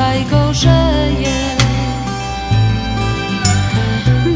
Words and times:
tutaj 0.00 0.24
gorzeje. 0.30 1.56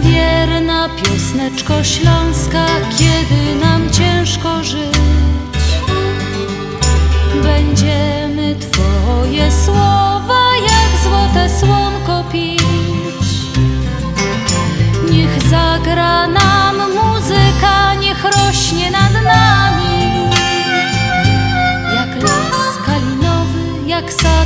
Wierna 0.01 0.89
piosneczko 0.89 1.85
Śląska, 1.85 2.67
kiedy 2.99 3.61
nam 3.61 3.91
ciężko 3.91 4.65
żyć 4.65 4.95
Będziemy 7.43 8.57
Twoje 8.57 9.53
słowa 9.65 10.43
jak 10.63 11.03
złote 11.03 11.49
słonko 11.61 12.25
pić. 12.33 13.29
Niech 15.11 15.43
zagra 15.51 16.27
nam 16.27 16.54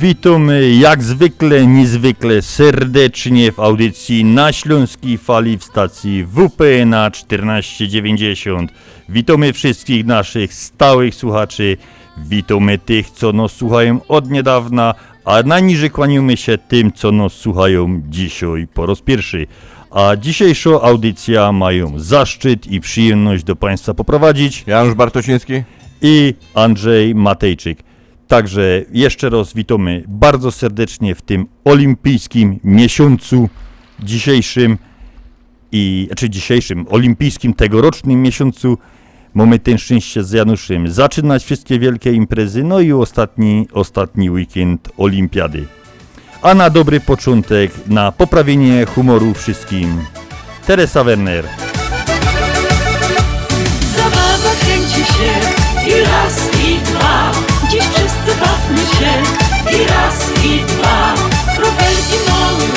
Witamy 0.00 0.70
jak 0.74 1.02
zwykle, 1.02 1.66
niezwykle 1.66 2.42
serdecznie 2.42 3.52
w 3.52 3.60
audycji 3.60 4.24
na 4.24 4.52
Śląskiej 4.52 5.18
Fali 5.18 5.58
w 5.58 5.64
stacji 5.64 6.24
WP 6.24 6.86
na 6.86 7.10
1490. 7.10 8.72
Witamy 9.08 9.52
wszystkich 9.52 10.06
naszych 10.06 10.54
stałych 10.54 11.14
słuchaczy, 11.14 11.76
witamy 12.18 12.78
tych, 12.78 13.10
co 13.10 13.32
nas 13.32 13.52
słuchają 13.52 14.00
od 14.08 14.30
niedawna, 14.30 14.94
a 15.24 15.42
najniżej 15.42 15.90
kłaniamy 15.90 16.36
się 16.36 16.58
tym, 16.58 16.92
co 16.92 17.12
nas 17.12 17.32
słuchają 17.32 18.02
dzisiaj 18.08 18.68
po 18.74 18.86
raz 18.86 19.00
pierwszy. 19.00 19.46
A 19.90 20.16
dzisiejszą 20.16 20.80
audycję 20.80 21.52
mają 21.52 21.98
zaszczyt 21.98 22.66
i 22.66 22.80
przyjemność 22.80 23.44
do 23.44 23.56
Państwa 23.56 23.94
poprowadzić 23.94 24.64
Janusz 24.66 24.94
Bartosiński. 24.94 25.62
i 26.02 26.34
Andrzej 26.54 27.14
Matejczyk. 27.14 27.89
Także 28.30 28.82
jeszcze 28.92 29.30
raz 29.30 29.54
witamy 29.54 30.04
bardzo 30.08 30.52
serdecznie 30.52 31.14
w 31.14 31.22
tym 31.22 31.46
olimpijskim 31.64 32.60
miesiącu 32.64 33.48
dzisiejszym 34.00 34.78
i 35.72 36.08
czy 36.16 36.30
dzisiejszym 36.30 36.86
olimpijskim 36.90 37.54
tegorocznym 37.54 38.22
miesiącu 38.22 38.78
mamy 39.34 39.58
ten 39.58 39.78
szczęście 39.78 40.24
z 40.24 40.32
Januszem 40.32 40.90
zaczynać 40.90 41.44
wszystkie 41.44 41.78
wielkie 41.78 42.12
imprezy, 42.12 42.64
no 42.64 42.80
i 42.80 42.92
ostatni, 42.92 43.68
ostatni 43.72 44.30
weekend 44.30 44.88
olimpiady. 44.96 45.66
A 46.42 46.54
na 46.54 46.70
dobry 46.70 47.00
początek, 47.00 47.72
na 47.86 48.12
poprawienie 48.12 48.86
humoru 48.86 49.34
wszystkim, 49.34 50.04
Teresa 50.66 51.04
Werner. 51.04 51.44
Zabawa 53.96 54.54
kręci 54.60 55.12
się 55.12 55.59
się. 58.98 59.12
I 59.76 59.86
raz 59.86 60.44
i 60.44 60.64
dwa. 60.64 61.14
Kropelki 61.56 62.18
małych 62.28 62.74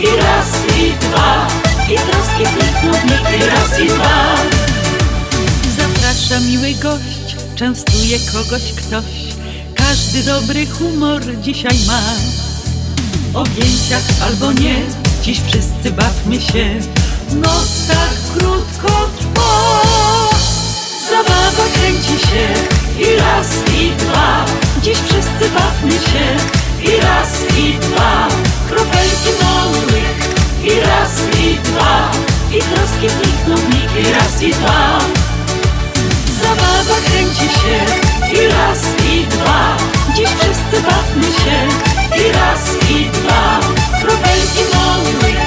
i 0.00 0.16
raz 0.16 0.46
i 0.78 0.92
dwa. 1.00 1.46
I 1.88 1.94
troski 1.96 2.56
kliknownik 2.56 3.40
i 3.40 3.46
raz 3.46 3.80
i 3.80 3.86
dwa. 3.86 4.36
Zaprasza 5.78 6.40
miły 6.40 6.74
gość, 6.74 7.36
częstuje 7.56 8.18
kogoś 8.32 8.62
ktoś. 8.72 9.04
Każdy 9.74 10.22
dobry 10.22 10.66
humor 10.66 11.22
dzisiaj 11.42 11.78
ma. 11.86 12.00
W 13.32 13.36
objęciach 13.36 14.02
albo 14.26 14.52
nie, 14.52 14.76
dziś 15.22 15.40
wszyscy 15.40 15.90
bawmy 15.90 16.40
się. 16.40 16.66
Noc 17.32 17.86
tak 17.88 18.38
krótko 18.38 19.08
trwa. 19.18 19.80
Zabawa 21.10 21.64
kręci 21.74 22.26
się. 22.26 22.48
I 22.98 23.16
raz 23.16 23.46
i 23.80 23.90
dwa. 23.90 24.44
Dziś 24.82 24.98
wszyscy 24.98 25.50
bawmy 25.54 25.92
się. 25.92 26.26
I 26.82 27.00
raz 27.00 27.28
i 27.58 27.78
dwa. 27.78 28.28
Kropelki 28.68 29.30
małych 29.42 30.34
i 30.64 30.80
raz 30.80 31.12
i 31.40 31.58
dwa. 31.64 32.10
I 32.52 32.58
troski 32.62 33.08
znikną 33.08 33.56
w 33.56 33.74
nich 33.74 34.08
i 34.08 34.12
raz 34.12 34.42
i 34.42 34.50
dwa. 34.50 34.98
Zabawa 36.42 37.00
kręci 37.06 37.48
się. 37.60 37.78
I 38.32 38.48
raz 38.48 38.78
i 39.12 39.26
dwa. 39.26 39.76
Dziś 40.16 40.28
wszyscy 40.28 40.90
bawmy 40.90 41.24
się. 41.24 41.58
I 42.24 42.32
raz 42.32 42.90
i 42.90 43.10
dwa. 43.10 43.60
Kropelki 44.02 44.62
małych 44.74 45.40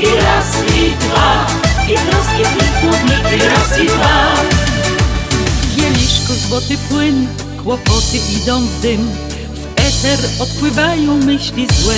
i 0.00 0.20
raz 0.24 0.74
i 0.76 0.90
dwa. 0.90 1.46
I 1.88 1.94
troski 1.94 2.44
znikną 2.44 2.92
w 2.92 3.04
nich 3.04 3.42
i 3.42 3.48
raz 3.48 3.78
i 3.78 3.86
dwa. 3.86 4.34
W 6.34 6.48
złoty 6.48 6.78
płyn, 6.88 7.26
kłopoty 7.64 8.18
idą 8.36 8.60
w 8.60 8.80
dym 8.80 9.10
W 9.54 9.66
eter 9.76 10.18
odpływają 10.40 11.16
myśli 11.16 11.66
złe 11.80 11.94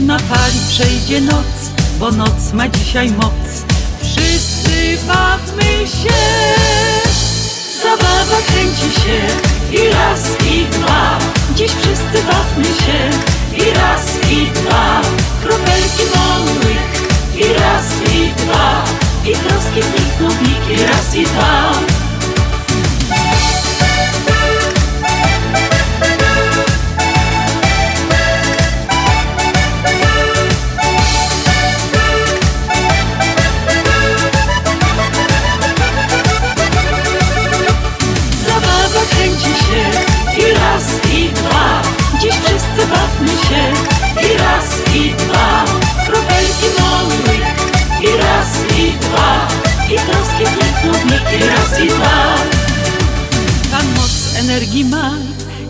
na 0.00 0.18
fali 0.18 0.60
przejdzie 0.68 1.20
noc, 1.20 1.70
bo 2.00 2.10
noc 2.10 2.52
ma 2.52 2.68
dzisiaj 2.68 3.10
moc. 3.10 3.64
Wszyscy 4.02 4.98
bawmy 5.06 5.86
się. 5.86 6.18
Zabawa 7.82 8.36
kręci 8.46 9.00
się 9.00 9.18
i 9.72 9.92
raz 9.92 10.20
i 10.46 10.64
dwa. 10.64 11.18
Dziś 11.56 11.70
wszyscy 11.70 12.26
bawmy 12.26 12.64
się 12.64 13.10
i 13.56 13.74
raz 13.74 14.30
i 14.30 14.46
dwa. 14.46 15.00
Kropelki 15.42 16.02
małych 16.14 17.08
i 17.36 17.52
raz 17.60 17.84
i 18.14 18.32
dwa. 18.42 18.84
I 19.24 19.32
troski 19.32 19.82
znikną 19.82 20.28
i 20.70 20.82
raz 20.82 21.14
i 21.14 21.24
dwa. 21.24 21.77
Energii 54.58 54.84
ma 54.84 55.10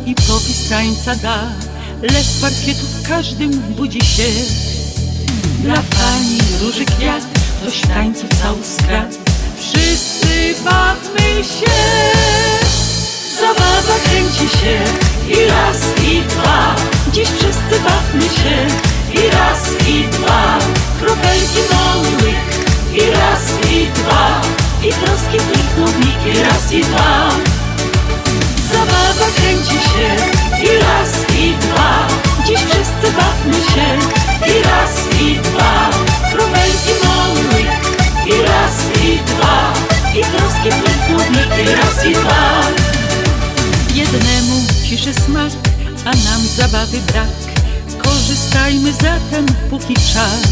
i 0.06 0.14
popis 0.14 0.68
tańca 0.68 1.14
da. 1.14 1.38
Lew 2.02 2.40
parkietów 2.40 3.02
każdym 3.08 3.50
budzi 3.50 4.00
się. 4.00 4.28
Dla 5.62 5.74
pani 5.74 6.38
róży 6.60 6.84
kwiat, 6.84 7.24
ktoś 7.60 7.80
tańcu 7.80 8.26
cały 8.42 8.64
skradł 8.64 9.16
Wszyscy 9.58 10.54
bawmy 10.64 11.44
się. 11.44 11.76
Zabawa 13.40 13.98
kręci 14.04 14.56
się. 14.58 14.78
I 15.28 15.48
raz 15.48 15.76
i 16.12 16.22
dwa. 16.22 16.76
Dziś 17.12 17.28
wszyscy 17.28 17.84
bawmy 17.84 18.22
się. 18.22 18.56
I 19.14 19.30
raz 19.30 19.88
i 19.88 20.08
dwa. 20.08 20.58
Kropelki 21.00 21.60
małych 21.74 22.66
i 22.94 23.10
raz 23.10 23.70
i 23.70 23.86
dwa. 23.86 24.40
I 24.82 24.92
troski 24.92 25.38
znikną 25.38 25.86
w 25.86 26.26
i 26.26 26.42
raz 26.42 26.72
i 26.72 26.80
dwa 26.80 27.57
kręci 29.36 29.78
się 29.90 30.08
i 30.64 30.78
raz 30.78 31.36
i 31.38 31.54
dwa 31.60 32.06
Dziś 32.46 32.58
wszyscy 32.58 33.16
bawmy 33.16 33.54
się 33.54 33.88
i 34.52 34.62
raz 34.62 35.20
i 35.20 35.36
dwa 35.40 35.90
Kropelki 36.32 36.92
małych 37.04 37.70
i 38.26 38.42
raz 38.42 39.04
i 39.04 39.18
dwa 39.26 39.72
I 40.14 40.20
troski 40.24 40.68
nich 41.30 41.68
i 41.68 41.74
raz 41.74 42.06
i 42.06 42.12
dwa 42.12 42.48
lepszy 44.98 45.20
smak, 45.22 45.52
a 46.04 46.10
nam 46.10 46.46
zabawy 46.56 46.98
brak. 47.12 47.28
Korzystajmy 48.02 48.92
zatem, 48.92 49.46
póki 49.70 49.94
czas. 49.94 50.42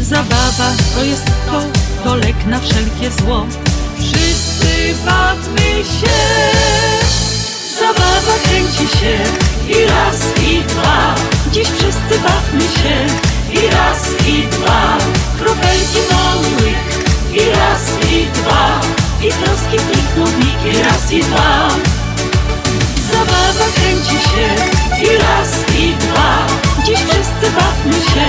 Zabawa 0.00 0.72
to 0.94 1.04
jest 1.04 1.26
to, 1.26 1.62
to 2.04 2.16
lek 2.16 2.46
na 2.46 2.60
wszelkie 2.60 3.10
zło. 3.10 3.46
Wszyscy 3.98 4.94
bawmy 5.06 5.84
się. 5.84 7.01
Zabawa 7.82 8.36
kręci 8.44 8.98
się 8.98 9.14
i 9.68 9.86
raz 9.86 10.20
i 10.42 10.62
dwa. 10.64 11.14
Dziś 11.52 11.68
wszyscy 11.68 12.14
bawmy 12.22 12.60
się 12.60 12.96
i 13.52 13.70
raz 13.70 14.02
i 14.26 14.46
dwa. 14.46 14.98
Kropelki 15.38 16.00
małych 16.12 16.84
i 17.32 17.50
raz 17.50 17.82
i 18.12 18.26
dwa. 18.26 18.80
I 19.26 19.28
troski 19.32 19.76
plikną 19.86 20.24
i 20.72 20.82
raz 20.82 21.12
i 21.12 21.20
dwa. 21.20 21.68
Zabawa 23.12 23.66
kręci 23.74 24.18
się 24.30 24.48
i 25.02 25.18
raz 25.18 25.50
i 25.78 25.94
dwa. 25.94 26.46
Dziś 26.84 26.98
wszyscy 26.98 27.46
bawmy 27.56 27.98
się 28.12 28.28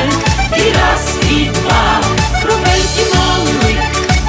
i 0.66 0.74
raz 0.74 1.32
i 1.32 1.50
dwa. 1.52 2.00
Kropelki 2.42 3.04
małych 3.16 3.84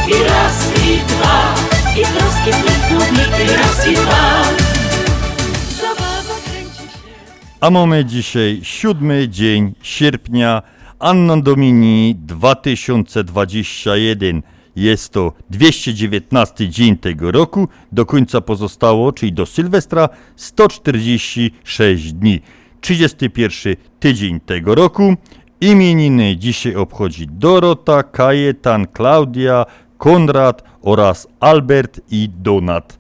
i 0.09 0.25
raz 0.25 0.57
i 0.87 0.99
dwa. 1.07 1.55
I 1.97 2.03
troski 2.03 2.51
plikną 2.63 3.01
i 3.45 3.57
raz 3.57 3.87
i 3.87 3.95
dwa. 3.95 4.64
A 7.65 7.71
mamy 7.71 8.05
dzisiaj 8.05 8.61
siódmy 8.63 9.29
dzień 9.29 9.75
sierpnia, 9.83 10.63
Anno 10.99 11.43
Domini 11.43 12.17
2021. 12.19 14.43
Jest 14.77 15.13
to 15.13 15.33
219 15.51 16.69
dzień 16.69 16.97
tego 16.97 17.33
roku. 17.33 17.69
Do 17.93 18.07
końca 18.07 18.41
pozostało, 18.41 19.13
czyli 19.13 19.33
do 19.33 19.47
Sylwestra, 19.47 20.09
146 20.37 22.13
dni. 22.13 22.41
31 22.81 23.77
tydzień 24.01 24.41
tego 24.41 24.75
roku. 24.75 25.15
Imieniny 25.61 26.37
dzisiaj 26.37 26.77
obchodzi 26.77 27.27
Dorota, 27.31 28.03
Kajetan, 28.03 28.87
Klaudia, 28.87 29.67
Konrad 29.99 30.65
oraz 30.83 31.29
Albert 31.41 32.01
i 32.11 32.29
Donat. 32.29 32.99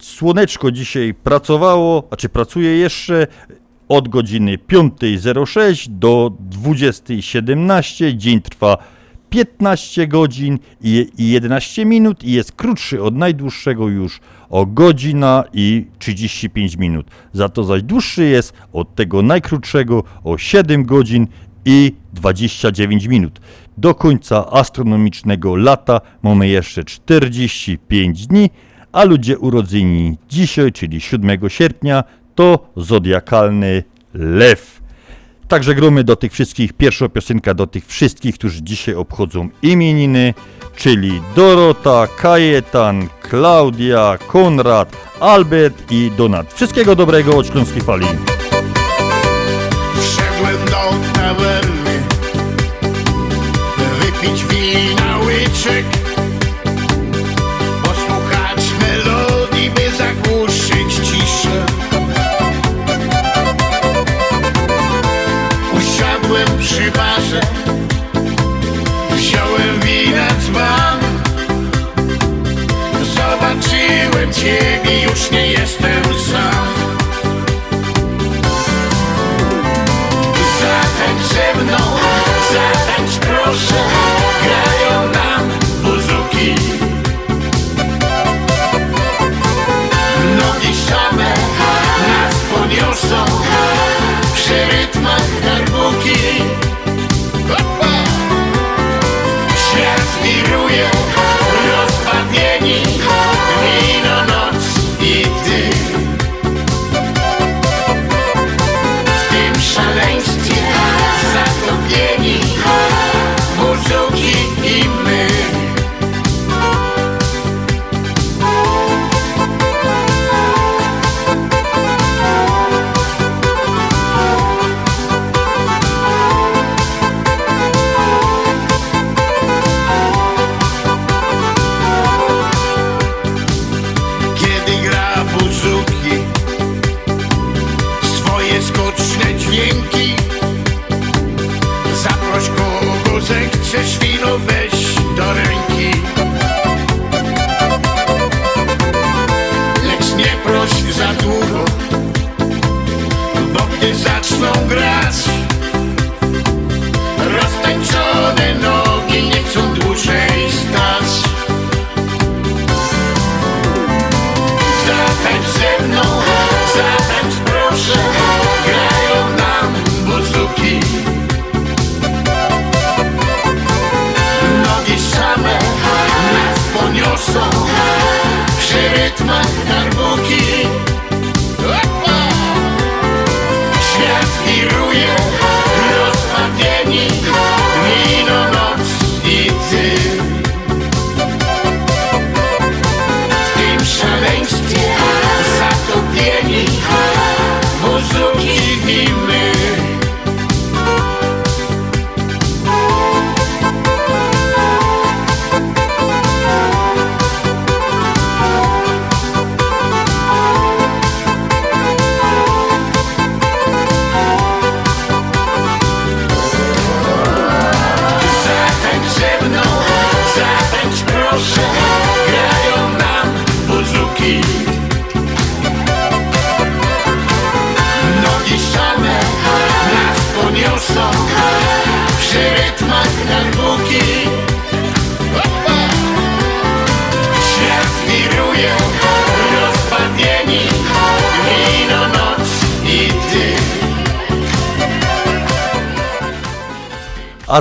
Słoneczko 0.00 0.72
dzisiaj 0.72 1.14
pracowało, 1.14 2.04
znaczy 2.08 2.28
pracuje 2.28 2.78
jeszcze 2.78 3.26
od 3.88 4.08
godziny 4.08 4.58
5.06 4.68 5.88
do 5.88 6.32
20.17. 6.50 8.16
Dzień 8.16 8.40
trwa 8.40 8.78
15 9.30 10.06
godzin 10.06 10.58
i 10.80 11.06
i 11.18 11.30
11 11.30 11.84
minut 11.84 12.24
i 12.24 12.32
jest 12.32 12.52
krótszy 12.52 13.02
od 13.02 13.16
najdłuższego 13.16 13.88
już 13.88 14.20
o 14.50 14.66
godzina 14.66 15.44
i 15.52 15.86
35 15.98 16.76
minut. 16.76 17.06
Za 17.32 17.48
to 17.48 17.64
zaś 17.64 17.82
dłuższy 17.82 18.24
jest 18.24 18.52
od 18.72 18.94
tego 18.94 19.22
najkrótszego 19.22 20.04
o 20.24 20.38
7 20.38 20.84
godzin 20.84 21.26
i 21.64 21.92
29 22.12 23.06
minut. 23.06 23.40
Do 23.78 23.94
końca 23.94 24.50
astronomicznego 24.50 25.56
lata 25.56 26.00
mamy 26.22 26.48
jeszcze 26.48 26.84
45 26.84 28.26
dni, 28.26 28.50
a 28.92 29.04
ludzie 29.04 29.38
urodzeni 29.38 30.18
dzisiaj, 30.28 30.72
czyli 30.72 31.00
7 31.00 31.38
sierpnia, 31.48 32.04
to 32.36 32.58
zodiakalny 32.76 33.82
lew. 34.14 34.80
Także 35.48 35.74
gromy 35.74 36.04
do 36.04 36.16
tych 36.16 36.32
wszystkich, 36.32 36.72
pierwsza 36.72 37.08
piosenka 37.08 37.54
do 37.54 37.66
tych 37.66 37.86
wszystkich, 37.86 38.34
którzy 38.34 38.62
dzisiaj 38.62 38.94
obchodzą 38.94 39.48
imieniny, 39.62 40.34
czyli 40.76 41.22
Dorota, 41.36 42.06
Kajetan, 42.18 43.08
Klaudia, 43.22 44.18
Konrad, 44.26 44.96
Albert 45.20 45.92
i 45.92 46.10
Donat. 46.16 46.54
Wszystkiego 46.54 46.96
dobrego 46.96 47.36
od 47.36 47.46
Śląskiej 47.46 47.82
Fali. 47.82 48.06
Wszedłem 50.00 50.64
do 50.64 51.12
tawerny 51.14 52.02
Wypić 54.00 54.44
wina 54.44 55.18
łyczek 55.18 56.05
ciebie, 74.46 75.02
już 75.02 75.30
nie 75.30 75.52
jestem 75.52 75.95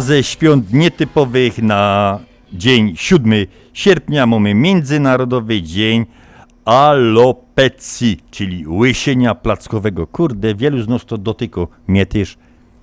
ze 0.06 0.24
świąt 0.24 0.74
nietypowych 0.74 1.58
na 1.58 2.20
dzień 2.54 2.94
7 2.96 3.34
sierpnia 3.74 4.26
mamy 4.26 4.54
Międzynarodowy 4.54 5.62
Dzień 5.62 6.06
Alopecji, 6.66 8.20
czyli 8.32 8.68
łysienia 8.68 9.36
plackowego. 9.36 10.08
Kurde, 10.08 10.56
wielu 10.56 10.82
z 10.82 10.88
nas 10.88 11.06
to 11.06 11.18
dotyko. 11.18 11.68
Mnie 11.88 12.06
też. 12.06 12.38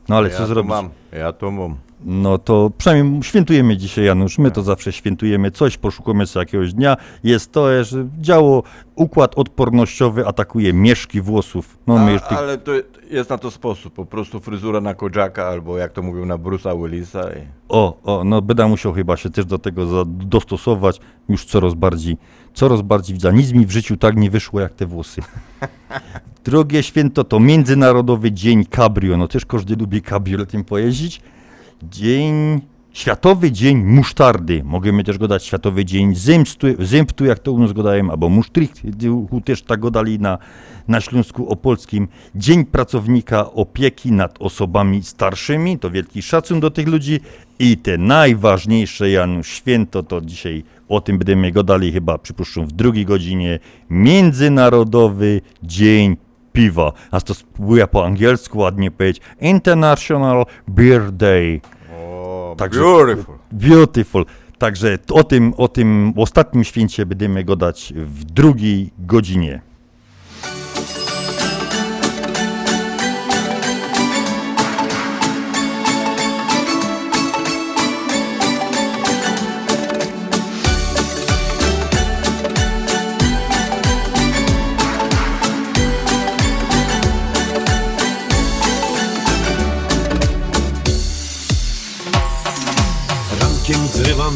No 0.09 0.16
ale 0.16 0.28
ja 0.28 0.35
co 0.35 0.42
to 0.42 0.47
zrobić? 0.47 0.71
mam, 0.71 0.88
ja 1.12 1.32
to 1.32 1.50
mam. 1.50 1.76
No 2.04 2.38
to 2.38 2.71
przynajmniej 2.78 3.23
świętujemy 3.23 3.76
dzisiaj, 3.76 4.04
Janusz. 4.04 4.38
My 4.38 4.50
to 4.50 4.62
zawsze 4.62 4.92
świętujemy 4.92 5.50
coś, 5.50 5.78
poszukamy 5.78 6.26
sobie 6.26 6.42
jakiegoś 6.42 6.75
dnia. 6.75 6.97
Jest 7.25 7.52
to, 7.52 7.85
że 7.85 8.09
działo 8.21 8.62
układ 8.94 9.35
odpornościowy 9.38 10.26
atakuje 10.26 10.73
mieszki 10.73 11.21
włosów. 11.21 11.78
No 11.87 11.99
A, 11.99 12.18
tych... 12.18 12.38
ale 12.38 12.59
to 12.59 12.73
jest 13.11 13.30
na 13.30 13.38
to 13.38 13.50
sposób, 13.50 13.94
po 13.94 14.06
prostu 14.06 14.40
fryzura 14.40 14.80
na 14.80 14.94
Kojaka, 14.94 15.47
albo 15.47 15.78
jak 15.78 15.92
to 15.92 16.02
mówią 16.02 16.26
na 16.26 16.38
Bruce'a 16.38 16.82
Willisa. 16.82 17.32
I... 17.32 17.47
O, 17.68 17.99
o, 18.02 18.25
no 18.25 18.42
będę 18.42 18.68
musiał 18.68 18.92
chyba 18.92 19.16
się 19.16 19.30
też 19.30 19.44
do 19.44 19.59
tego 19.59 20.04
dostosować. 20.04 21.00
Już 21.28 21.44
coraz 21.44 21.75
bardziej, 21.75 22.16
coraz 22.54 22.82
bardziej 22.82 23.14
widzę. 23.14 23.32
Nic 23.32 23.52
mi 23.52 23.66
w 23.66 23.71
życiu 23.71 23.97
tak 23.97 24.16
nie 24.16 24.30
wyszło 24.30 24.61
jak 24.61 24.75
te 24.75 24.87
włosy. 24.87 25.23
Drogie 26.44 26.82
święto 26.82 27.25
to 27.25 27.40
Międzynarodowy 27.40 28.32
Dzień 28.32 28.64
Cabrio. 28.64 29.16
No 29.16 29.28
też 29.28 29.46
każdy 29.46 29.76
lubi 29.76 30.02
kabrioletem 30.02 30.64
pojeździć. 30.64 31.20
Dzień, 31.82 32.61
Światowy 32.92 33.52
Dzień 33.52 33.84
Musztardy. 33.84 34.62
Możemy 34.64 35.04
też 35.04 35.18
go 35.18 35.28
dać 35.28 35.44
Światowy 35.44 35.84
Dzień 35.84 36.14
Zemstu, 36.14 36.66
Zęptu, 36.78 37.25
jak 37.25 37.38
to 37.38 37.52
u 37.52 37.58
nas 37.58 37.72
go 37.72 37.82
dają, 37.82 38.11
albo 38.11 38.28
Musztrychu 38.28 39.40
też 39.44 39.62
tak 39.62 39.80
go 39.80 39.90
dali 39.90 40.18
na, 40.18 40.38
na 40.88 41.00
Śląsku 41.00 41.49
Opolskim. 41.49 42.08
Dzień 42.34 42.64
Pracownika 42.64 43.52
Opieki 43.52 44.12
nad 44.12 44.37
Osobami 44.38 45.02
Starszymi. 45.02 45.78
To 45.78 45.90
wielki 45.90 46.22
szacun 46.22 46.61
do 46.61 46.70
tych 46.70 46.88
ludzi. 46.88 47.20
I 47.58 47.76
te 47.76 47.99
najważniejsze, 47.99 49.11
Janusz, 49.11 49.49
święto, 49.49 50.02
to 50.02 50.20
dzisiaj 50.20 50.64
o 50.88 51.00
tym 51.00 51.18
będziemy 51.18 51.50
gadali 51.50 51.92
chyba, 51.92 52.18
przypuszczam, 52.18 52.66
w 52.66 52.72
drugiej 52.72 53.06
godzinie. 53.06 53.58
Międzynarodowy 53.90 55.40
Dzień 55.62 56.16
Piwa. 56.52 56.92
A 57.11 57.21
to 57.21 57.35
spróbuję 57.35 57.87
po 57.87 58.04
angielsku 58.06 58.59
ładnie 58.59 58.90
powiedzieć. 58.90 59.23
International 59.40 60.47
Beer 60.68 61.12
Day. 61.12 61.61
O, 62.00 62.54
Także- 62.59 62.80
beautiful. 62.80 63.35
Beautiful. 63.52 64.25
Także 64.59 64.99
o 65.11 65.25
tym, 65.25 65.54
o 65.56 65.68
tym 65.68 66.12
ostatnim 66.16 66.64
święcie 66.64 67.06
będziemy 67.06 67.44
gadać 67.44 67.92
w 67.97 68.25
drugiej 68.25 68.90
godzinie. 68.99 69.61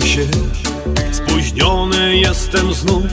Się, 0.05 0.27
spóźniony 1.13 2.17
jestem 2.17 2.75
znów, 2.75 3.05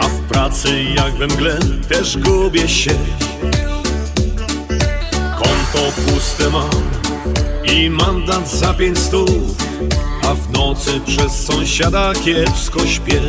a 0.00 0.08
w 0.08 0.20
pracy 0.20 0.84
jak 0.96 1.14
we 1.14 1.26
mgle 1.26 1.58
też 1.88 2.18
gubię 2.18 2.68
się. 2.68 2.94
Konto 5.36 5.92
puste 6.06 6.50
mam 6.50 6.70
i 7.64 7.90
mandat 7.90 8.50
za 8.50 8.74
pięć 8.74 8.98
stów, 8.98 9.30
a 10.22 10.34
w 10.34 10.50
nocy 10.52 11.00
przez 11.06 11.32
sąsiada 11.32 12.12
kiepsko 12.24 12.86
śpię. 12.86 13.20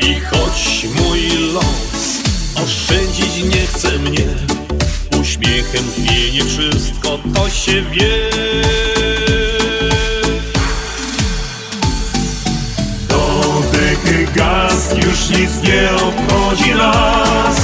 I 0.00 0.20
choć 0.20 0.86
mój 0.94 1.20
los 1.52 2.22
oszczędzić 2.64 3.54
nie 3.54 3.66
chce 3.66 3.98
mnie, 3.98 4.26
uśmiechem 5.20 5.84
zmienię 5.96 6.44
wszystko, 6.44 7.18
to 7.34 7.50
się 7.50 7.82
wie. 7.82 9.11
Gaz, 14.34 14.94
już 14.96 15.38
nic 15.38 15.62
nie 15.62 15.90
obchodzi 15.92 16.74
nas. 16.74 17.56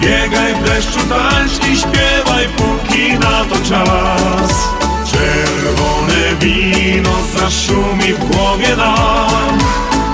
Biegaj 0.00 0.54
w 0.54 0.62
deszczu, 0.62 0.98
tańcz 1.08 1.66
i 1.72 1.76
śpiewaj, 1.76 2.48
póki 2.56 3.12
na 3.18 3.44
to 3.44 3.56
czas. 3.68 4.68
Czerwone 5.12 6.34
wino 6.40 7.10
zaszumi 7.38 8.12
w 8.14 8.24
głowie 8.24 8.76
nam. 8.76 9.58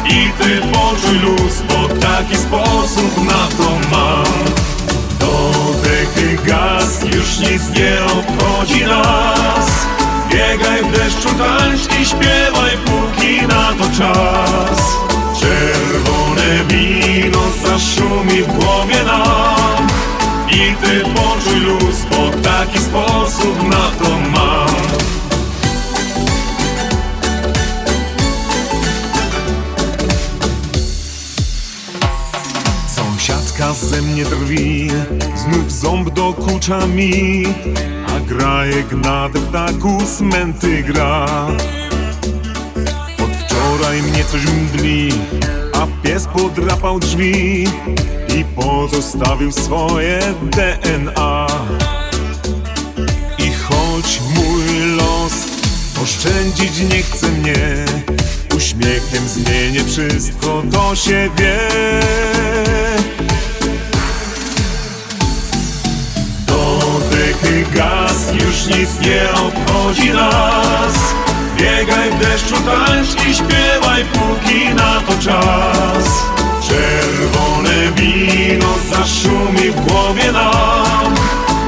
I 0.06 0.30
ty 0.38 0.60
poczuj 0.72 1.18
luz, 1.18 1.62
bo 1.68 1.94
taki 1.94 2.36
sposób 2.36 3.24
na 3.24 3.56
to 3.58 3.70
mam. 3.90 4.24
Dodechy 5.18 6.38
gaz, 6.46 7.02
już 7.04 7.38
nic 7.38 7.62
nie 7.78 7.98
obchodzi 8.04 8.84
nas. 8.84 9.66
Biegaj 10.32 10.82
w 10.82 10.98
deszczu, 10.98 11.28
tańcz 11.28 12.00
i 12.00 12.06
śpiewaj, 12.06 12.76
póki 12.84 13.46
na 13.46 13.72
to 13.72 13.98
czas 13.98 15.09
Czerwone 15.40 16.64
wino 16.68 17.42
zaszumi 17.64 18.42
w 18.42 18.46
głowie 18.46 19.04
nam 19.04 19.88
I 20.52 20.74
ty 20.82 21.00
poczuj 21.14 21.60
luz, 21.60 22.06
bo 22.10 22.42
taki 22.42 22.78
sposób 22.78 23.62
na 23.62 23.90
to 24.04 24.10
mam 24.10 24.70
Sąsiadka 32.96 33.72
ze 33.72 34.02
mnie 34.02 34.24
drwi, 34.24 34.90
znów 35.34 35.72
ząb 35.72 36.10
dokucza 36.10 36.86
mi, 36.86 37.44
a 38.06 38.20
grajek 38.20 38.92
na 38.92 39.28
deptaku 39.28 39.98
smęty 40.06 40.82
gra. 40.82 41.26
Wczoraj 43.80 44.02
mnie 44.02 44.24
coś 44.24 44.46
mdli, 44.46 45.08
a 45.72 45.86
pies 46.02 46.26
podrapał 46.26 46.98
drzwi 46.98 47.64
i 48.36 48.44
pozostawił 48.56 49.52
swoje 49.52 50.20
DNA. 50.42 51.46
I 53.38 53.52
choć 53.52 54.20
mój 54.34 54.96
los 54.96 55.32
oszczędzić 56.02 56.78
nie 56.92 57.02
chce 57.02 57.28
mnie, 57.28 57.84
uśmiechem 58.56 59.28
zmienię 59.28 59.84
wszystko, 59.84 60.62
to 60.72 60.96
się 60.96 61.30
wie. 61.38 61.58
Dodechy 66.46 67.64
gaz, 67.74 68.32
już 68.34 68.78
nic 68.78 69.00
nie 69.00 69.30
obchodzi 69.32 70.10
nas 70.10 71.19
Biegaj 71.60 72.10
w 72.10 72.18
deszczu, 72.18 72.54
tańcz 72.54 73.26
i 73.26 73.34
śpiewaj, 73.34 74.04
póki 74.04 74.74
na 74.74 75.00
to 75.00 75.12
czas. 75.12 76.24
Czerwone 76.68 77.92
wino 77.96 78.74
zaszumi 78.90 79.70
w 79.70 79.80
głowie 79.80 80.32
nam 80.32 81.14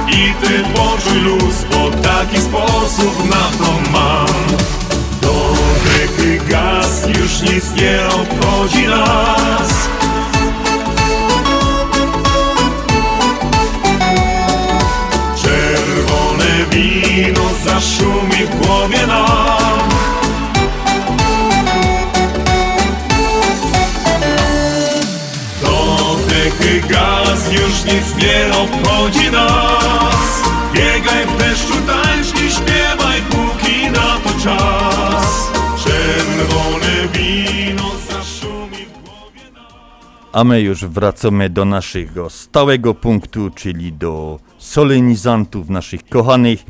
I 0.08 0.34
ty 0.46 0.62
poczuj 0.75 1.20
luz, 1.20 1.64
bo 1.70 1.90
taki 2.02 2.40
sposób 2.40 3.30
na 3.30 3.64
to 3.64 3.90
mam. 3.92 4.26
Dodechy 5.20 6.40
gaz, 6.49 7.06
już 7.06 7.40
nic 7.40 7.72
nie 7.75 8.06
obchodzi 8.06 8.87
nas 8.88 10.01
wino 16.71 17.49
zaszumi 17.64 18.47
w 18.47 18.66
głowie 18.66 19.06
nam. 19.06 19.88
Dodechy 25.62 26.80
gaz, 26.88 27.52
już 27.52 27.94
nic 27.94 28.16
nie 28.16 28.56
obchodzi 28.56 29.30
nas. 29.30 30.42
Biegaj 30.73 31.26
w 31.26 31.37
deszczu, 31.38 31.75
tańcz 31.87 32.28
i 32.28 32.52
śpiewaj, 32.52 33.23
póki 33.23 33.90
na 33.90 34.18
to 34.25 34.44
czas. 34.44 35.50
Czerwone 35.85 37.09
wino 37.12 37.62
A 40.32 40.44
my 40.44 40.60
już 40.60 40.84
wracamy 40.84 41.50
do 41.50 41.64
naszego 41.64 42.30
stałego 42.30 42.94
punktu, 42.94 43.50
czyli 43.50 43.92
do 43.92 44.40
solenizantów 44.58 45.68
naszych 45.68 46.08
kochanych. 46.08 46.64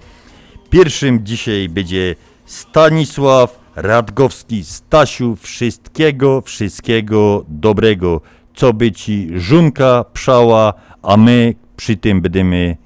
Pierwszym 0.70 1.26
dzisiaj 1.26 1.68
będzie 1.68 2.14
Stanisław 2.46 3.60
Radgowski. 3.76 4.64
Stasiu, 4.64 5.36
wszystkiego, 5.36 6.40
wszystkiego 6.40 7.44
dobrego. 7.48 8.20
Co 8.54 8.72
by 8.72 8.92
ci 8.92 9.28
żunka 9.34 10.04
przała, 10.12 10.74
a 11.02 11.16
my 11.16 11.54
przy 11.76 11.96
tym 11.96 12.20
będziemy 12.20 12.76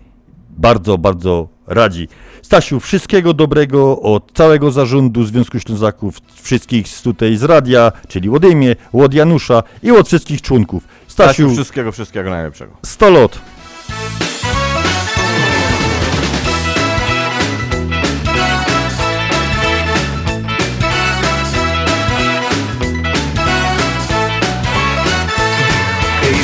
bardzo, 0.50 0.99
bardzo 0.99 1.56
radzi. 1.67 2.09
Stasiu, 2.43 2.81
wszystkiego 2.81 3.35
dobrego 3.35 4.01
od 4.01 4.33
całego 4.33 4.71
zarządu 4.71 5.25
Związku 5.25 5.59
Ślązaków, 5.61 6.21
wszystkich 6.43 6.89
z 6.89 7.03
tutaj 7.03 7.37
z 7.37 7.43
radia, 7.43 7.93
czyli 8.09 8.29
Łodymie, 8.29 8.77
od 8.93 9.15
Janusza 9.15 9.63
i 9.83 9.91
od 9.91 10.07
wszystkich 10.07 10.43
członków. 10.43 10.85
Stasiu, 11.07 11.33
Stasiu, 11.33 11.55
wszystkiego, 11.55 11.93
wszystkiego 11.93 12.31
najlepszego. 12.31 12.73
100 12.83 13.11
lot. 13.11 13.39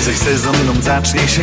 Zaś 0.02 0.16
sezon 0.16 0.66
nam 0.66 0.82
zacznie 0.82 1.28
się 1.28 1.42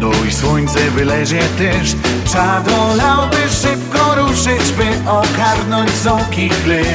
No 0.00 0.10
i 0.28 0.32
słońce 0.32 0.90
wylezie 0.90 1.40
też. 1.58 1.96
Czadolałby 2.32 3.36
szybko 3.62 4.14
ruszyć 4.14 4.72
By 4.72 5.10
ogarnąć 5.10 5.90
soki 5.90 6.48
chleb 6.48 6.86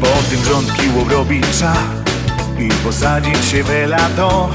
Po 0.00 0.06
tym 0.30 0.44
rządki 0.44 0.82
obrobić 1.02 1.46
trza 1.46 1.76
I 2.58 2.68
posadzić 2.84 3.44
się 3.44 3.64
w 3.64 3.70
lato 3.86 4.50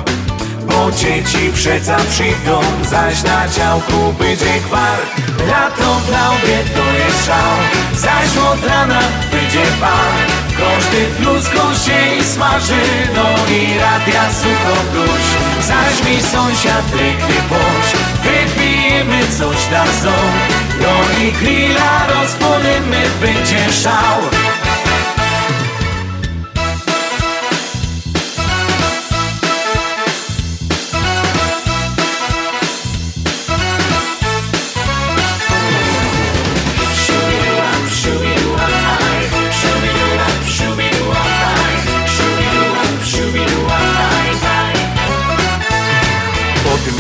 Bo 0.82 0.92
dzieci 0.92 1.52
przeca 1.54 1.98
przyjdą 2.10 2.62
Zaś 2.90 3.24
na 3.24 3.48
działku 3.48 4.14
będzie 4.20 4.60
gwar 4.68 5.00
Lato 5.48 5.94
w 5.94 6.12
laubie 6.12 6.58
to 6.76 6.86
jest 7.00 7.26
szał 7.26 7.58
Zaś 7.96 8.38
od 8.38 8.68
rana 8.68 9.00
będzie 9.32 9.64
par. 9.82 10.14
Każdy 10.60 11.06
pluską 11.06 11.60
się 11.86 12.16
i 12.20 12.24
smaży 12.24 12.82
No 13.16 13.54
i 13.54 13.80
radia 13.80 14.24
sucho 14.34 14.76
duś. 14.94 15.26
Zaś 15.68 16.10
mi 16.10 16.22
sąsiad 16.22 16.86
ryknie 16.92 17.42
poś 17.50 17.88
Wypijemy 18.24 19.20
coś 19.38 19.70
na 19.72 19.86
ząb. 19.86 20.36
No 20.82 21.24
i 21.26 21.32
grilla 21.32 22.08
rozpłonimy 22.08 23.02
Będzie 23.22 23.74
szał 23.74 24.22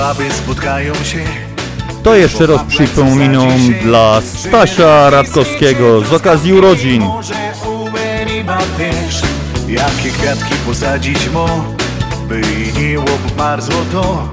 baby 0.01 0.31
spotkają 0.33 0.93
się. 0.93 1.19
To 2.03 2.15
jeszcze 2.15 2.45
raz 2.45 2.61
przypominam 2.67 3.73
dla 3.81 4.21
Stasia 4.21 5.09
Radkowskiego 5.09 6.01
z 6.01 6.13
okazji 6.13 6.53
urodzin. 6.53 7.03
Jakie 9.67 10.09
kwiatki 10.09 10.55
posadzić 10.65 11.29
mo 11.29 11.65
By 12.27 12.41
nie 12.79 12.99
obmarzło 12.99 13.75
to 13.91 14.29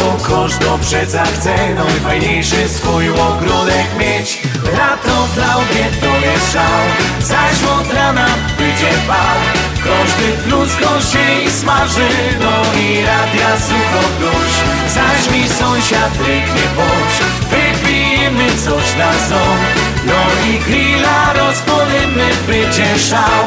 Bo 0.00 0.24
każdy 0.24 0.66
przeca 0.80 1.24
chce 1.24 1.54
No 1.74 1.84
i 1.96 2.00
fajniejszy 2.00 2.68
swój 2.68 3.08
ogródek 3.10 3.86
mieć. 3.98 4.42
Lato 4.78 5.28
laubie 5.36 5.84
to 6.00 6.26
jest 6.26 6.52
szał 6.52 6.82
Zaś 7.20 7.62
od 7.80 7.94
rana 7.94 8.26
będzie 8.58 8.90
bal 9.08 9.38
Każdy 9.84 10.32
pluską 10.48 10.86
się 11.12 11.42
i 11.46 11.50
smaży 11.50 12.08
No 12.40 12.80
i 12.80 13.04
radia 13.04 13.56
sucho 13.66 14.02
dusz. 14.20 14.56
Zaś 14.94 15.34
mi 15.34 15.48
sąsiad 15.48 16.16
ryknie 16.18 16.66
boś 16.76 17.14
Wypijemy 17.50 18.46
coś 18.64 18.96
na 18.98 19.12
ząb. 19.28 19.62
No 20.06 20.50
i 20.50 20.58
grilla 20.58 21.32
rozpolimy 21.32 22.30
Będzie 22.46 22.98
szał 22.98 23.44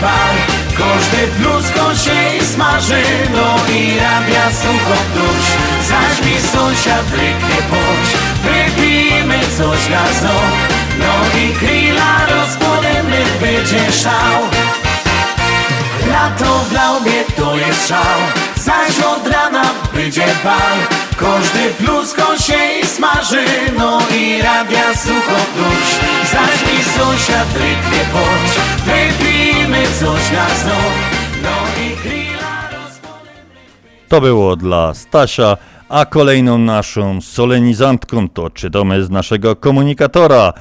bal 0.00 0.36
Każdy 0.78 1.26
pluską 1.26 1.94
się 2.04 2.36
i 2.36 2.46
smaży 2.46 3.02
No 3.32 3.74
i 3.74 3.98
rabia 4.00 4.46
sucho 4.62 4.98
dusz 5.14 5.48
Zaś 5.88 6.26
mi 6.26 6.40
sąsiad 6.52 7.10
ryknie 7.10 7.60
poś 7.70 8.08
Wypijmy 8.44 9.38
coś 9.58 9.80
ząb 10.20 10.56
No 10.98 11.40
i 11.40 11.52
grilla 11.52 12.26
rozpłonemy 12.26 13.24
Będzie 13.40 13.92
szał. 13.92 14.40
Lato 16.10 16.58
w 16.58 16.72
laubie 16.72 17.24
to 17.36 17.56
jest 17.56 17.88
szał. 17.88 18.18
Zaś 18.56 19.00
od 19.00 19.28
rana 19.28 19.55
będzie 20.06 20.26
bal 20.44 20.78
Każdy 21.16 21.84
pluską 21.84 22.22
się 22.38 22.80
i 22.82 22.86
smaży 22.86 23.44
No 23.78 23.98
i 24.18 24.42
rabia 24.42 24.94
sucho 24.94 25.36
dusz 25.56 25.92
Zaś 26.32 26.72
mi 26.72 26.84
sąsiad 26.84 27.48
ryknie 27.52 28.04
poć 28.12 28.60
Wypijmy 28.86 29.82
coś 30.00 30.32
na 30.32 30.48
ząb 30.48 30.96
No 31.42 31.82
i 31.82 32.08
grilla 32.08 32.68
To 34.08 34.20
było 34.20 34.56
dla 34.56 34.94
Stasia, 34.94 35.56
a 35.88 36.04
kolejną 36.04 36.58
naszą 36.58 37.20
solenizantką 37.20 38.28
to 38.28 38.50
czytamy 38.50 39.04
z 39.04 39.10
naszego 39.10 39.56
komunikatora. 39.56 40.52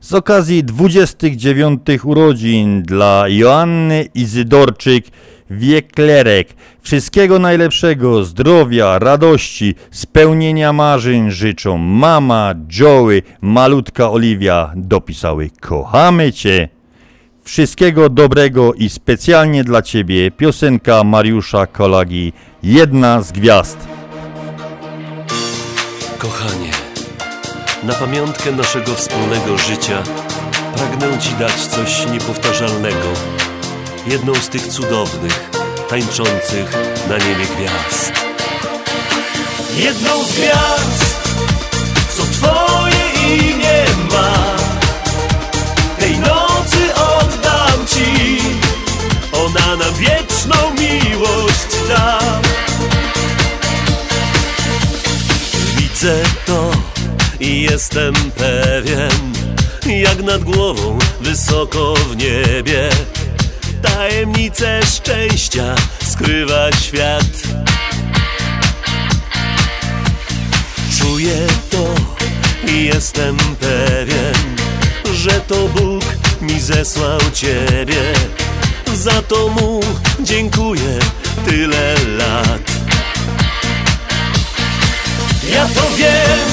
Z 0.00 0.14
okazji 0.14 0.64
29 0.64 1.80
urodzin 2.04 2.82
dla 2.82 3.24
Joanny 3.28 4.08
Izydorczyk 4.14 5.06
Wieklerek. 5.50 6.48
Wszystkiego 6.82 7.38
najlepszego, 7.38 8.24
zdrowia, 8.24 8.98
radości, 8.98 9.74
spełnienia 9.90 10.72
marzeń 10.72 11.30
życzą 11.30 11.78
mama, 11.78 12.54
Joey, 12.80 13.22
malutka 13.40 14.10
Oliwia. 14.10 14.72
Dopisały 14.76 15.50
kochamy 15.60 16.32
Cię. 16.32 16.68
Wszystkiego 17.44 18.08
dobrego 18.08 18.74
i 18.74 18.88
specjalnie 18.88 19.64
dla 19.64 19.82
Ciebie 19.82 20.30
piosenka 20.30 21.04
Mariusza 21.04 21.66
Kolagi 21.66 22.32
Jedna 22.62 23.22
z 23.22 23.32
gwiazd. 23.32 23.78
Kochanie, 26.18 26.70
na 27.82 27.94
pamiątkę 27.94 28.52
naszego 28.52 28.94
wspólnego 28.94 29.58
życia 29.58 30.02
pragnę 30.76 31.18
Ci 31.18 31.34
dać 31.34 31.66
coś 31.66 32.06
niepowtarzalnego. 32.12 33.47
Jedną 34.10 34.34
z 34.34 34.48
tych 34.48 34.66
cudownych, 34.66 35.50
tańczących 35.88 36.76
na 37.08 37.16
niebie 37.18 37.44
gwiazd. 37.56 38.12
Jedną 39.76 40.24
z 40.24 40.32
gwiazd, 40.32 41.28
co 42.16 42.22
Twoje 42.22 43.36
imię 43.36 43.84
ma. 44.12 44.56
Tej 45.98 46.18
nocy 46.18 46.94
oddam 46.94 47.86
Ci, 47.86 48.38
ona 49.32 49.76
nam 49.76 49.94
wieczną 49.94 50.56
miłość 50.80 51.88
da. 51.88 52.18
Widzę 55.76 56.22
to 56.46 56.70
i 57.40 57.62
jestem 57.62 58.14
pewien, 58.14 59.32
jak 59.86 60.22
nad 60.22 60.44
głową, 60.44 60.98
wysoko 61.20 61.94
w 61.94 62.16
niebie. 62.16 62.90
Tajemnice 63.82 64.80
szczęścia 64.86 65.74
skrywa 66.12 66.72
świat. 66.72 67.24
Czuję 70.98 71.46
to 71.70 71.84
i 72.72 72.84
jestem 72.84 73.36
pewien, 73.60 74.56
że 75.14 75.30
to 75.30 75.68
Bóg 75.68 76.04
mi 76.40 76.60
zesłał 76.60 77.18
Ciebie. 77.34 78.12
Za 78.94 79.22
to 79.22 79.48
Mu 79.48 79.80
dziękuję 80.20 80.98
tyle 81.44 81.94
lat. 82.18 82.78
Ja 85.52 85.64
to 85.74 85.80
wiem, 85.96 86.48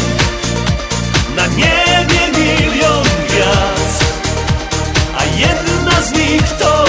Na 1.36 1.48
niebie 1.48 2.22
milion 2.38 3.04
gwiazd 3.28 4.06
A 5.18 5.24
jedna 5.26 6.02
z 6.02 6.12
nich 6.12 6.44
to 6.60 6.86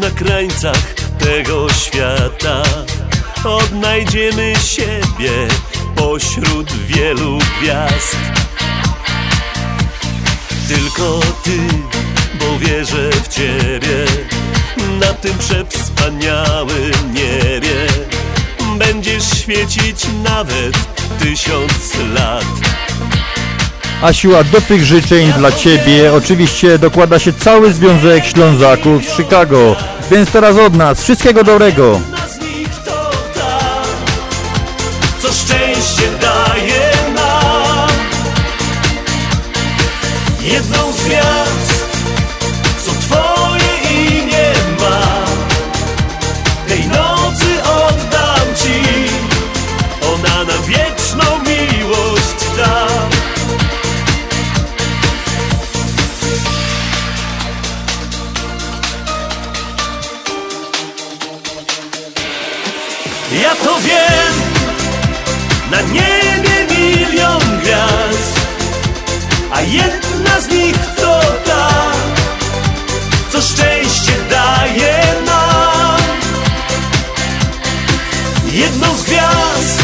Na 0.00 0.10
krańcach 0.10 0.94
tego 1.18 1.72
świata. 1.72 2.62
Odnajdziemy 3.44 4.54
siebie 4.64 5.48
pośród 5.94 6.72
wielu 6.72 7.38
gwiazd. 7.38 8.16
Tylko 10.68 11.20
ty, 11.42 11.58
bo 12.38 12.58
wierzę 12.58 13.10
w 13.10 13.28
ciebie 13.28 14.04
Na 15.00 15.12
tym 15.12 15.38
przewspaniałym 15.38 17.14
niebie. 17.14 17.86
Będziesz 18.78 19.24
świecić 19.24 20.06
nawet 20.24 20.76
tysiąc 21.18 21.94
lat 22.14 22.44
A 24.02 24.12
do 24.52 24.60
tych 24.60 24.84
życzeń 24.84 25.32
dla 25.32 25.52
Ciebie 25.52 26.12
oczywiście 26.12 26.78
dokłada 26.78 27.18
się 27.18 27.32
cały 27.32 27.72
Związek 27.72 28.24
Ślązaków 28.24 29.04
z 29.04 29.16
Chicago. 29.16 29.76
Więc 30.10 30.30
teraz 30.30 30.56
od 30.56 30.74
nas 30.74 31.02
wszystkiego 31.02 31.44
dobrego. 31.44 32.00
Jedna 69.76 70.40
z 70.40 70.48
nich 70.48 70.76
to 70.96 71.20
ta, 71.44 71.68
co 73.30 73.40
szczęście 73.40 74.12
daje 74.30 74.96
nam. 75.26 76.00
Jedną 78.52 78.96
z 78.96 79.02
gwiazd, 79.02 79.82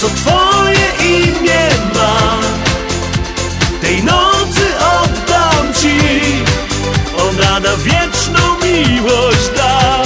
co 0.00 0.08
twoje 0.08 0.88
imię 1.16 1.68
ma, 1.94 2.38
tej 3.80 4.02
nocy 4.04 4.66
oddam 4.78 5.74
ci, 5.80 5.98
ona 7.28 7.60
na 7.60 7.76
wieczną 7.76 8.40
miłość 8.64 9.48
da. 9.56 10.02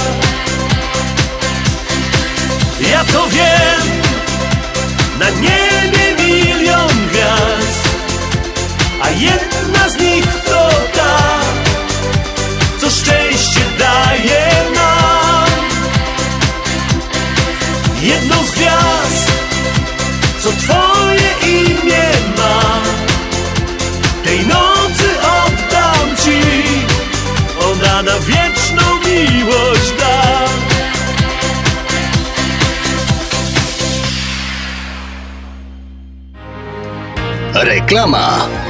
Ja 2.91 3.03
to 3.13 3.27
wiem, 3.27 4.01
na 5.19 5.29
niebie 5.29 5.66
jedna 9.19 9.89
z 9.89 9.97
nich 9.99 10.25
to 10.45 10.69
ta, 10.95 11.17
co 12.79 12.89
szczęście 12.89 13.59
daje 13.79 14.51
nam. 14.75 15.47
Jedną 18.01 18.43
z 18.43 18.51
gwiazd, 18.51 19.31
co 20.39 20.49
twoje 20.51 21.29
imię 21.41 22.07
ma, 22.37 22.81
tej 24.23 24.45
nocy 24.47 25.09
oddam 25.21 26.15
ci, 26.23 26.41
ona 27.71 28.01
na 28.01 28.19
wieczną 28.19 28.83
miłość 29.05 29.91
da. 29.99 30.17
Reklama. 37.63 38.66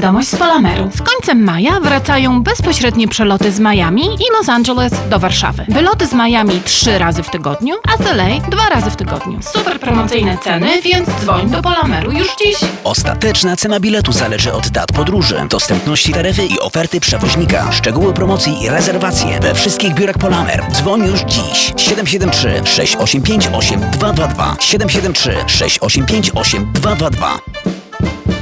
Wiadomość 0.00 0.28
z 0.28 0.36
Polameru. 0.36 0.90
Z 0.94 1.02
końcem 1.02 1.44
maja 1.44 1.80
wracają 1.80 2.42
bezpośrednie 2.42 3.08
przeloty 3.08 3.52
z 3.52 3.60
Miami 3.60 4.04
i 4.04 4.32
Los 4.38 4.48
Angeles 4.48 4.92
do 5.10 5.18
Warszawy. 5.18 5.66
Wyloty 5.68 6.06
z 6.06 6.12
Miami 6.12 6.60
trzy 6.64 6.98
razy 6.98 7.22
w 7.22 7.30
tygodniu, 7.30 7.76
a 7.94 8.02
z 8.02 8.06
LA 8.06 8.40
dwa 8.50 8.68
razy 8.68 8.90
w 8.90 8.96
tygodniu. 8.96 9.38
Super 9.42 9.80
promocyjne 9.80 10.38
ceny, 10.38 10.82
więc 10.82 11.08
dzwoń 11.20 11.50
do 11.50 11.62
Polameru 11.62 12.12
już 12.12 12.28
dziś. 12.36 12.56
Ostateczna 12.84 13.56
cena 13.56 13.80
biletu 13.80 14.12
zależy 14.12 14.52
od 14.52 14.68
dat 14.68 14.92
podróży, 14.92 15.46
dostępności 15.50 16.12
taryfy 16.12 16.46
i 16.46 16.60
oferty 16.60 17.00
przewoźnika. 17.00 17.72
Szczegóły 17.72 18.12
promocji 18.12 18.62
i 18.62 18.68
rezerwacje 18.68 19.40
we 19.40 19.54
wszystkich 19.54 19.94
biurach 19.94 20.18
Polamer. 20.18 20.64
Dzwoń 20.72 21.06
już 21.06 21.20
dziś. 21.20 21.72
773 21.76 22.62
685 22.64 23.48
8222 23.52 24.56
773 24.60 25.36
685 25.46 26.30
8222 26.34 27.38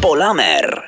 Polamer. 0.00 0.87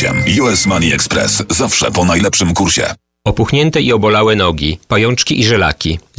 US 0.41 0.65
Money 0.65 0.93
Express. 0.93 1.43
Zawsze 1.49 1.91
po 1.91 2.05
najlepszym 2.05 2.53
kursie. 2.53 2.93
Opuchnięte 3.25 3.81
i 3.81 3.93
obolałe 3.93 4.35
nogi, 4.35 4.79
pajączki 4.87 5.39
i 5.39 5.43
żelaki, 5.43 5.99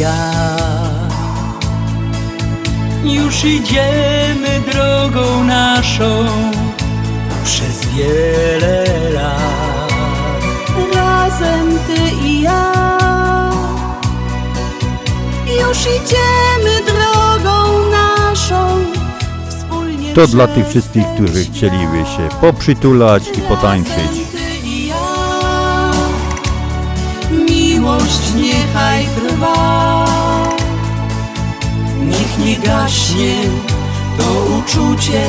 ja. 0.00 0.56
Już 3.04 3.44
idziemy 3.44 4.60
drogą 4.72 5.44
naszą 5.44 6.26
Przez 7.44 7.86
wiele 7.86 8.84
lat. 9.14 9.92
Razem 10.94 11.78
ty 11.86 12.26
i 12.26 12.40
ja. 12.40 12.72
Już 15.46 15.78
idziemy 15.78 16.80
drogą 16.86 17.90
naszą 17.90 18.84
Wspólnie 19.48 20.14
To 20.14 20.26
dla 20.26 20.46
tych 20.46 20.68
wszystkich, 20.68 21.04
którzy 21.14 21.44
chcieliby 21.44 21.98
się 21.98 22.28
poprzytulać 22.40 23.22
i 23.38 23.40
potańczyć. 23.40 24.39
Miłość 28.10 28.34
niechaj 28.34 29.06
trwa. 29.16 30.06
Niech 32.00 32.38
nie 32.38 32.56
gaśnie 32.56 33.34
to 34.18 34.24
uczucie 34.58 35.24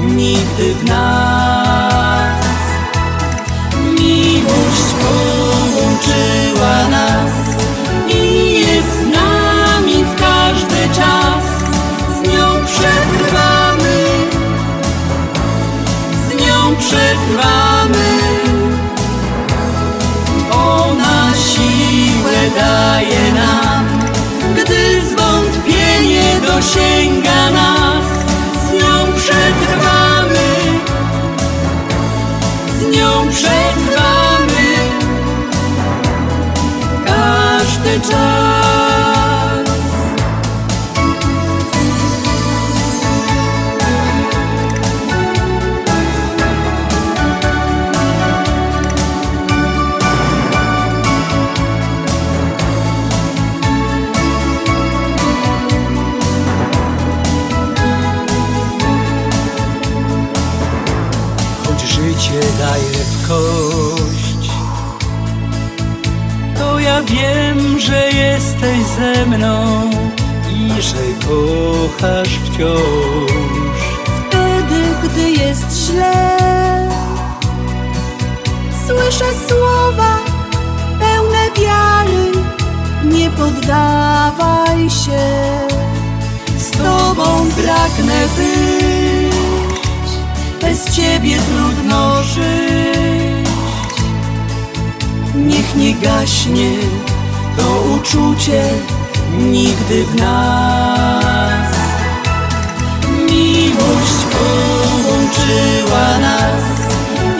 nigdy 0.00 0.74
w 0.74 0.84
nas. 0.84 2.46
Miłość 4.00 4.88
połączyła 5.00 6.88
nas 6.88 7.32
i 8.08 8.52
jest 8.60 8.88
z 8.88 9.06
nami 9.06 10.04
w 10.04 10.20
każdy 10.20 10.94
czas. 10.94 11.44
Z 12.18 12.28
nią 12.28 12.66
przetrwamy, 12.66 14.04
z 16.28 16.40
nią 16.40 16.76
przetrwamy 16.76 17.77
daje 22.56 23.32
nam 23.32 23.84
gdy 24.54 25.02
zwątpienie 25.10 26.40
dosięga 26.46 27.50
nas, 27.50 28.06
z 28.62 28.72
nią 28.72 29.12
przetrwamy, 29.16 30.48
z 32.78 32.96
nią 32.96 33.28
przetrwamy 33.30 34.68
każdy 37.06 38.00
czas. 38.10 38.47
Ze 68.98 69.26
mną 69.26 69.90
i 70.54 70.82
że 70.82 71.26
kochasz 71.28 72.28
wciąż. 72.28 73.80
Wtedy, 74.04 74.80
gdy 75.02 75.30
jest 75.30 75.86
źle 75.86 76.38
Słyszę 78.86 79.24
słowa 79.48 80.18
pełne 80.98 81.50
wiary 81.60 82.32
Nie 83.04 83.30
poddawaj 83.30 84.90
się 84.90 85.26
Z 86.58 86.70
tobą 86.70 87.46
pragnę 87.50 88.28
być, 88.36 90.10
bez 90.60 90.96
ciebie 90.96 91.36
trudno 91.38 92.22
żyć. 92.22 93.48
Niech 95.34 95.76
nie 95.76 95.94
gaśnie 95.94 96.70
to 97.58 97.80
uczucie 97.96 98.62
nigdy 99.38 100.04
w 100.04 100.14
nas. 100.14 101.74
Miłość 103.30 104.18
połączyła 104.32 106.18
nas 106.18 106.64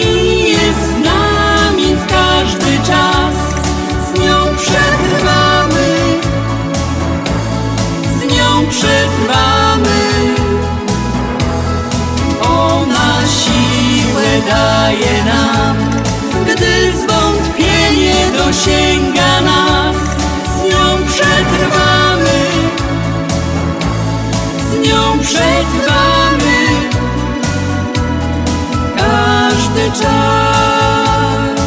i 0.01 0.43
jest 0.51 0.79
z 0.79 1.05
nami 1.05 1.97
w 1.97 2.07
każdy 2.07 2.79
czas. 2.87 3.35
Z 4.09 4.21
nią 4.21 4.57
przetrwamy, 4.57 6.21
z 8.19 8.33
nią 8.33 8.71
przetrwamy. 8.71 9.99
Ona 12.43 13.15
siłę 13.27 14.43
daje 14.49 15.25
nam, 15.25 15.77
gdy 16.47 16.93
zwątpienie 17.89 18.15
dosięga 18.39 19.41
nas. 19.41 19.97
Z 20.45 20.63
nią 20.71 21.07
przetrwamy, 21.07 22.39
z 24.71 24.89
nią 24.89 25.19
przetrwamy 25.21 26.57
każdy 28.97 30.03
czas. 30.03 31.59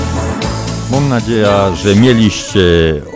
Mam 0.92 1.10
nadzieję, 1.10 1.48
że 1.84 1.96
mieliście 1.96 2.62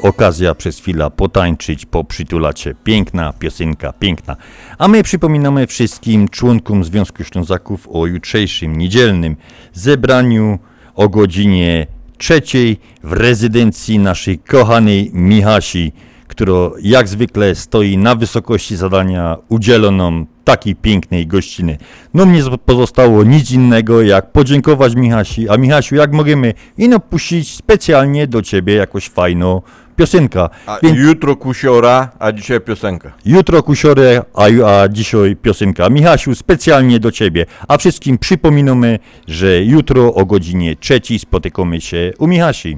okazję 0.04 0.56
przez 0.56 0.80
chwilę 0.80 1.12
potańczyć, 1.12 1.86
poprzytulać 1.86 2.60
się. 2.60 2.74
Piękna 2.84 3.34
piosenka, 3.34 3.94
piękna. 3.94 4.36
A 4.78 4.88
my 4.88 5.04
przypominamy 5.04 5.68
wszystkim 5.68 6.30
członkom 6.30 6.84
Związku 6.84 7.24
Ślązaków 7.24 7.88
o 7.92 8.06
jutrzejszym 8.06 8.78
niedzielnym 8.78 9.36
zebraniu 9.74 10.60
o 10.96 11.10
godzinie 11.10 11.88
trzeciej 12.18 12.78
w 13.04 13.14
rezydencji 13.14 14.00
naszej 14.00 14.40
kochanej 14.40 15.12
Michasi, 15.14 15.92
która 16.36 16.70
jak 16.82 17.08
zwykle 17.08 17.56
stoi 17.56 17.98
na 17.98 18.16
wysokości 18.16 18.76
zadania 18.76 19.38
udzieloną 19.50 20.26
takiej 20.44 20.76
pięknej 20.76 21.28
gościny. 21.28 21.78
No 22.14 22.26
mnie 22.26 22.42
pozostało 22.66 23.24
nic 23.24 23.52
innego 23.52 24.02
jak 24.02 24.32
podziękować 24.32 24.96
Michasi, 24.96 25.50
a 25.50 25.58
Michasiu 25.58 25.96
jak 25.96 26.12
możemy 26.12 26.54
ino 26.78 27.00
puścić 27.00 27.56
specjalnie 27.56 28.28
do 28.28 28.42
ciebie 28.42 28.76
jakoś 28.76 29.10
fajną 29.10 29.62
piosenkę. 29.96 30.50
A 30.66 30.80
Więc 30.84 31.00
jutro 31.00 31.36
kusiora, 31.36 32.10
a 32.20 32.32
dzisiaj 32.32 32.62
piosenka. 32.62 33.12
jutro 33.26 33.64
kusiorę, 33.64 34.22
a, 34.34 34.44
a 34.82 34.88
dzisiaj 34.88 35.36
piosenka. 35.36 35.90
Michasiu 35.90 36.36
specjalnie 36.36 37.00
do 37.00 37.12
ciebie, 37.12 37.46
a 37.68 37.78
wszystkim 37.78 38.18
przypominamy, 38.18 39.00
że 39.28 39.64
jutro 39.64 40.14
o 40.14 40.26
godzinie 40.26 40.76
trzeciej 40.76 41.20
spotykamy 41.20 41.82
się 41.82 42.14
u 42.20 42.28
Michasi. 42.28 42.78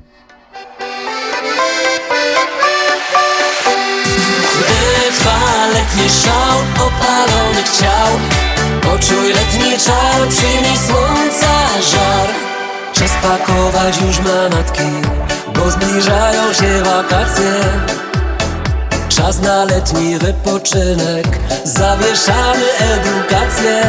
Letni 5.78 6.10
szał 6.10 6.88
opalonych 6.88 7.70
ciał 7.80 8.12
Poczuj 8.82 9.34
letni 9.34 9.78
czar, 9.86 10.28
przyjmij 10.30 10.78
słońca 10.88 11.54
żar. 11.92 12.28
Czas 12.94 13.12
pakować 13.22 14.02
już 14.02 14.20
manatki 14.20 14.92
Bo 15.56 15.72
zbliżają 15.72 16.54
się 16.54 16.84
wakacje. 16.84 17.54
Czas 19.10 19.42
na 19.42 19.66
letni 19.66 20.18
wypoczynek 20.18 21.28
Zawieszamy 21.64 22.66
edukację. 22.80 23.84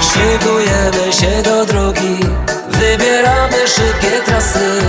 Szykujemy 0.00 1.12
się 1.12 1.42
do 1.42 1.66
drogi 1.66 2.18
Wybieramy 2.68 3.68
szybkie 3.68 4.20
trasy 4.26 4.80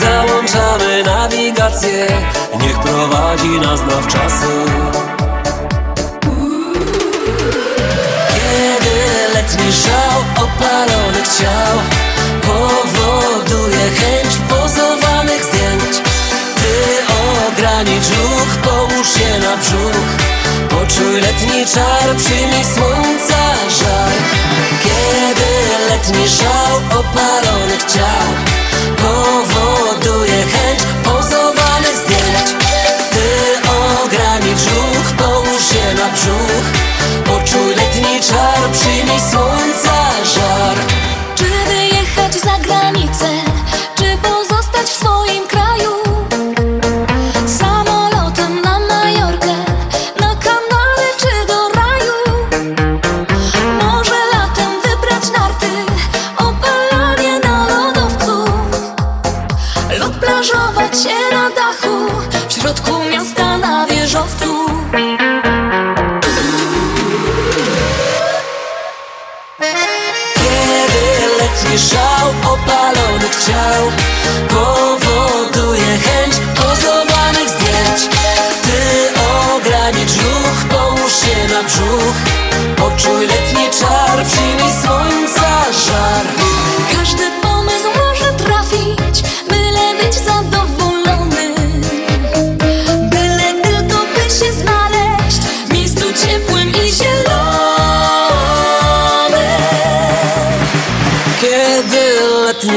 Załączamy 0.00 1.02
nawigację. 1.04 2.06
Niech 2.60 2.78
prowadzi 2.78 3.60
nas 3.60 3.80
nawczasy 3.80 4.46
Kiedy 8.34 8.96
letni 9.34 9.72
szał 9.72 10.44
opalonych 10.44 11.28
ciał 11.38 11.76
Powoduje 12.42 13.90
chęć 13.90 14.36
pozowanych 14.48 15.44
zdjęć. 15.44 15.96
Ty 16.56 17.02
ogranicz 17.48 18.08
ruch, 18.08 18.56
połóż 18.62 19.08
się 19.14 19.38
na 19.38 19.56
brzuch. 19.56 20.30
Poczuj 20.68 21.20
letni 21.20 21.66
czar, 21.74 22.16
przyjmij 22.16 22.64
słońca 22.64 23.42
żar 23.78 24.12
Kiedy 24.82 25.50
letni 25.90 26.28
szał 26.28 27.00
opalonych 27.00 27.84
ciał 27.92 28.60
Powoduje 28.96 30.44
chęć 30.52 30.80
pozowanych 31.04 31.96
zdjęć. 31.96 32.64
Ty 33.10 33.28
ogranicz 34.04 34.64
ruch, 34.74 35.12
połóż 35.18 35.62
się 35.72 35.94
na 35.94 36.08
brzuch. 36.08 36.66
Poczuj 37.24 37.74
letni 37.74 38.20
czar, 38.20 38.70
przyjmij 38.72 39.20
słońca 39.30 39.59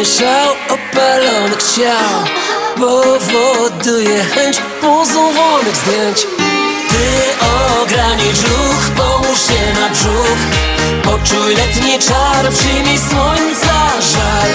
szał 0.06 0.52
opalonych 0.70 1.64
ciał 1.76 2.24
Powoduje 2.76 4.24
chęć 4.24 4.62
pozowanych 4.82 5.76
zdjęć. 5.76 6.28
Ty 6.90 7.06
ogranicz 7.82 8.42
ruch, 8.42 8.90
połóż 8.98 9.40
się 9.40 9.80
na 9.82 9.90
brzuch. 9.90 10.42
Poczuj 11.04 11.56
letni 11.56 12.00
czar, 12.00 12.50
przyjmij 12.54 13.00
słońca 13.00 13.76
żar 14.00 14.50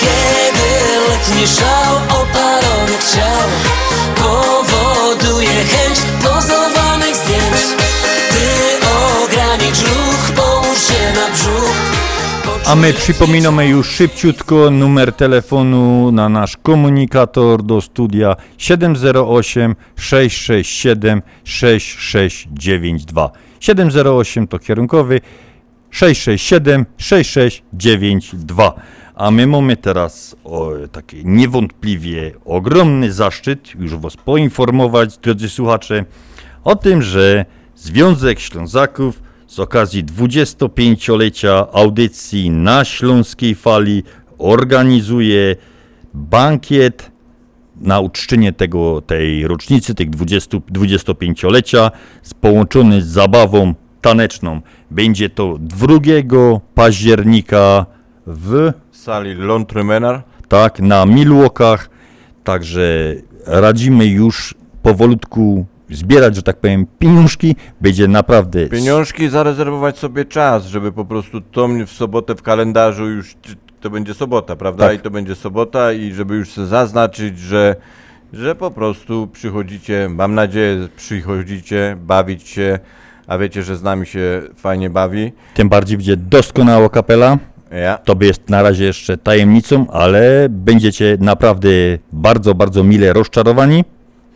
Kiedy 0.00 0.68
letni 1.08 1.46
szał 1.46 1.96
opalonych 2.20 3.04
ciał 3.14 3.48
Powoduje 4.14 5.64
chęć 5.64 5.98
A 12.68 12.74
my 12.74 12.92
przypominamy 12.92 13.68
już 13.68 13.90
szybciutko 13.90 14.70
numer 14.70 15.12
telefonu 15.12 16.12
na 16.12 16.28
nasz 16.28 16.56
komunikator 16.56 17.62
do 17.62 17.80
studia 17.80 18.36
708 18.58 19.76
667 19.96 21.22
6692. 21.44 23.30
708 23.60 24.48
to 24.48 24.58
kierunkowy 24.58 25.20
667 25.90 26.86
6692. 26.98 28.72
A 29.14 29.30
my 29.30 29.46
mamy 29.46 29.76
teraz 29.76 30.36
o, 30.44 30.72
taki 30.92 31.26
niewątpliwie 31.26 32.32
ogromny 32.44 33.12
zaszczyt 33.12 33.74
już 33.74 33.96
Was 33.96 34.16
poinformować, 34.16 35.18
drodzy 35.18 35.48
słuchacze, 35.48 36.04
o 36.64 36.76
tym, 36.76 37.02
że 37.02 37.44
Związek 37.76 38.40
Ślązaków 38.40 39.27
z 39.48 39.58
okazji 39.58 40.04
25-lecia 40.04 41.66
audycji 41.72 42.50
na 42.50 42.84
Śląskiej 42.84 43.54
Fali 43.54 44.02
organizuje 44.38 45.56
bankiet 46.14 47.10
na 47.80 48.00
uczczenie 48.00 48.52
tego, 48.52 49.00
tej 49.00 49.46
rocznicy, 49.48 49.94
tych 49.94 50.10
20, 50.10 50.58
25-lecia, 50.58 51.90
z- 52.22 52.34
połączony 52.34 53.02
z 53.02 53.06
zabawą 53.06 53.74
taneczną. 54.00 54.60
Będzie 54.90 55.30
to 55.30 55.56
2 55.60 55.86
października 56.74 57.86
w 58.26 58.72
sali 58.92 59.34
Lontrymenar. 59.34 60.22
tak, 60.48 60.80
na 60.80 61.06
Milwokach. 61.06 61.90
Także 62.44 63.14
radzimy 63.46 64.06
już 64.06 64.54
powolutku 64.82 65.66
zbierać, 65.90 66.36
że 66.36 66.42
tak 66.42 66.56
powiem, 66.56 66.86
pieniążki. 66.98 67.56
Będzie 67.80 68.08
naprawdę 68.08 68.66
Pieniążki, 68.66 69.28
zarezerwować 69.28 69.98
sobie 69.98 70.24
czas, 70.24 70.66
żeby 70.66 70.92
po 70.92 71.04
prostu 71.04 71.40
to 71.40 71.68
w 71.86 71.90
sobotę 71.90 72.34
w 72.34 72.42
kalendarzu 72.42 73.08
już 73.08 73.36
to 73.80 73.90
będzie 73.90 74.14
sobota, 74.14 74.56
prawda? 74.56 74.86
Tak. 74.86 74.96
I 74.96 75.00
to 75.00 75.10
będzie 75.10 75.34
sobota 75.34 75.92
i 75.92 76.12
żeby 76.12 76.34
już 76.34 76.52
zaznaczyć, 76.54 77.38
że, 77.38 77.76
że 78.32 78.54
po 78.54 78.70
prostu 78.70 79.28
przychodzicie, 79.32 80.08
mam 80.08 80.34
nadzieję, 80.34 80.88
przychodzicie, 80.96 81.96
bawić 82.00 82.48
się, 82.48 82.78
a 83.26 83.38
wiecie, 83.38 83.62
że 83.62 83.76
z 83.76 83.82
nami 83.82 84.06
się 84.06 84.42
fajnie 84.56 84.90
bawi. 84.90 85.32
Tym 85.54 85.68
bardziej 85.68 85.96
będzie 85.96 86.16
doskonała 86.16 86.88
kapela. 86.88 87.38
Ja. 87.70 87.98
To 87.98 88.16
jest 88.20 88.48
na 88.48 88.62
razie 88.62 88.84
jeszcze 88.84 89.16
tajemnicą, 89.16 89.90
ale 89.90 90.46
będziecie 90.50 91.16
naprawdę 91.20 91.68
bardzo, 92.12 92.54
bardzo 92.54 92.84
mile 92.84 93.12
rozczarowani. 93.12 93.84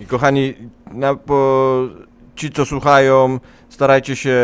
I 0.02 0.06
kochani, 0.06 0.54
na, 0.92 1.14
po, 1.14 1.88
ci 2.36 2.50
co 2.50 2.64
słuchają, 2.64 3.40
starajcie 3.68 4.16
się 4.16 4.36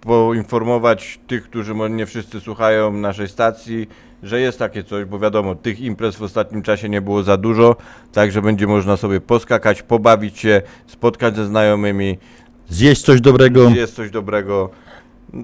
poinformować 0.00 1.20
tych, 1.26 1.44
którzy 1.44 1.74
może 1.74 1.90
nie 1.90 2.06
wszyscy 2.06 2.40
słuchają 2.40 2.92
naszej 2.92 3.28
stacji, 3.28 3.88
że 4.22 4.40
jest 4.40 4.58
takie 4.58 4.84
coś, 4.84 5.04
bo 5.04 5.18
wiadomo, 5.18 5.54
tych 5.54 5.80
imprez 5.80 6.16
w 6.16 6.22
ostatnim 6.22 6.62
czasie 6.62 6.88
nie 6.88 7.00
było 7.00 7.22
za 7.22 7.36
dużo, 7.36 7.76
także 8.12 8.42
będzie 8.42 8.66
można 8.66 8.96
sobie 8.96 9.20
poskakać, 9.20 9.82
pobawić 9.82 10.38
się, 10.38 10.62
spotkać 10.86 11.36
ze 11.36 11.46
znajomymi. 11.46 12.18
Zjeść 12.68 13.02
coś 13.02 13.20
dobrego. 13.20 13.70
Zjeść 13.70 13.92
coś 13.92 14.10
dobrego. 14.10 14.70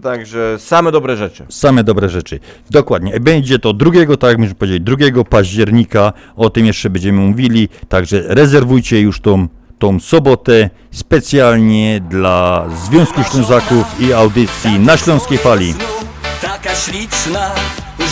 Także 0.02 0.56
same 0.58 0.92
dobre 0.92 1.16
rzeczy. 1.16 1.46
Same 1.48 1.84
dobre 1.84 2.08
rzeczy. 2.08 2.40
Dokładnie. 2.70 3.20
Będzie 3.20 3.58
to 3.58 3.72
drugiego, 3.72 4.16
tak 4.16 4.30
jak 4.30 4.38
myśmy 4.38 4.54
powiedzieli, 4.54 4.80
2 4.80 5.24
października. 5.24 6.12
O 6.36 6.50
tym 6.50 6.66
jeszcze 6.66 6.90
będziemy 6.90 7.20
mówili. 7.20 7.68
Także 7.88 8.22
rezerwujcie 8.26 9.00
już 9.00 9.20
tą, 9.20 9.48
tą 9.78 10.00
sobotę 10.00 10.70
specjalnie 10.90 12.00
dla 12.00 12.68
Związku 12.84 13.22
Ślązaków 13.22 14.00
i 14.00 14.12
audycji 14.12 14.78
na 14.78 14.96
Śląskiej 14.96 15.38
Fali. 15.38 15.74
Taka 16.42 16.74
śliczna, 16.74 17.50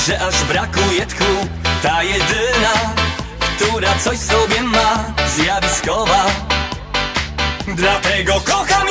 że 0.06 0.20
aż 0.20 0.44
brakuje 0.44 1.06
tchu 1.06 1.48
Ta 1.82 2.02
jedyna, 2.02 2.94
która 3.56 3.94
coś 3.94 4.18
sobie 4.18 4.62
ma 4.62 5.04
Zjawiskowa 5.36 6.26
Dlatego 7.76 8.32
kocham 8.44 8.87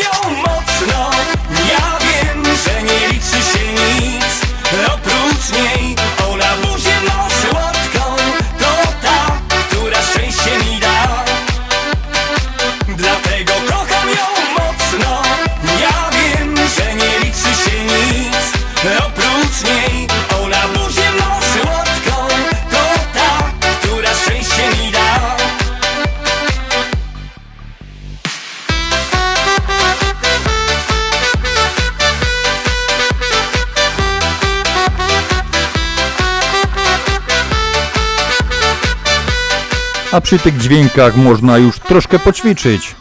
a 40.18 40.22
przy 40.22 40.39
tych 40.39 40.57
dźwiękach 40.57 41.15
można 41.15 41.57
już 41.57 41.80
troszkę 41.80 42.20
poćwiczyć. 42.20 42.95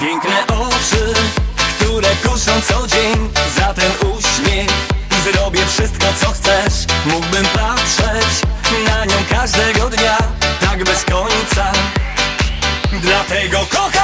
Piękne 0.00 0.46
oczy, 0.46 1.14
które 1.76 2.08
kuszą 2.22 2.52
co 2.68 2.86
dzień 2.86 3.30
Za 3.56 3.74
ten 3.74 3.92
uśmiech. 3.92 4.68
Zrobię 5.24 5.66
wszystko 5.66 6.06
co 6.20 6.26
chcesz. 6.26 6.86
Mógłbym 7.06 7.44
patrzeć 7.44 8.42
na 8.88 9.04
nią 9.04 9.16
każdego 9.30 9.90
dnia 9.90 10.18
Tak 10.60 10.84
bez 10.84 11.04
końca. 11.04 11.72
Dlatego 13.02 13.58
kocham 13.70 14.01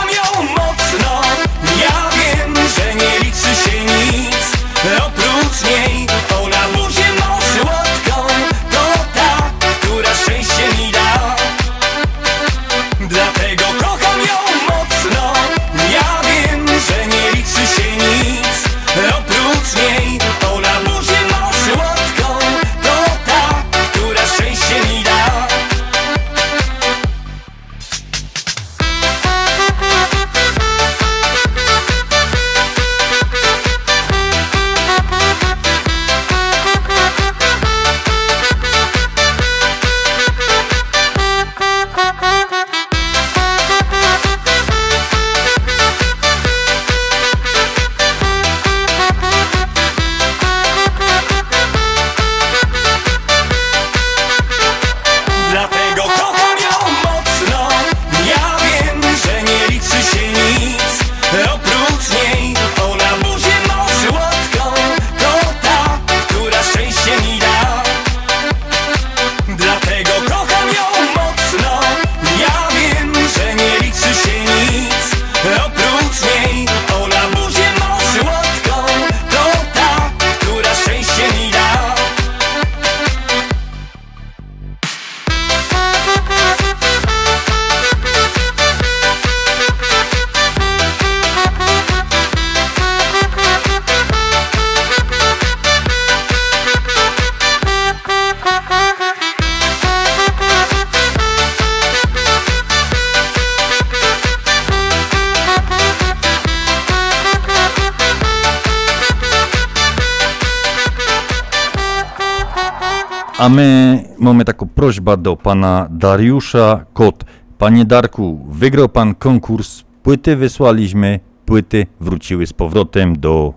taką 115.08 115.16
prośbę 115.16 115.16
do 115.16 115.36
pana 115.36 115.88
Dariusza 115.90 116.84
Kot. 116.92 117.24
Panie 117.58 117.84
Darku, 117.84 118.46
wygrał 118.48 118.88
pan 118.88 119.14
konkurs, 119.14 119.84
płyty 120.02 120.36
wysłaliśmy, 120.36 121.20
płyty 121.46 121.86
wróciły 122.00 122.46
z 122.46 122.52
powrotem 122.52 123.18
do 123.20 123.54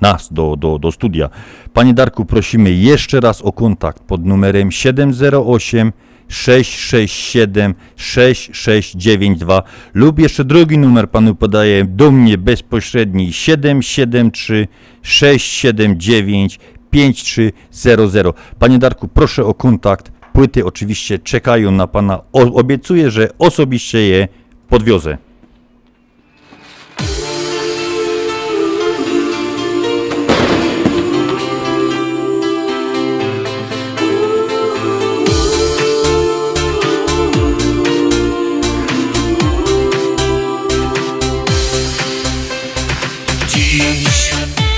nas, 0.00 0.32
do, 0.32 0.56
do, 0.56 0.78
do 0.78 0.92
studia. 0.92 1.30
Panie 1.72 1.94
Darku, 1.94 2.24
prosimy 2.24 2.72
jeszcze 2.72 3.20
raz 3.20 3.42
o 3.42 3.52
kontakt 3.52 4.02
pod 4.02 4.24
numerem 4.24 4.70
708 4.70 5.92
667 6.28 7.74
6692 7.96 9.62
lub 9.94 10.18
jeszcze 10.18 10.44
drugi 10.44 10.78
numer 10.78 11.10
panu 11.10 11.34
podaję 11.34 11.84
do 11.84 12.10
mnie 12.10 12.38
bezpośredni 12.38 13.32
773 13.32 14.68
679 15.02 16.58
5300. 16.90 18.32
Panie 18.58 18.78
Darku, 18.78 19.08
proszę 19.08 19.44
o 19.44 19.54
kontakt. 19.54 20.12
Płyty 20.32 20.64
oczywiście 20.64 21.18
czekają 21.18 21.70
na 21.70 21.86
pana. 21.86 22.20
Obiecuję, 22.32 23.10
że 23.10 23.28
osobiście 23.38 23.98
je 23.98 24.28
podwiozę. 24.68 25.18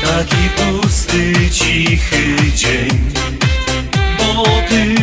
Taki 0.05 0.49
pusty, 0.57 1.33
cichy 1.51 2.37
dzień 2.57 3.13
Bo 4.19 4.45
ty 4.69 4.94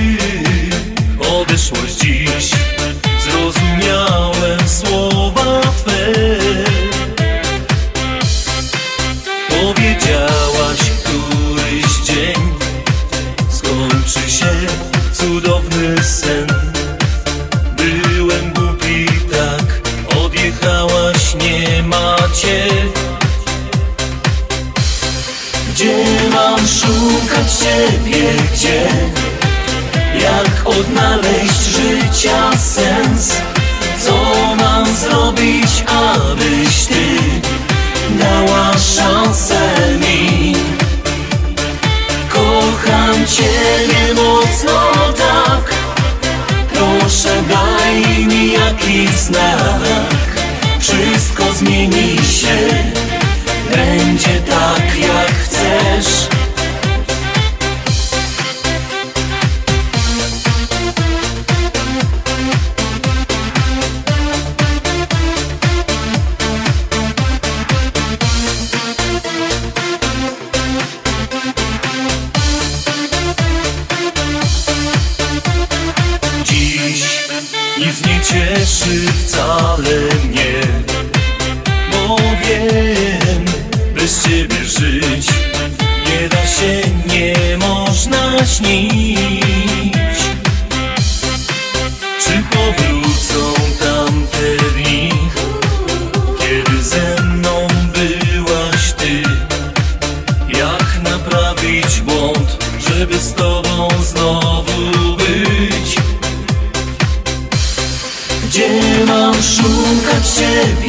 Ciebie, 27.47 28.33
gdzie? 28.53 28.87
Jak 30.19 30.67
odnaleźć 30.67 31.63
życia 31.63 32.57
sens? 32.57 33.33
Co 34.05 34.15
mam 34.55 34.95
zrobić, 34.95 35.83
abyś 35.87 36.85
Ty 36.85 37.17
dała 38.19 38.71
szansę 38.77 39.59
mi? 39.99 40.55
Kocham 42.29 43.25
Ciebie 43.27 44.13
mocno 44.15 44.81
tak 45.17 45.73
Proszę 46.73 47.43
daj 47.49 48.25
mi 48.25 48.51
jakiś 48.51 49.09
znak 49.09 49.81
Wszystko 50.79 51.53
zmieni 51.53 52.17
się 52.17 52.57
będzie 53.69 54.41
tak 54.41 54.99
jak 54.99 55.31
chcesz 55.31 56.30
cieszy 78.31 79.11
wcale 79.11 79.99
mnie. 80.23 80.61
Bo 81.91 82.15
wiem, 82.15 83.45
bez 83.95 84.23
ciebie 84.23 84.65
żyć. 84.65 85.27
Nie 86.05 86.29
da 86.29 86.47
się, 86.47 86.81
nie 87.07 87.57
można 87.57 88.45
śnić 88.45 89.90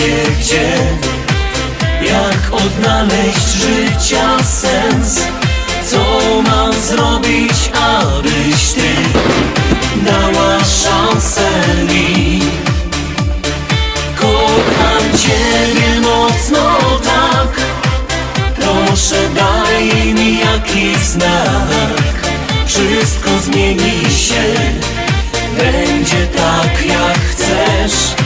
wie 0.02 0.36
gdzie. 0.40 0.72
Jak 2.02 2.62
odnaleźć 2.62 3.48
życia 3.52 4.44
sens? 4.44 5.20
Co 5.90 5.98
mam 6.42 6.72
zrobić, 6.72 7.70
abyś 7.74 8.72
ty? 8.72 8.88
Dała 10.06 10.58
szansę 10.58 11.50
mi. 11.88 12.40
Kocham 14.16 15.18
ciebie 15.18 16.00
mocno 16.00 16.78
tak. 17.04 17.60
Proszę 18.56 19.16
daj 19.34 20.14
mi 20.14 20.38
jakiś 20.38 20.98
znak. 20.98 22.12
Wszystko 22.66 23.30
zmieni 23.42 24.10
się. 24.10 24.44
Będzie 25.56 26.26
tak 26.26 26.86
jak 26.86 27.18
chcesz. 27.30 28.21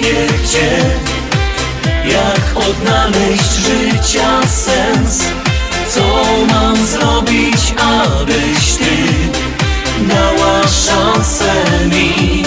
Ciebie, 0.00 0.26
gdzie? 0.44 0.78
Jak 2.12 2.66
odnaleźć 2.68 3.52
życia 3.52 4.40
sens? 4.46 5.24
Co 5.88 6.24
mam 6.52 6.86
zrobić, 6.86 7.74
abyś 7.76 8.74
Ty 8.78 8.96
dała 10.08 10.62
szansę 10.62 11.52
mi? 11.86 12.44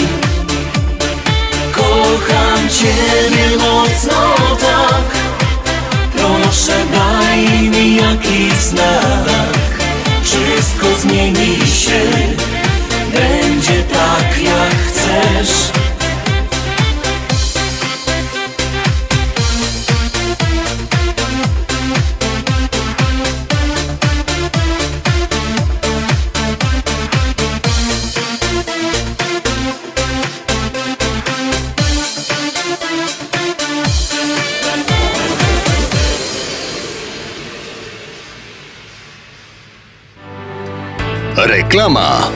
Kocham 1.71 2.69
Ciebie 2.69 3.57
mocno 3.57 4.35
tak 4.61 5.21
Proszę 6.15 6.73
daj 6.91 7.69
mi 7.69 7.95
jakiś 7.95 8.53
znak 8.53 9.73
Wszystko 10.23 10.87
zmieni 11.01 11.57
się 11.67 12.01
będzie 13.13 13.83
tak 13.83 14.43
jak 14.43 14.75
chcesz 14.87 15.82
Reklama. 41.73 42.31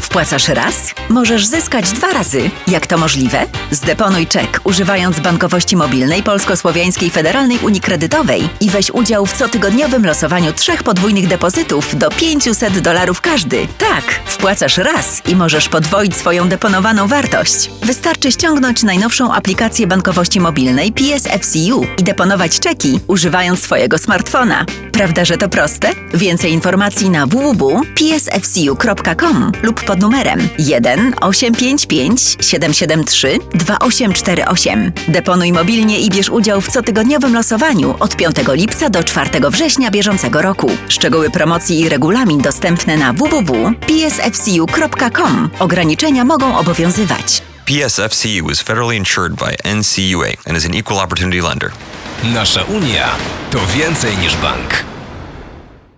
Wpłacasz 0.00 0.48
raz? 0.48 0.94
Możesz 1.10 1.46
zyskać 1.46 1.90
dwa 1.90 2.12
razy. 2.12 2.50
Jak 2.66 2.86
to 2.86 2.98
możliwe? 2.98 3.46
Zdeponuj 3.70 4.26
czek, 4.26 4.60
używając 4.64 5.20
bankowości 5.20 5.76
mobilnej 5.76 6.22
Polsko-Słowiańskiej 6.22 7.10
Federalnej 7.10 7.58
Unii 7.58 7.80
Kredytowej 7.80 8.48
i 8.60 8.70
weź 8.70 8.90
udział 8.90 9.26
w 9.26 9.32
cotygodniowym 9.32 10.06
losowaniu 10.06 10.52
trzech 10.52 10.82
podwójnych 10.82 11.26
depozytów 11.26 11.98
do 11.98 12.10
500 12.10 12.78
dolarów 12.78 13.20
każdy. 13.20 13.66
Tak, 13.78 14.04
wpłacasz 14.26 14.76
raz 14.76 15.22
i 15.26 15.36
możesz 15.36 15.68
podwoić 15.68 16.16
swoją 16.16 16.48
deponowaną 16.48 17.06
wartość. 17.06 17.70
Wystarczy 17.82 18.32
ściągnąć 18.32 18.82
najnowszą 18.82 19.32
aplikację 19.32 19.86
bankowości 19.86 20.40
mobilnej 20.40 20.92
PSFCU 20.92 21.86
i 21.98 22.04
deponować 22.04 22.60
czeki, 22.60 23.00
używając 23.06 23.62
swojego 23.62 23.98
smartfona. 23.98 24.66
Prawda, 24.92 25.24
że 25.24 25.36
to 25.36 25.48
proste? 25.48 25.90
Więcej 26.14 26.52
informacji 26.52 27.10
na 27.10 27.26
www.psfcu.com 27.26 29.52
lub 29.62 29.84
pod 29.84 30.00
numerem 30.00 30.48
1 30.58 30.99
855 31.20 32.36
773 32.40 33.38
2848. 33.54 34.92
Deponuj 35.08 35.52
mobilnie 35.52 36.00
i 36.00 36.10
bierz 36.10 36.28
udział 36.28 36.60
w 36.60 36.70
cotygodniowym 36.70 37.34
losowaniu 37.34 37.94
od 38.00 38.16
5 38.16 38.36
lipca 38.52 38.90
do 38.90 39.04
4 39.04 39.30
września 39.50 39.90
bieżącego 39.90 40.42
roku. 40.42 40.70
Szczegóły 40.88 41.30
promocji 41.30 41.80
i 41.80 41.88
regulamin 41.88 42.40
dostępne 42.40 42.96
na 42.96 43.12
www.psfcu.com. 43.12 45.50
Ograniczenia 45.58 46.24
mogą 46.24 46.58
obowiązywać. 46.58 47.42
PSFCU 47.64 48.50
is 48.50 48.60
federally 48.60 48.96
insured 48.96 49.34
by 49.34 49.56
NCUA 49.64 50.28
and 50.46 50.58
is 50.58 50.66
an 50.66 50.74
equal 50.74 50.98
opportunity 50.98 51.42
lender. 51.42 51.70
Nasza 52.24 52.64
Unia 52.64 53.08
to 53.50 53.58
więcej 53.76 54.16
niż 54.16 54.36
bank. 54.36 54.84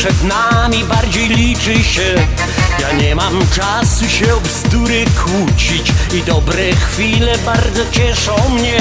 Przed 0.00 0.24
nami 0.24 0.84
bardziej 0.84 1.28
liczy 1.28 1.82
się. 1.82 2.14
Ja 2.80 2.92
nie 2.92 3.14
mam 3.14 3.38
czasu 3.54 4.08
się 4.08 4.34
o 4.34 4.40
bzdury 4.40 5.04
kłócić 5.24 5.92
I 6.14 6.22
dobre 6.22 6.72
chwile 6.72 7.38
bardzo 7.38 7.90
cieszą 7.90 8.34
mnie. 8.48 8.78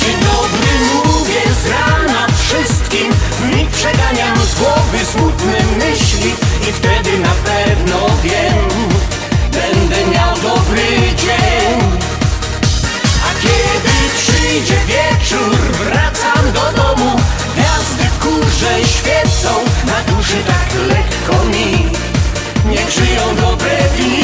Dzień 0.00 0.16
dobry 0.20 0.72
mówię 0.94 1.42
z 1.62 1.66
rana 1.66 2.26
wszystkim. 2.38 3.12
W 3.12 3.56
mig 3.56 3.70
przeganiam 3.70 4.38
z 4.38 4.54
głowy 4.54 4.98
smutne 5.12 5.58
myśli 5.78 6.30
I 6.68 6.72
wtedy 6.72 7.18
na 7.18 7.34
pewno 7.44 8.10
wiem 8.22 8.68
Będę 9.52 10.10
miał 10.10 10.34
dobry 10.36 10.86
dzień. 11.16 11.80
A 13.26 13.42
kiedy 13.42 13.94
przyjdzie 14.18 14.76
wieczór, 14.86 15.56
wracam 15.56 16.52
do 16.52 16.82
domu 16.82 17.19
Górze 18.20 18.84
świecą, 18.84 19.48
na 19.86 20.14
duszy 20.14 20.36
tak 20.46 20.74
lekko 20.88 21.44
mi. 21.44 21.86
Niech 22.70 22.90
żyją 22.90 23.36
dobre 23.36 23.78
dni. 23.96 24.20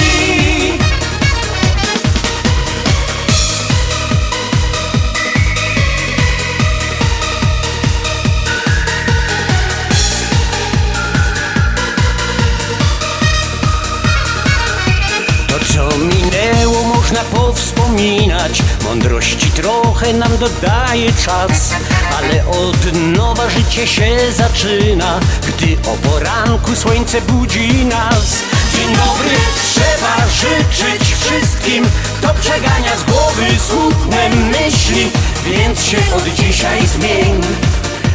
To 15.48 15.58
co 15.72 15.98
minęło 15.98 16.82
można 16.82 17.20
powspominać. 17.20 18.62
Mądrości 18.84 19.50
trochę 19.50 20.12
nam 20.12 20.38
dodaje 20.38 21.12
czas 21.12 21.74
Ale 22.16 22.46
od 22.46 22.92
nowa 23.16 23.50
życie 23.50 23.86
się 23.86 24.16
zaczyna 24.36 25.20
Gdy 25.48 25.76
o 25.90 25.96
poranku 26.08 26.76
słońce 26.76 27.20
budzi 27.20 27.84
nas. 27.84 28.42
Dzień 28.76 28.96
dobry 28.96 29.36
trzeba 29.64 30.16
życzyć 30.28 31.14
wszystkim 31.14 31.84
To 32.20 32.34
przegania 32.40 32.96
z 32.96 33.04
głowy 33.04 33.46
smutne 33.68 34.28
myśli. 34.28 35.10
Więc 35.44 35.84
się 35.84 35.98
od 36.16 36.34
dzisiaj 36.34 36.86
zmień 36.86 37.40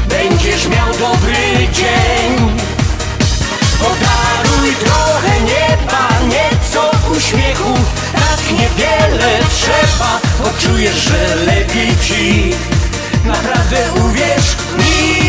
Będziesz 0.10 0.68
miał 0.68 0.88
dobry 0.88 1.68
dzień. 1.74 2.58
Podaruj 3.80 4.76
trochę 4.76 5.41
nieba, 5.41 6.10
nieco 6.28 6.91
uśmiechu. 7.18 7.74
Tak 8.14 8.52
niewiele 8.52 9.39
trzeba, 9.56 10.20
poczujesz, 10.43 10.95
że 10.95 11.36
lepiej 11.36 11.97
ci 12.02 12.52
Naprawdę 13.26 13.93
uwierz 13.93 14.55
mi. 14.78 15.22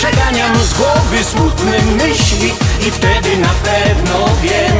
Przeganiam 0.00 0.56
z 0.64 0.74
głowy 0.74 1.24
smutne 1.24 1.78
myśli 1.82 2.52
I 2.86 2.90
wtedy 2.90 3.36
na 3.36 3.48
pewno 3.48 4.28
wiem 4.42 4.79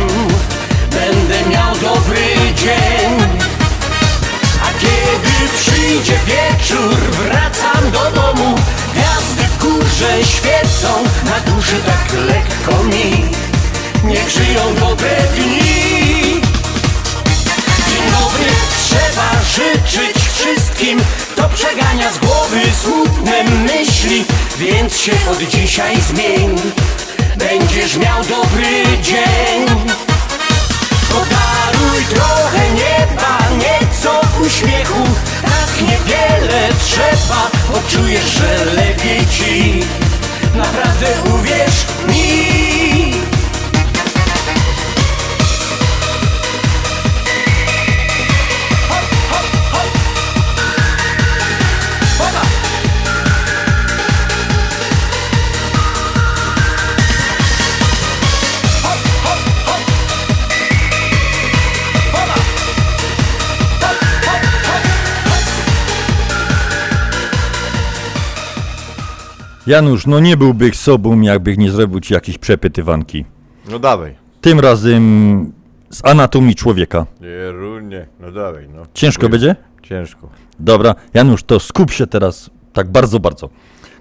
przyjdzie 5.90 6.18
wieczór 6.26 6.96
Wracam 6.96 7.90
do 7.90 8.10
domu. 8.10 8.54
Gwiazdy 8.92 9.42
w 9.42 9.58
górze 9.58 10.24
świecą 10.24 10.88
Na 11.24 11.52
duszy 11.52 11.76
tak 11.86 12.12
lekko 12.12 12.84
mi. 12.84 13.24
Niech 14.04 14.30
żyją 14.30 14.74
dobre 14.80 15.10
dni. 15.36 16.40
Dzień 17.88 18.04
dobry, 18.20 18.50
trzeba 18.84 19.30
życzyć 19.42 20.28
wszystkim. 20.34 21.00
To 21.36 21.48
przegania 21.48 22.12
z 22.12 22.18
głowy 22.18 22.60
smutne 22.82 23.44
myśli. 23.44 24.24
Więc 24.58 24.96
się 24.96 25.12
od 25.30 25.42
dzisiaj 25.42 25.96
zmień. 26.00 26.56
Będziesz 27.36 27.96
miał 27.96 28.24
dobry 28.24 28.84
dzień. 29.02 29.66
Podaruj 31.08 32.04
trochę 32.14 32.70
nieba, 32.70 33.38
nieco 33.58 34.20
uśmiechu 34.46 35.29
niewiele 35.80 36.68
trzeba 36.84 37.50
Poczujesz, 37.72 38.24
że 38.24 38.64
lepiej 38.64 39.26
ci. 39.26 39.80
Naprawdę 40.54 41.06
uwierz 41.34 41.86
mi 42.08 42.99
Janusz, 69.70 70.06
no 70.06 70.20
nie 70.20 70.36
byłbych 70.36 70.76
sobą, 70.76 71.20
jakbych 71.20 71.58
nie 71.58 71.70
zrobił 71.70 72.00
ci 72.00 72.14
jakiejś 72.14 72.38
przepytywanki. 72.38 73.24
No 73.70 73.78
dawaj. 73.78 74.14
Tym 74.40 74.60
razem 74.60 75.52
z 75.90 76.04
anatomii 76.04 76.54
człowieka. 76.54 77.06
Jerunie, 77.20 78.06
no 78.20 78.32
dawaj, 78.32 78.68
no. 78.74 78.82
Ciężko 78.94 79.22
Dziękuję. 79.22 79.28
będzie? 79.28 79.56
Ciężko. 79.82 80.28
Dobra, 80.60 80.94
Janusz, 81.14 81.42
to 81.42 81.60
skup 81.60 81.90
się 81.90 82.06
teraz 82.06 82.50
tak 82.72 82.90
bardzo, 82.90 83.20
bardzo. 83.20 83.50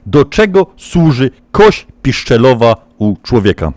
Do 0.06 0.26
czego 0.26 0.68
służy 0.78 1.32
kość 1.52 1.88
piszczelowa 2.02 2.76
u 2.98 3.16
człowieka? 3.24 3.74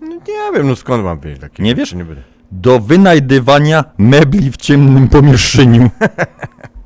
No 0.00 0.08
nie 0.08 0.52
wiem, 0.54 0.68
no 0.68 0.76
skąd 0.76 1.04
mam 1.04 1.20
wiedzieć 1.20 1.40
takie 1.40 1.62
Nie 1.62 1.74
wiesz? 1.74 1.94
Nie 1.94 2.04
będę. 2.04 2.22
Do 2.52 2.80
wynajdywania 2.80 3.84
mebli 3.98 4.50
w 4.50 4.56
ciemnym 4.56 5.08
pomieszczeniu. 5.08 5.90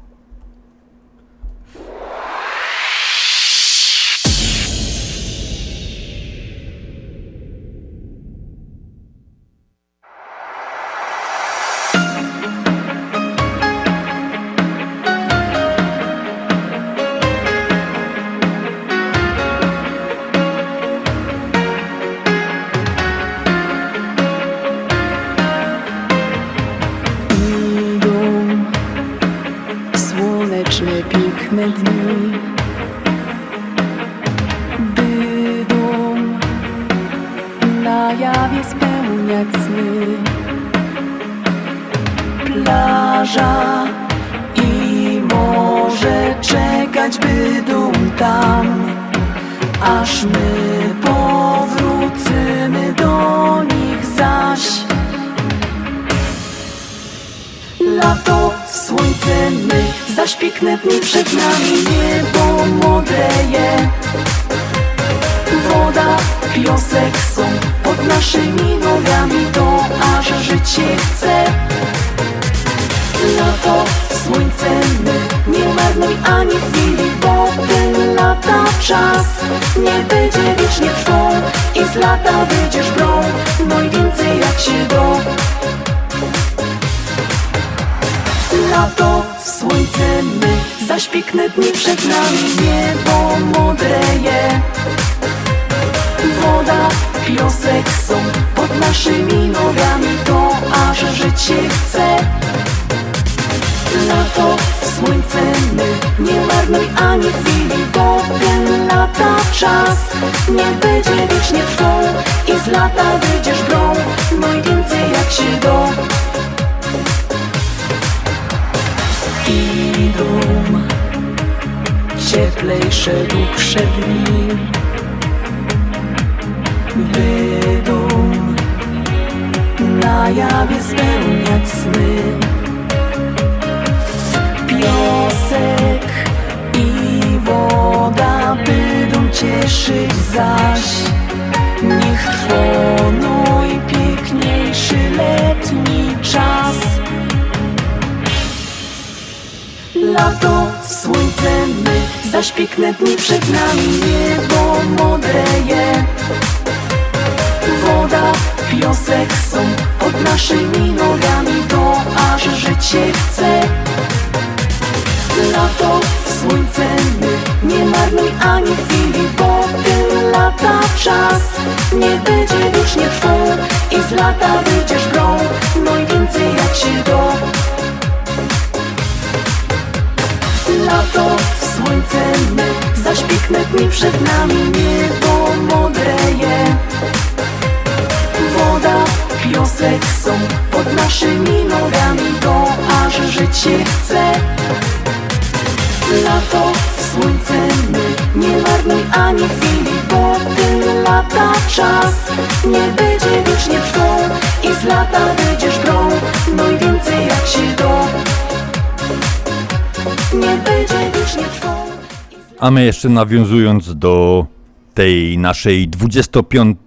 A 212.74 212.76
my 212.76 212.84
jeszcze 212.84 213.08
nawiązując 213.08 213.98
do 213.98 214.46
tej 214.94 215.38
naszej 215.38 215.88
25 215.88 216.78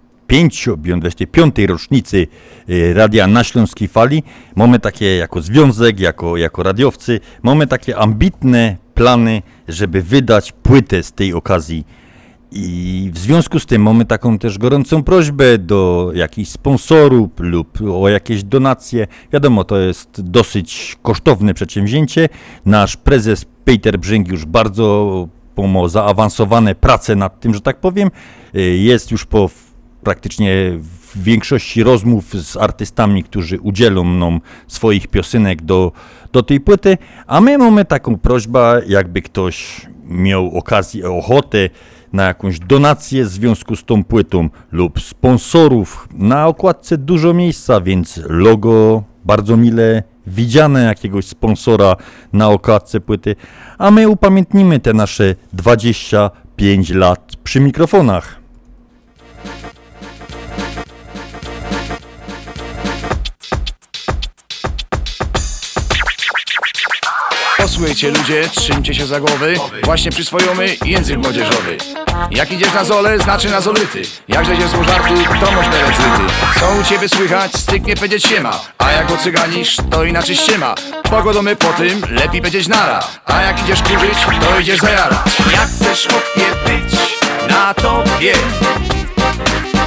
25 0.76 1.58
rocznicy 1.68 2.26
y, 2.70 2.94
Radia 2.94 3.26
na 3.26 3.44
Śląskiej 3.44 3.88
Fali, 3.88 4.22
mamy 4.56 4.78
takie 4.78 5.16
jako 5.16 5.42
związek, 5.42 6.00
jako, 6.00 6.36
jako 6.36 6.62
radiowcy, 6.62 7.20
mamy 7.42 7.66
takie 7.66 7.96
ambitne 7.96 8.76
plany, 8.94 9.42
żeby 9.68 10.02
wydać 10.02 10.52
płytę 10.52 11.02
z 11.02 11.12
tej 11.12 11.34
okazji. 11.34 11.84
I 12.52 13.10
w 13.14 13.18
związku 13.18 13.60
z 13.60 13.66
tym 13.66 13.82
mamy 13.82 14.04
taką 14.04 14.38
też 14.38 14.58
gorącą 14.58 15.02
prośbę 15.02 15.58
do 15.58 16.10
jakichś 16.14 16.50
sponsorów 16.50 17.30
lub 17.38 17.78
o 17.92 18.08
jakieś 18.08 18.44
donacje. 18.44 19.06
Wiadomo, 19.32 19.64
to 19.64 19.78
jest 19.78 20.30
dosyć 20.30 20.96
kosztowne 21.02 21.54
przedsięwzięcie. 21.54 22.28
Nasz 22.64 22.96
prezes 22.96 23.46
Peter 23.64 23.98
Brzęg 23.98 24.28
już 24.28 24.44
bardzo 24.44 25.28
pomo 25.58 25.88
zaawansowane 25.88 26.74
prace 26.74 27.16
nad 27.16 27.40
tym, 27.40 27.54
że 27.54 27.60
tak 27.60 27.80
powiem. 27.80 28.10
Y, 28.54 28.60
Jest 28.60 29.10
już 29.10 29.24
po 29.26 29.50
praktycznie 30.02 30.78
w 30.80 31.22
większości 31.22 31.82
rozmów 31.82 32.24
z 32.34 32.56
artystami, 32.56 33.24
którzy 33.24 33.60
udzielą 33.60 34.04
nam 34.04 34.40
swoich 34.66 35.08
piosenek 35.08 35.62
do, 35.62 35.92
do 36.32 36.42
tej 36.42 36.60
płyty, 36.60 36.98
a 37.26 37.40
my 37.40 37.58
mamy 37.58 37.84
taką 37.84 38.18
prośbę, 38.18 38.82
jakby 38.86 39.22
ktoś 39.22 39.86
miał 40.04 40.58
okazję, 40.58 41.10
ochotę 41.10 41.70
na 42.12 42.24
jakąś 42.24 42.58
donację 42.58 43.24
w 43.24 43.28
związku 43.28 43.76
z 43.76 43.84
tą 43.84 44.04
płytą 44.04 44.50
lub 44.72 45.00
sponsorów. 45.00 46.08
Na 46.12 46.46
okładce 46.46 46.98
dużo 46.98 47.34
miejsca, 47.34 47.80
więc 47.80 48.20
logo 48.28 49.02
bardzo 49.24 49.56
mile 49.56 50.02
widziane 50.28 50.82
jakiegoś 50.82 51.26
sponsora 51.26 51.96
na 52.32 52.48
okładce 52.48 53.00
płyty, 53.00 53.36
a 53.78 53.90
my 53.90 54.08
upamiętnimy 54.08 54.80
te 54.80 54.92
nasze 54.92 55.34
25 55.52 56.90
lat 56.90 57.32
przy 57.44 57.60
mikrofonach. 57.60 58.47
Posłuchajcie 67.78 68.10
ludzie, 68.10 68.48
trzymcie 68.48 68.94
się 68.94 69.06
za 69.06 69.20
głowy. 69.20 69.54
Właśnie 69.82 70.10
przyswojomy 70.10 70.76
język 70.84 71.18
młodzieżowy. 71.18 71.76
Jak 72.30 72.52
idziesz 72.52 72.74
na 72.74 72.84
zole, 72.84 73.18
znaczy 73.18 73.50
na 73.50 73.60
zolyty 73.60 74.02
Jak 74.28 74.46
zejdziesz 74.46 74.68
z 74.68 74.72
żartu, 74.72 75.14
to 75.40 75.52
masz 75.52 75.68
merecyty 75.68 76.34
Co 76.60 76.70
u 76.80 76.84
ciebie 76.84 77.08
słychać, 77.08 77.52
styknie 77.52 77.96
powiedzieć 77.96 78.24
siema 78.24 78.60
A 78.78 78.90
jak 78.90 79.10
ocyganisz, 79.10 79.76
to 79.90 80.04
inaczej 80.04 80.36
ściema 80.36 80.74
Pogodomy 81.10 81.56
po 81.56 81.72
tym, 81.72 82.02
lepiej 82.10 82.40
powiedzieć 82.40 82.68
nara. 82.68 83.00
A 83.24 83.42
jak 83.42 83.62
idziesz 83.62 83.82
kurzyć, 83.82 84.18
to 84.40 84.60
idziesz 84.60 84.80
zajarać 84.80 85.18
Jak 85.52 85.68
chcesz 85.68 86.08
chłopie 86.08 86.46
być 86.66 87.18
na 87.48 87.74
tobie 87.74 88.32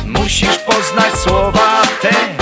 Musisz 0.05 0.57
poznać 0.57 1.13
słowa 1.23 1.81
te 2.01 2.40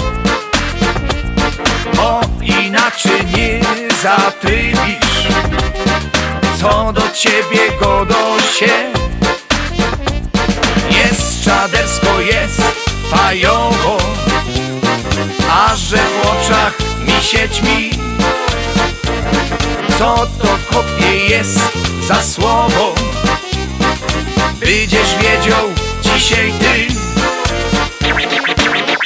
Bo 2.00 2.22
inaczej 2.42 3.26
nie 3.26 3.60
zatrybisz 4.02 5.28
Co 6.60 6.94
do 6.94 7.02
ciebie 7.14 7.60
godo 7.82 8.40
się 8.60 8.92
Jest 10.92 11.44
czadersko, 11.44 12.22
jest 12.22 12.62
fajowo. 13.12 13.98
A 15.52 15.76
że 15.76 15.98
w 15.98 16.28
oczach 16.28 16.74
mi 17.08 17.24
się 17.24 17.50
ćmi? 17.50 17.90
Co 19.98 20.16
to 20.42 20.58
kopie 20.72 21.16
jest 21.30 21.60
za 22.08 22.24
słowo? 22.24 22.96
Będziesz 24.60 25.16
wiedział 25.16 25.66
dzisiaj 26.02 26.54
ty 26.60 27.09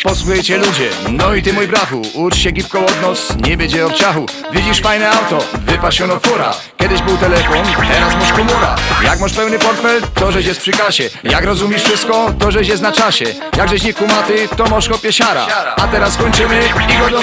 Posłuchajcie 0.04 0.58
ludzie, 0.58 0.90
no 1.10 1.36
i 1.36 1.42
ty 1.42 1.54
mój 1.54 1.68
brachu 1.68 2.02
Ucz 2.14 2.36
się 2.36 2.52
gipko 2.52 2.86
od 2.86 3.02
nos, 3.02 3.36
nie 3.48 3.58
będzie 3.58 3.86
obciachu. 3.86 4.26
Widzisz 4.52 4.82
fajne 4.82 5.12
auto, 5.12 5.40
wypasiono 5.54 6.20
fura. 6.20 6.54
Kiedyś 6.78 7.02
był 7.02 7.18
telefon, 7.18 7.66
teraz 7.92 8.16
masz 8.16 8.34
komura. 8.34 8.76
Jak 9.04 9.20
masz 9.20 9.34
pełny 9.34 9.60
portfel, 9.60 10.02
to 10.14 10.32
żeś 10.32 10.46
jest 10.46 10.62
przy 10.62 10.72
kasie. 10.72 11.10
Jak 11.24 11.46
rozumiesz 11.46 11.84
wszystko, 11.84 12.34
to 12.40 12.52
żeś 12.52 12.68
jest 12.68 12.82
na 12.82 12.92
czasie. 12.92 13.26
Jak 13.58 13.70
żeś 13.70 13.84
nie 13.84 13.94
kumaty, 13.94 14.48
to 14.58 14.66
masz 14.66 14.88
chłopie 14.88 15.14
siara. 15.14 15.48
A 15.78 15.88
teraz 15.88 16.18
kończymy 16.18 16.64
i 16.94 16.98
go 17.00 17.10
do 17.10 17.22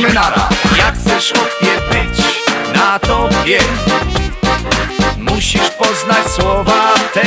Jak 0.79 0.95
chcesz 0.95 1.33
chłopie 1.33 1.81
być 1.91 2.19
na 2.75 2.99
tobie. 2.99 3.59
Musisz 5.19 5.71
poznać 5.71 6.33
słowa 6.37 6.95
te. 7.15 7.27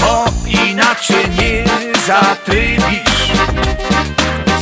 Bo 0.00 0.24
inaczej 0.46 1.28
nie 1.30 1.64
zatrybisz 2.06 3.09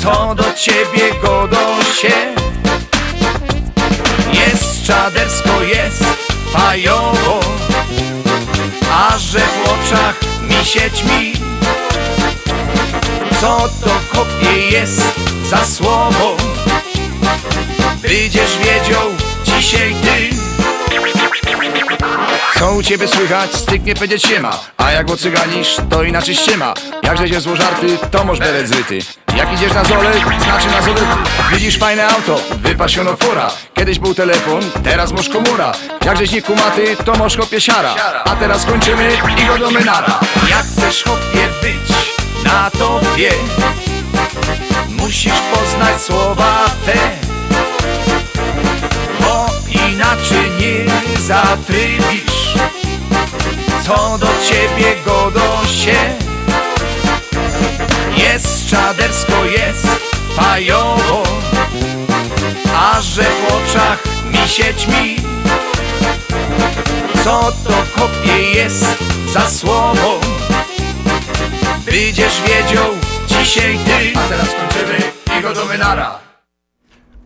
Co 0.03 0.35
do 0.35 0.45
ciebie 0.55 1.15
godo 1.23 1.83
się. 2.01 2.35
Jest 4.33 4.87
czadersko, 4.87 5.63
jest 5.63 6.05
fajowo. 6.53 7.41
A 8.93 9.19
że 9.19 9.39
w 9.39 9.69
oczach 9.69 10.15
mi 10.43 10.65
się 10.65 10.91
ćmi. 10.91 11.33
Co 13.41 13.69
to 13.85 13.91
kopie 14.13 14.59
jest 14.71 15.03
za 15.51 15.65
słowo? 15.65 16.37
Będziesz 18.03 18.59
wiedział 18.59 19.09
dzisiaj 19.45 19.95
ty 20.03 20.37
Co 22.59 22.73
u 22.73 22.83
ciebie 22.83 23.09
słychać? 23.09 23.55
Styknie 23.55 23.95
powiedzieć 23.95 24.23
się 24.23 24.43
A 24.77 24.91
jak 24.91 25.11
ocyganisz, 25.11 25.77
to 25.91 26.03
inaczej 26.03 26.35
się 26.35 26.57
ma. 26.57 26.75
Jakże 27.03 27.29
się 27.29 27.41
zło 27.41 27.55
to 28.11 28.25
możesz 28.25 28.47
beret 28.47 28.69
zryty. 28.69 28.99
Jak 29.37 29.53
idziesz 29.53 29.75
na 29.75 29.85
zole, 29.85 30.13
znaczy 30.45 30.67
na 30.67 30.83
zolety 30.83 31.07
Widzisz 31.53 31.79
fajne 31.79 32.09
auto, 32.09 32.41
wypasiono 32.63 33.17
fura. 33.17 33.51
Kiedyś 33.75 33.99
był 33.99 34.15
telefon, 34.15 34.61
teraz 34.85 35.13
masz 35.13 35.29
komura. 35.29 35.73
Jakżeś 36.05 36.31
nie 36.31 36.43
kumaty, 36.43 36.97
to 37.05 37.15
masz 37.15 37.37
chłopie 37.37 37.61
siara. 37.61 37.95
A 38.25 38.37
teraz 38.37 38.65
kończymy 38.65 39.13
i 39.43 39.47
godomy 39.47 39.85
nara 39.85 40.21
Jak 40.51 40.65
chcesz 40.67 41.05
chłopie 41.05 41.49
być 41.63 41.97
na 42.45 42.71
tobie 42.71 43.31
Musisz 44.89 45.41
poznać 45.55 46.03
słowa 46.03 46.65
te. 46.87 46.99
Bo 49.21 49.47
inaczej 49.71 50.51
nie 50.61 51.19
zatrybisz 51.21 52.28
Co 53.89 54.19
do 54.19 54.27
ciebie 54.27 54.97
godo 55.05 55.67
się 55.67 55.97
Jest 58.17 58.67
czadersko, 58.67 59.45
jest 59.45 59.87
fajowo 60.37 61.23
A 62.77 63.01
że 63.01 63.23
w 63.23 63.55
oczach 63.55 64.05
mi 64.33 64.49
się 64.49 64.75
Co 67.25 67.53
to 67.65 68.01
kopie 68.01 68.43
jest 68.55 68.87
za 69.33 69.51
słowo? 69.51 70.21
Będziesz 71.85 72.43
wiedział 72.43 72.91
dzisiaj 73.27 73.79
ty 73.79 74.19
A 74.19 74.29
teraz 74.29 74.49
kończymy 74.49 75.13
i 75.39 75.43
godomy 75.43 75.79
nara 75.79 76.28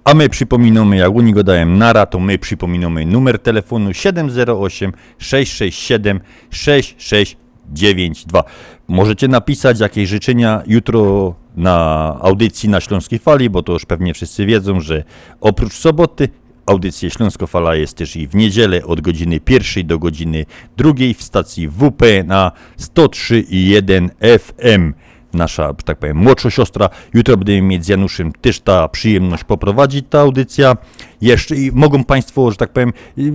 A 0.04 0.14
my 0.14 0.28
przypominamy, 0.28 0.96
jak 0.96 1.16
oni 1.16 1.32
go 1.32 1.44
dają 1.44 1.66
nara, 1.66 2.06
to 2.06 2.20
my 2.20 2.38
przypominamy 2.38 3.06
numer 3.06 3.38
telefonu 3.38 3.94
708 3.94 4.92
667 5.18 6.20
6692. 6.50 8.44
Możecie 8.88 9.28
napisać 9.28 9.80
jakieś 9.80 10.08
życzenia 10.08 10.62
jutro 10.66 11.34
na 11.56 12.16
audycji 12.20 12.68
na 12.68 12.80
Śląskiej 12.80 13.18
Fali, 13.18 13.50
bo 13.50 13.62
to 13.62 13.72
już 13.72 13.86
pewnie 13.86 14.14
wszyscy 14.14 14.46
wiedzą, 14.46 14.80
że 14.80 15.04
oprócz 15.40 15.72
soboty 15.72 16.28
audycja 16.66 17.10
Śląskofala 17.10 17.74
jest 17.74 17.96
też 17.96 18.16
i 18.16 18.26
w 18.26 18.34
niedzielę 18.34 18.84
od 18.84 19.00
godziny 19.00 19.40
pierwszej 19.40 19.84
do 19.84 19.98
godziny 19.98 20.46
drugiej 20.76 21.14
w 21.14 21.22
stacji 21.22 21.68
WP 21.68 22.02
na 22.24 22.52
103,1 22.78 24.08
FM 24.38 24.92
nasza, 25.34 25.68
że 25.68 25.74
tak 25.84 25.98
powiem, 25.98 26.16
młodsza 26.16 26.50
siostra. 26.50 26.88
Jutro 27.14 27.36
będziemy 27.36 27.62
mieć 27.62 27.84
z 27.84 27.88
Januszem 27.88 28.32
też 28.32 28.60
ta 28.60 28.88
przyjemność 28.88 29.44
poprowadzić 29.44 30.06
ta 30.10 30.20
audycja. 30.20 30.76
Jeszcze 31.20 31.56
i 31.56 31.72
mogą 31.72 32.04
Państwo, 32.04 32.50
że 32.50 32.56
tak 32.56 32.72
powiem, 32.72 32.92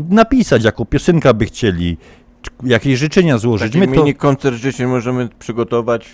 napisać, 0.09 0.63
jaką 0.63 0.85
piosenkę 0.85 1.33
by 1.33 1.45
chcieli, 1.45 1.97
jakieś 2.63 2.99
życzenia 2.99 3.37
złożyć. 3.37 3.73
Taki 3.73 3.87
mini 3.87 4.15
koncert 4.15 4.57
życzeń 4.57 4.87
możemy 4.87 5.29
przygotować, 5.39 6.05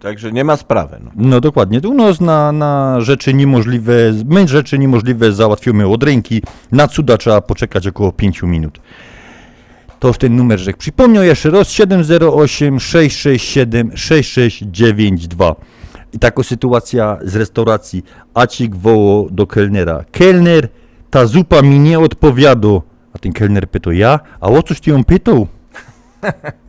także 0.00 0.32
nie 0.32 0.44
ma 0.44 0.56
sprawy. 0.56 0.96
No. 1.04 1.10
No 1.14 1.40
dokładnie. 1.40 1.80
U 1.88 1.94
nas 1.94 2.20
na, 2.20 2.52
na 2.52 3.00
rzeczy 3.00 3.34
niemożliwe, 3.34 3.92
my 4.28 4.48
rzeczy 4.48 4.78
niemożliwe 4.78 5.32
załatwimy 5.32 5.86
od 5.86 6.02
ręki. 6.02 6.42
Na 6.72 6.88
cuda 6.88 7.16
trzeba 7.16 7.40
poczekać 7.40 7.86
około 7.86 8.12
5 8.12 8.42
minut. 8.42 8.80
To 10.00 10.12
w 10.12 10.18
ten 10.18 10.36
numer 10.36 10.58
rzek. 10.58 10.76
Przypomnę 10.76 11.26
jeszcze 11.26 11.50
raz 11.50 11.70
708 11.70 12.80
667 12.80 13.96
6692. 13.96 15.56
I 16.12 16.18
taka 16.18 16.42
sytuacja 16.42 17.18
z 17.24 17.36
restauracji. 17.36 18.04
Acik 18.34 18.76
woło 18.76 19.28
do 19.30 19.46
kelnera. 19.46 20.04
Kelner, 20.12 20.68
ta 21.10 21.26
zupa 21.26 21.62
mi 21.62 21.78
nie 21.78 21.98
odpowiada. 21.98 22.80
A 23.12 23.18
ten 23.18 23.32
kelner 23.32 23.68
pyta, 23.68 23.92
ja? 23.92 24.20
A 24.40 24.48
o 24.48 24.62
coś 24.62 24.80
ty 24.80 24.90
ją 24.90 25.04
pytał? 25.04 25.46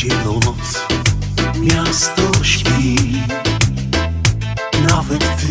ciemną 0.00 0.32
noc 0.32 0.86
Miasto 1.60 2.44
śpi? 2.44 2.96
Nawet 4.88 5.20
ty. 5.20 5.48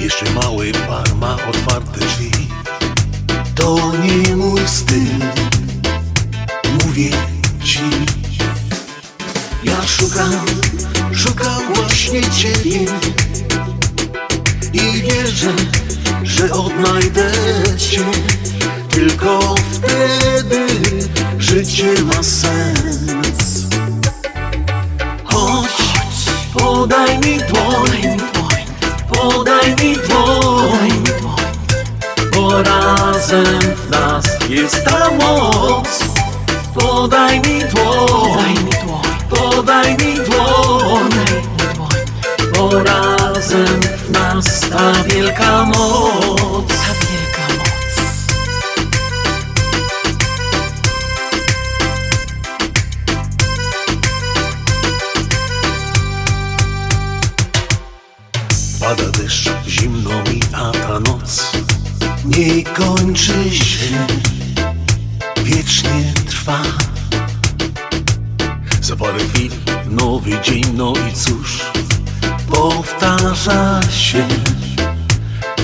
Jeszcze 0.00 0.30
mały 0.30 0.72
bar 0.88 1.14
ma 1.16 1.34
otwarte 1.34 2.00
drzwi. 2.00 2.30
To 3.54 3.92
nie 4.02 4.36
mój 4.36 4.60
styl 4.66 5.18
Mówię 6.84 7.10
ci. 7.64 7.80
Ja 9.64 9.86
szukam, 9.86 10.46
szukam 11.12 11.74
właśnie 11.74 12.30
ciebie. 12.30 12.80
I 14.72 15.02
wierzę, 15.02 15.52
że 16.22 16.52
odnajdę 16.52 17.32
cię 17.78 18.04
tylko 19.00 19.54
wtedy 19.72 20.66
życie 21.38 21.94
ma 22.04 22.22
sens. 22.22 23.66
Chodź, 25.24 25.76
podaj 26.58 27.18
mi 27.18 27.38
dłoń, 27.38 28.18
podaj 29.12 29.70
mi 29.70 29.96
dłoń, 29.96 31.02
bo 32.32 32.62
razem 32.62 33.60
w 33.76 33.90
nas 33.90 34.24
jest 34.48 34.84
ta 34.84 35.10
moc. 35.10 35.88
Podaj 36.74 37.40
mi 37.40 37.60
dłoń, 37.74 38.54
podaj 39.30 39.90
mi 39.92 40.14
dłoń, 40.14 41.10
bo 42.54 42.82
razem 42.84 43.80
w 44.06 44.10
nas 44.10 44.60
ta 44.60 44.92
wielka 45.04 45.64
moc. 45.64 46.99
Nie 62.38 62.64
kończy 62.64 63.50
się, 63.50 64.06
wiecznie 65.44 66.12
trwa. 66.26 66.62
Za 68.80 68.96
parę 68.96 69.18
chwil 69.18 69.50
nowy 69.86 70.30
dzień, 70.42 70.64
no 70.74 70.92
i 71.10 71.12
cóż, 71.12 71.60
powtarza 72.50 73.80
się, 73.90 74.28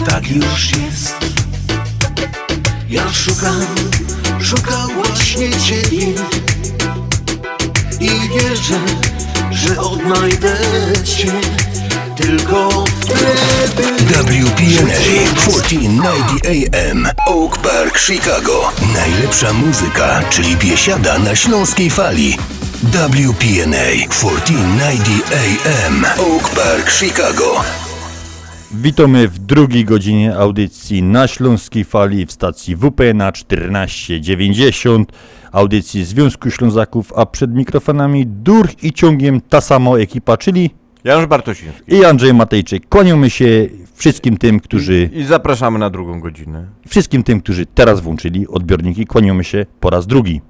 tak 0.06 0.30
już 0.30 0.70
jest. 0.70 1.16
Ja 2.88 3.12
szukam, 3.12 3.66
szukam 4.40 4.94
właśnie 4.94 5.50
Ciebie 5.50 6.06
i 8.00 8.10
wierzę, 8.28 8.80
że 9.50 9.80
odnajdę 9.80 10.56
Cię 11.04 11.32
tylko 12.16 12.84
wtedy. 13.00 13.82
WPNA 14.06 14.96
1490 15.34 16.46
AM 16.46 17.06
Oak 17.26 17.58
Park, 17.58 17.98
Chicago. 17.98 18.72
Najlepsza 18.94 19.52
muzyka, 19.52 20.22
czyli 20.30 20.56
biesiada 20.56 21.18
na 21.18 21.36
śląskiej 21.36 21.90
fali. 21.90 22.36
WPNA 22.82 24.08
1490 24.10 25.32
AM 25.32 26.04
Oak 26.04 26.48
Park, 26.48 26.90
Chicago. 26.90 27.64
Witamy 28.72 29.28
w 29.28 29.38
drugiej 29.38 29.84
godzinie 29.84 30.36
audycji 30.36 31.02
na 31.02 31.28
Śląskiej 31.28 31.84
Fali 31.84 32.26
w 32.26 32.32
stacji 32.32 32.76
WP 32.76 33.14
na 33.14 33.32
1490, 33.32 35.12
audycji 35.52 36.04
Związku 36.04 36.50
Ślązaków, 36.50 37.12
a 37.16 37.26
przed 37.26 37.54
mikrofonami 37.54 38.26
dur 38.26 38.68
i 38.82 38.92
ciągiem 38.92 39.40
ta 39.40 39.60
sama 39.60 39.90
ekipa, 39.90 40.36
czyli 40.36 40.70
Janusz 41.06 41.26
Bartosiński 41.26 41.94
i 41.94 42.04
Andrzej 42.04 42.34
Matejczyk. 42.34 42.88
Kłaniamy 42.88 43.30
się 43.30 43.68
wszystkim 43.94 44.36
tym, 44.36 44.60
którzy... 44.60 45.10
i 45.12 45.24
zapraszamy 45.24 45.78
na 45.78 45.90
drugą 45.90 46.20
godzinę. 46.20 46.66
Wszystkim 46.88 47.22
tym, 47.22 47.40
którzy 47.40 47.66
teraz 47.66 48.00
włączyli 48.00 48.48
odbiorniki, 48.48 49.06
kłaniamy 49.06 49.44
się 49.44 49.66
po 49.80 49.90
raz 49.90 50.06
drugi. 50.06 50.40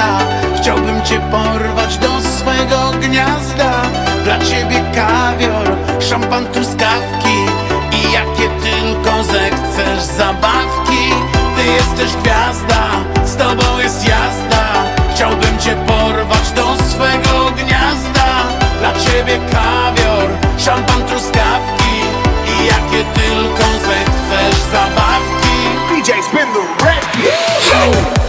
Jazda 0.00 0.18
Chciałbym 0.56 1.02
cię 1.02 1.20
porwać 1.30 1.98
do 1.98 2.20
swego 2.20 2.90
gniazda. 3.00 3.82
Dla 4.24 4.38
ciebie 4.38 4.80
szampan, 6.10 6.46
truskawki. 6.46 7.36
I 7.92 8.12
jakie 8.12 8.48
tylko 8.62 9.24
zechcesz 9.24 10.02
zabawki. 10.02 11.12
Ty 11.56 11.66
jesteś 11.66 12.16
gwiazda, 12.22 12.82
z 13.24 13.36
tobą 13.36 13.78
jest 13.78 14.08
jazda. 14.08 14.64
Chciałbym 15.14 15.58
cię 15.58 15.76
porwać 15.86 16.50
do 16.50 16.84
swego 16.90 17.50
gniazda. 17.56 18.28
Dla 18.78 18.92
ciebie 18.92 19.38
kawior, 19.52 20.30
szampan, 20.58 21.02
truskawki. 21.08 21.94
I 22.46 22.66
jakie 22.66 23.04
tylko 23.20 23.64
zechcesz 23.88 24.60
zabawki. 24.72 25.56
DJ 25.88 26.10
spin 26.22 26.46
the 26.54 26.84
record 26.84 28.19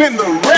been 0.00 0.16
the 0.16 0.49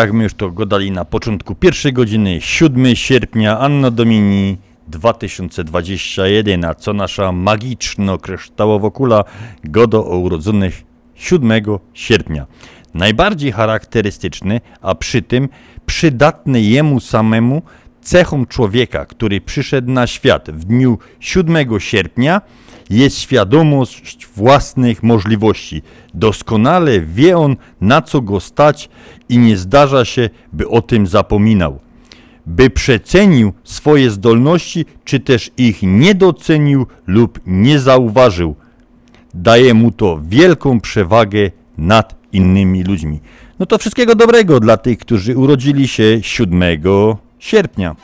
jak 0.00 0.12
my 0.12 0.22
już 0.22 0.34
to 0.34 0.50
gadali 0.50 0.90
na 0.90 1.04
początku 1.04 1.54
pierwszej 1.54 1.92
godziny, 1.92 2.40
7 2.40 2.96
sierpnia, 2.96 3.58
Anno 3.58 3.90
Domini 3.90 4.56
2021, 4.88 6.64
a 6.64 6.74
co 6.74 6.92
nasza 6.92 7.32
magiczno-kryształowa 7.32 8.90
kula 8.90 9.24
godo 9.64 10.06
o 10.06 10.18
urodzonych 10.18 10.82
7 11.14 11.62
sierpnia. 11.94 12.46
Najbardziej 12.94 13.52
charakterystyczny, 13.52 14.60
a 14.82 14.94
przy 14.94 15.22
tym 15.22 15.48
przydatny 15.86 16.60
jemu 16.60 17.00
samemu 17.00 17.62
cechą 18.00 18.46
człowieka, 18.46 19.06
który 19.06 19.40
przyszedł 19.40 19.90
na 19.90 20.06
świat 20.06 20.50
w 20.50 20.64
dniu 20.64 20.98
7 21.20 21.80
sierpnia, 21.80 22.40
jest 22.90 23.18
świadomość 23.18 24.26
własnych 24.26 25.02
możliwości. 25.02 25.82
Doskonale 26.14 27.00
wie 27.00 27.38
on, 27.38 27.56
na 27.80 28.02
co 28.02 28.20
go 28.20 28.40
stać 28.40 28.88
i 29.28 29.38
nie 29.38 29.56
zdarza 29.56 30.04
się, 30.04 30.30
by 30.52 30.68
o 30.68 30.82
tym 30.82 31.06
zapominał. 31.06 31.78
By 32.46 32.70
przecenił 32.70 33.52
swoje 33.64 34.10
zdolności, 34.10 34.84
czy 35.04 35.20
też 35.20 35.50
ich 35.56 35.78
nie 35.82 36.14
docenił 36.14 36.86
lub 37.06 37.40
nie 37.46 37.78
zauważył. 37.78 38.56
Daje 39.34 39.74
mu 39.74 39.92
to 39.92 40.20
wielką 40.22 40.80
przewagę 40.80 41.50
nad 41.78 42.14
innymi 42.32 42.84
ludźmi. 42.84 43.20
No 43.58 43.66
to 43.66 43.78
wszystkiego 43.78 44.14
dobrego 44.14 44.60
dla 44.60 44.76
tych, 44.76 44.98
którzy 44.98 45.36
urodzili 45.36 45.88
się 45.88 46.18
7 46.22 46.62
sierpnia. 47.38 47.96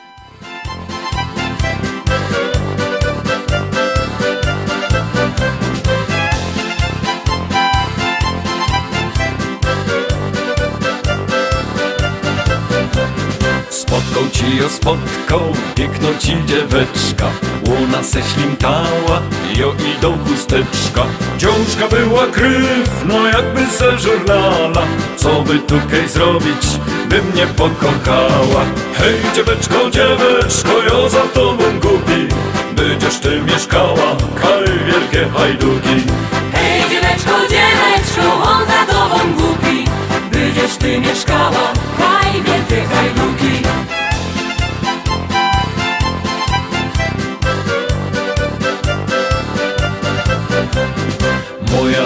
Ją 14.45 14.69
spotkał, 14.69 15.41
piękno 15.75 16.07
ci 16.19 16.37
dzieweczka. 16.45 17.25
Łona 17.67 18.03
se 18.03 18.19
ślimtała, 18.23 19.21
jo 19.57 19.73
i 19.79 20.01
do 20.01 20.11
chusteczka. 20.11 21.05
Dziążka 21.37 21.87
była 21.95 22.27
kryfno 22.27 23.27
jakby 23.27 23.65
ze 23.65 23.99
żurnala. 23.99 24.81
Co 25.17 25.41
by 25.41 25.59
tukej 25.59 26.07
zrobić, 26.07 26.63
by 27.09 27.21
mnie 27.21 27.47
pokochała? 27.47 28.65
Hej 28.97 29.15
dzieweczko, 29.35 29.89
dzieweczko, 29.89 30.71
jo 30.89 31.09
za 31.09 31.21
tobą 31.21 31.63
głupi. 31.81 32.27
Będziesz 32.75 33.19
ty 33.19 33.41
mieszkała, 33.41 34.15
kaj 34.41 34.63
wielkie 34.85 35.29
hajduki. 35.37 36.11
Hej 36.53 36.81
dzieweczko, 36.89 37.31
dzieweczko, 37.49 38.43
on 38.43 38.65
za 38.67 38.93
tobą 38.93 39.33
głupi. 39.33 39.85
Będziesz 40.31 40.77
ty 40.77 40.99
mieszkała, 40.99 41.73
kaj 41.97 42.43
wielkie 42.43 42.95
hajduki 42.95 43.65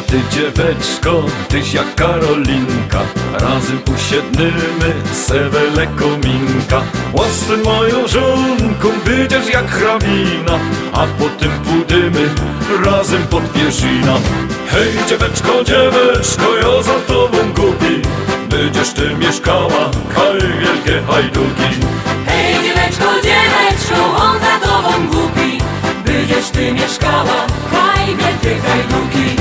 ty 0.09 0.21
dzieweczko, 0.35 1.23
tyś 1.49 1.73
jak 1.73 1.95
Karolinka 1.95 3.01
Razem 3.33 3.79
usiednymy, 3.95 4.93
sewele 5.13 5.87
kominka 5.87 6.81
Łasem 7.13 7.63
moją 7.63 8.07
żonką, 8.07 8.89
będziesz 9.05 9.53
jak 9.53 9.71
hrabina 9.71 10.59
A 10.93 11.07
potem 11.07 11.51
pójdziemy 11.51 12.29
razem 12.85 13.23
pod 13.27 13.51
pierzina. 13.53 14.15
Hej 14.67 14.93
dzieweczko, 15.09 15.63
dzieweczko, 15.63 16.55
ja 16.55 16.83
za 16.83 16.99
tobą 16.99 17.37
głupi. 17.55 18.01
Będziesz 18.49 18.93
ty 18.93 19.15
mieszkała, 19.15 19.91
kaj 20.15 20.39
wielkie 20.59 21.01
hajduki 21.07 21.69
Hej 22.25 22.53
dzieweczko, 22.53 23.05
dzieweczko, 23.23 24.15
on 24.15 24.39
za 24.39 24.67
tobą 24.67 25.07
głupi. 25.07 25.57
Będziesz 26.05 26.49
ty 26.49 26.73
mieszkała, 26.73 27.45
kaj 27.71 28.05
wielkie 28.05 28.61
hajduki 28.61 29.39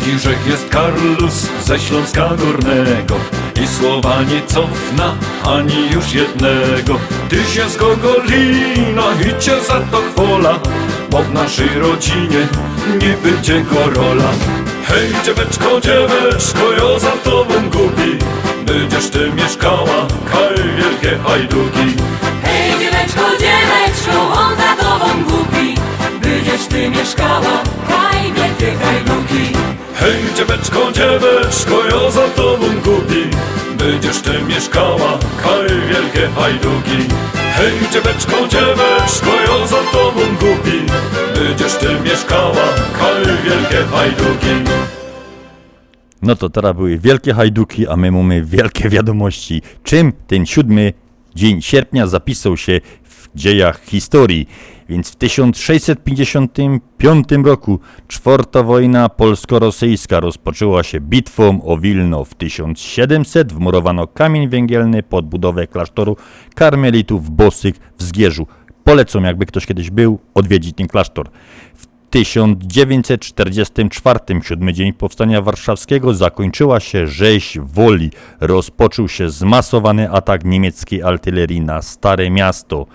Zdziżek 0.00 0.38
jest 0.46 0.68
Karlus 0.68 1.48
ze 1.64 1.78
Śląska 1.78 2.28
Górnego. 2.28 3.14
I 3.62 3.66
słowa 3.66 4.22
nie 4.22 4.42
cofna 4.46 5.14
ani 5.44 5.90
już 5.90 6.12
jednego. 6.12 6.98
Ty 7.28 7.36
się 7.36 7.68
z 7.68 7.76
Gogolina 7.76 9.04
i 9.20 9.42
cię 9.42 9.60
za 9.60 9.80
to 9.80 10.02
chwola 10.12 10.58
Bo 11.10 11.22
w 11.22 11.32
naszej 11.32 11.68
rodzinie 11.78 12.46
nie 13.02 13.14
będzie 13.22 13.60
gorola. 13.60 14.30
Hej 14.88 15.08
dzieweczko, 15.24 15.80
dzieweczko, 15.80 16.72
ja 16.72 16.98
za 16.98 17.10
tobą 17.10 17.54
gubi 17.70 18.18
Będziesz 18.66 19.10
ty 19.10 19.32
mieszkała, 19.32 20.06
kaj 20.32 20.54
wielkie 20.76 21.18
hajduki. 21.18 22.02
Hej 22.42 22.70
dzieweczko, 22.70 23.22
dzieweczko, 23.40 24.32
on 24.32 24.56
za 24.56 24.84
tobą 24.84 25.24
głupi. 25.24 25.74
Będziesz 26.22 26.66
ty 26.66 26.90
mieszkała, 26.90 27.62
kaj 27.88 28.32
wielkie 28.32 28.84
hajduki 28.84 29.75
Hej 29.98 30.34
dzieweczko, 30.36 30.92
dzieweczko, 30.92 31.84
ja 31.84 32.10
za 32.10 32.28
tobą 32.28 32.66
gubi 32.84 33.22
Będziesz 33.78 34.22
ty 34.22 34.42
mieszkała, 34.48 35.18
kaj 35.42 35.68
wielkie 35.88 36.28
hajduki 36.28 37.14
Hej 37.34 37.72
dzieweczko, 37.92 38.48
dzieweczko, 38.48 39.30
ja 39.46 39.66
za 39.66 39.82
tobą 39.92 40.20
gubi 40.40 40.80
Będziesz 41.34 41.74
ty 41.74 41.86
mieszkała, 42.04 42.64
kaj 42.98 43.24
wielkie 43.24 43.84
hajduki 43.90 44.70
No 46.22 46.36
to 46.36 46.48
teraz 46.48 46.76
były 46.76 46.98
wielkie 46.98 47.34
hajduki, 47.34 47.88
a 47.88 47.96
my 47.96 48.12
mamy 48.12 48.42
wielkie 48.44 48.88
wiadomości. 48.88 49.62
Czym 49.82 50.12
ten 50.26 50.46
siódmy 50.46 50.92
dzień 51.34 51.62
sierpnia 51.62 52.06
zapisał 52.06 52.56
się 52.56 52.80
w 53.04 53.28
dziejach 53.34 53.80
historii? 53.84 54.48
Więc 54.88 55.10
w 55.10 55.16
1655 55.16 57.28
roku 57.44 57.80
czwarta 58.08 58.62
wojna 58.62 59.08
polsko-rosyjska 59.08 60.20
rozpoczęła 60.20 60.82
się 60.82 61.00
bitwą 61.00 61.62
o 61.62 61.78
Wilno. 61.78 62.24
W 62.24 62.34
1700 62.34 63.52
wmurowano 63.52 64.06
kamień 64.06 64.48
węgielny 64.48 65.02
pod 65.02 65.26
budowę 65.26 65.66
klasztoru 65.66 66.16
karmelitów 66.54 67.30
bosych 67.30 67.74
w 67.98 68.02
Zgierzu. 68.02 68.46
Polecam, 68.84 69.24
jakby 69.24 69.46
ktoś 69.46 69.66
kiedyś 69.66 69.90
był, 69.90 70.18
odwiedzić 70.34 70.76
ten 70.76 70.88
klasztor. 70.88 71.28
W 71.74 71.86
1944, 72.10 74.18
siódmy 74.42 74.72
dzień 74.72 74.92
powstania 74.92 75.42
warszawskiego, 75.42 76.14
zakończyła 76.14 76.80
się 76.80 77.06
rzeź 77.06 77.58
Woli. 77.60 78.10
Rozpoczął 78.40 79.08
się 79.08 79.30
zmasowany 79.30 80.10
atak 80.10 80.44
niemieckiej 80.44 81.02
artylerii 81.02 81.60
na 81.60 81.82
Stare 81.82 82.30
Miasto. 82.30 82.86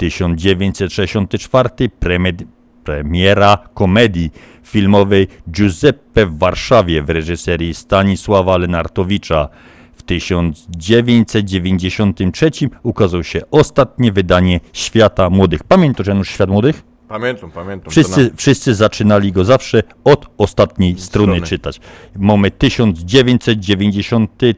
1964 0.00 1.68
premed- 2.00 2.44
premiera 2.84 3.58
komedii 3.74 4.30
filmowej 4.62 5.28
Giuseppe 5.50 6.26
w 6.26 6.38
Warszawie 6.38 7.02
w 7.02 7.10
reżyserii 7.10 7.74
Stanisława 7.74 8.56
Lenartowicza. 8.58 9.48
W 9.94 10.02
1993 10.02 12.50
ukazał 12.82 13.24
się 13.24 13.40
ostatnie 13.50 14.12
wydanie 14.12 14.60
Świata 14.72 15.30
Młodych. 15.30 15.64
Pamiętasz 15.64 16.06
Janusz 16.06 16.28
Świat 16.30 16.50
Młodych? 16.50 16.82
Pamiętam, 17.08 17.50
pamiętam. 17.50 17.90
Wszyscy, 17.90 18.24
na- 18.24 18.30
wszyscy 18.36 18.74
zaczynali 18.74 19.32
go 19.32 19.44
zawsze 19.44 19.82
od 20.04 20.26
ostatniej 20.38 20.98
strony, 20.98 21.32
Strony. 21.32 21.46
czytać. 21.46 21.80
Mamy 22.16 22.50
1993 22.50 24.54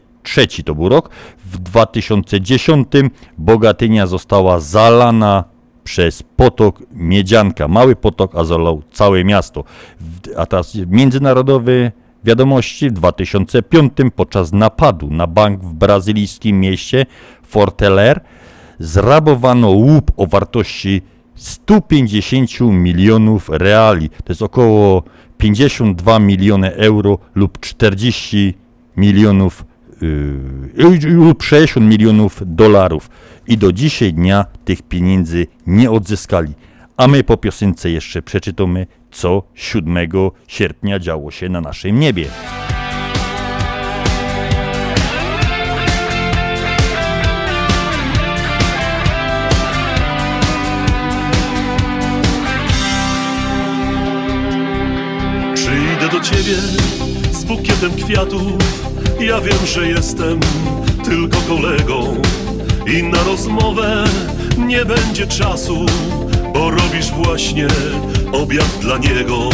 to 0.64 0.75
był 0.75 0.89
rok. 0.89 1.11
W 1.45 1.59
2010 1.59 2.89
Bogatynia 3.39 4.07
została 4.07 4.61
zalana 4.61 5.45
przez 5.85 6.23
potok 6.23 6.83
Miedzianka. 6.93 7.68
Mały 7.68 7.97
potok, 7.97 8.35
a 8.35 8.45
zalał 8.45 8.83
całe 8.93 9.24
miasto. 9.24 9.65
A 10.36 10.47
teraz 10.47 10.74
międzynarodowe 10.86 11.93
wiadomości. 12.24 12.90
W 12.90 12.93
2005 12.93 13.93
podczas 14.16 14.53
napadu 14.53 15.11
na 15.11 15.27
bank 15.27 15.61
w 15.61 15.73
brazylijskim 15.73 16.61
mieście 16.61 17.07
Forteler 17.43 18.20
zrabowano 18.78 19.70
łup 19.70 20.12
o 20.16 20.27
wartości 20.27 21.03
150 21.35 22.61
milionów 22.61 23.49
reali. 23.49 24.09
To 24.09 24.24
jest 24.28 24.43
około 24.43 25.03
52 25.39 26.19
miliony 26.19 26.74
euro 26.74 27.19
lub 27.35 27.61
40 27.61 28.55
milionów 28.97 29.65
yy, 30.03 31.12
lub 31.15 31.43
60 31.43 31.87
milionów 31.87 32.43
dolarów. 32.47 33.11
I 33.47 33.59
do 33.59 33.73
dzisiaj 33.73 34.12
dnia 34.15 34.45
tych 34.65 34.83
pieniędzy 34.83 35.47
nie 35.66 35.91
odzyskali. 35.91 36.55
A 36.97 37.09
my 37.09 37.24
po 37.24 37.37
piosence 37.37 37.91
jeszcze 37.91 38.23
przeczytamy, 38.23 38.87
co 39.11 39.43
7 39.55 40.09
sierpnia 40.49 40.99
działo 40.99 41.31
się 41.31 41.49
na 41.49 41.61
naszym 41.61 42.01
niebie. 42.01 42.27
Przyjdę 55.55 56.09
do 56.12 56.20
ciebie 56.20 56.57
z 57.33 57.45
bukietem 57.45 57.93
kwiatów. 57.93 58.43
Ja 59.27 59.40
wiem, 59.40 59.66
że 59.66 59.89
jestem 59.89 60.40
tylko 61.05 61.39
kolegą. 61.49 62.16
I 62.86 63.03
na 63.03 63.24
rozmowę 63.24 64.05
nie 64.59 64.85
będzie 64.85 65.27
czasu, 65.27 65.86
bo 66.55 66.70
robisz 66.70 67.11
właśnie 67.11 67.66
obiad 68.32 68.78
dla 68.81 68.99
niego. 68.99 69.49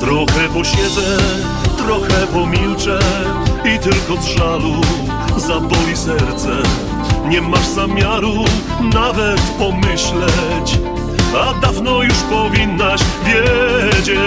Trochę 0.00 0.48
posiedzę, 0.54 1.16
trochę 1.76 2.26
pomilczę 2.32 2.98
i 3.64 3.78
tylko 3.78 4.22
z 4.22 4.26
żalu 4.26 4.74
zaboli 5.36 5.96
serce. 5.96 6.50
Nie 7.28 7.40
masz 7.40 7.66
zamiaru 7.66 8.44
nawet 8.94 9.40
pomyśleć, 9.40 10.78
a 11.36 11.60
dawno 11.60 12.02
już 12.02 12.18
powinnaś 12.30 13.00
wiedzieć. 13.26 14.18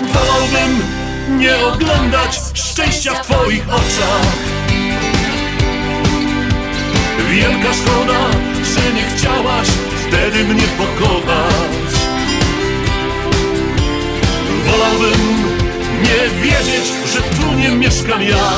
Wolałbym 0.00 1.01
nie 1.38 1.66
oglądać 1.66 2.40
szczęścia 2.54 3.14
w 3.14 3.26
twoich 3.26 3.68
oczach. 3.68 4.26
Wielka 7.30 7.72
szkoda, 7.72 8.20
że 8.74 8.92
nie 8.92 9.02
chciałaś 9.02 9.68
wtedy 10.08 10.44
mnie 10.44 10.62
pokochać. 10.78 11.92
Wolałbym 14.66 15.20
nie 16.02 16.42
wiedzieć, 16.42 16.92
że 17.12 17.22
tu 17.22 17.52
nie 17.58 17.68
mieszkam 17.68 18.22
ja. 18.22 18.52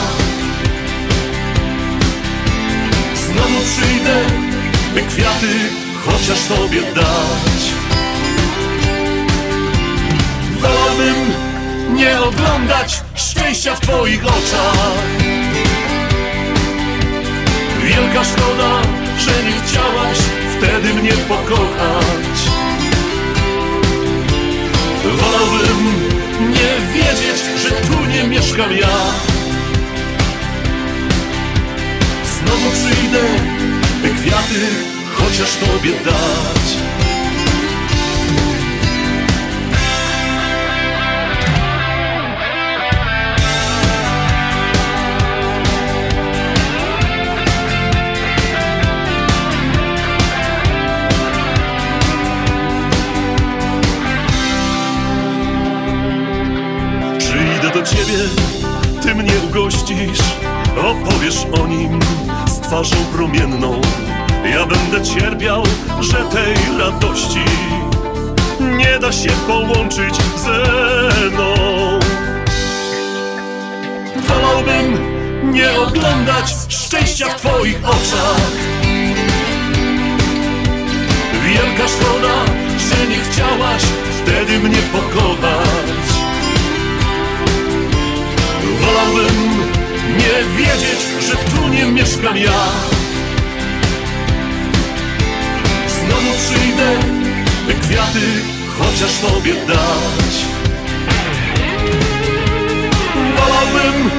Znowu 3.14 3.60
przyjdę, 3.64 4.24
by 4.94 5.02
kwiaty 5.02 5.54
chociaż 6.06 6.38
tobie 6.48 6.82
dać. 6.94 7.62
Wolałbym 10.60 11.43
nie 11.94 12.20
oglądać 12.20 13.02
szczęścia 13.14 13.74
w 13.74 13.80
twoich 13.80 14.26
oczach. 14.26 15.04
Wielka 17.84 18.24
szkoda, 18.24 18.82
że 19.18 19.44
nie 19.44 19.60
chciałaś 19.60 20.18
wtedy 20.58 20.94
mnie 20.94 21.12
pokochać. 21.12 22.36
Wolałbym 25.04 25.92
nie 26.50 26.94
wiedzieć, 26.94 27.42
że 27.62 27.70
tu 27.70 28.06
nie 28.06 28.24
mieszkam 28.24 28.76
ja. 28.76 28.96
Znowu 32.24 32.70
przyjdę, 32.70 33.22
by 34.02 34.08
kwiaty 34.08 34.60
chociaż 35.14 35.56
tobie 35.56 35.90
dać 36.04 36.93
ty 59.02 59.14
mnie 59.14 59.32
ugościsz, 59.48 60.18
opowiesz 60.78 61.46
o 61.62 61.66
nim 61.66 62.00
z 62.46 62.60
twarzą 62.60 62.96
promienną. 63.16 63.80
Ja 64.50 64.66
będę 64.66 65.02
cierpiał, 65.02 65.62
że 66.00 66.16
tej 66.16 66.78
radości 66.78 67.44
nie 68.60 68.98
da 68.98 69.12
się 69.12 69.30
połączyć 69.46 70.14
ze 70.36 70.62
mną. 71.30 71.54
Wolałbym 74.28 74.98
nie 75.52 75.72
oglądać 75.72 76.54
szczęścia 76.68 77.28
w 77.28 77.36
twoich 77.36 77.78
oczach. 77.84 78.50
Wielka 81.44 81.88
szkoda, 81.88 82.44
że 82.78 83.06
nie 83.06 83.18
chciałaś 83.18 83.82
wtedy 84.22 84.58
mnie 84.58 84.78
pokochać. 84.92 86.03
Wolałbym 88.94 89.58
nie 90.08 90.56
wiedzieć, 90.56 91.00
że 91.20 91.36
tu 91.36 91.68
nie 91.68 91.84
mieszkam 91.84 92.36
ja. 92.36 92.64
Znowu 95.88 96.30
przyjdę, 96.38 96.98
by 97.66 97.74
kwiaty 97.74 98.20
chociaż 98.78 99.18
tobie 99.18 99.54
dać. 99.54 100.34
Wolałbym 103.36 104.10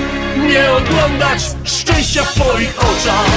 nie 0.47 0.71
oglądać 0.71 1.41
szczęścia 1.63 2.23
w 2.23 2.33
twoich 2.33 2.79
oczach. 2.79 3.31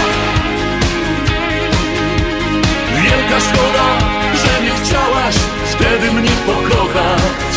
Wielka 3.03 3.41
szkoda, 3.41 3.99
że 4.35 4.65
nie 4.65 4.71
chciałaś 4.71 5.35
wtedy 5.65 6.13
mnie 6.13 6.31
pokochać. 6.47 7.55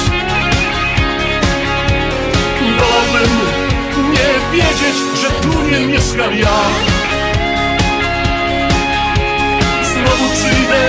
Wolałbym 2.79 3.60
nie 4.21 4.57
wiedzieć, 4.57 4.97
że 5.21 5.29
tu 5.41 5.61
nie 5.71 5.79
mieszkam 5.87 6.37
ja. 6.37 6.59
Znowu 9.91 10.25
przyjdę, 10.33 10.81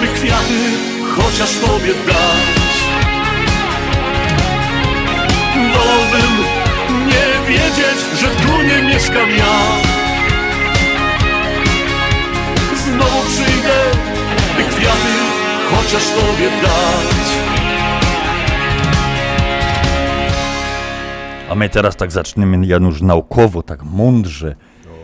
by 0.00 0.06
kwiaty 0.08 0.60
chociaż 1.16 1.50
tobie 1.58 1.94
dać. 2.06 2.74
Wolałbym 5.54 6.34
nie 7.06 7.48
wiedzieć, 7.48 7.98
że 8.20 8.28
tu 8.28 8.62
nie 8.62 8.82
mieszkam 8.82 9.30
ja. 9.30 9.56
Znowu 12.84 13.22
przyjdę, 13.28 13.78
by 14.56 14.64
kwiaty 14.64 15.14
chociaż 15.70 16.04
tobie 16.04 16.50
dać 16.62 17.41
A 21.52 21.54
my 21.54 21.68
teraz 21.68 21.96
tak 21.96 22.12
zaczniemy, 22.12 22.66
Janusz, 22.66 23.02
naukowo, 23.02 23.62
tak 23.62 23.82
mądrze. 23.82 24.54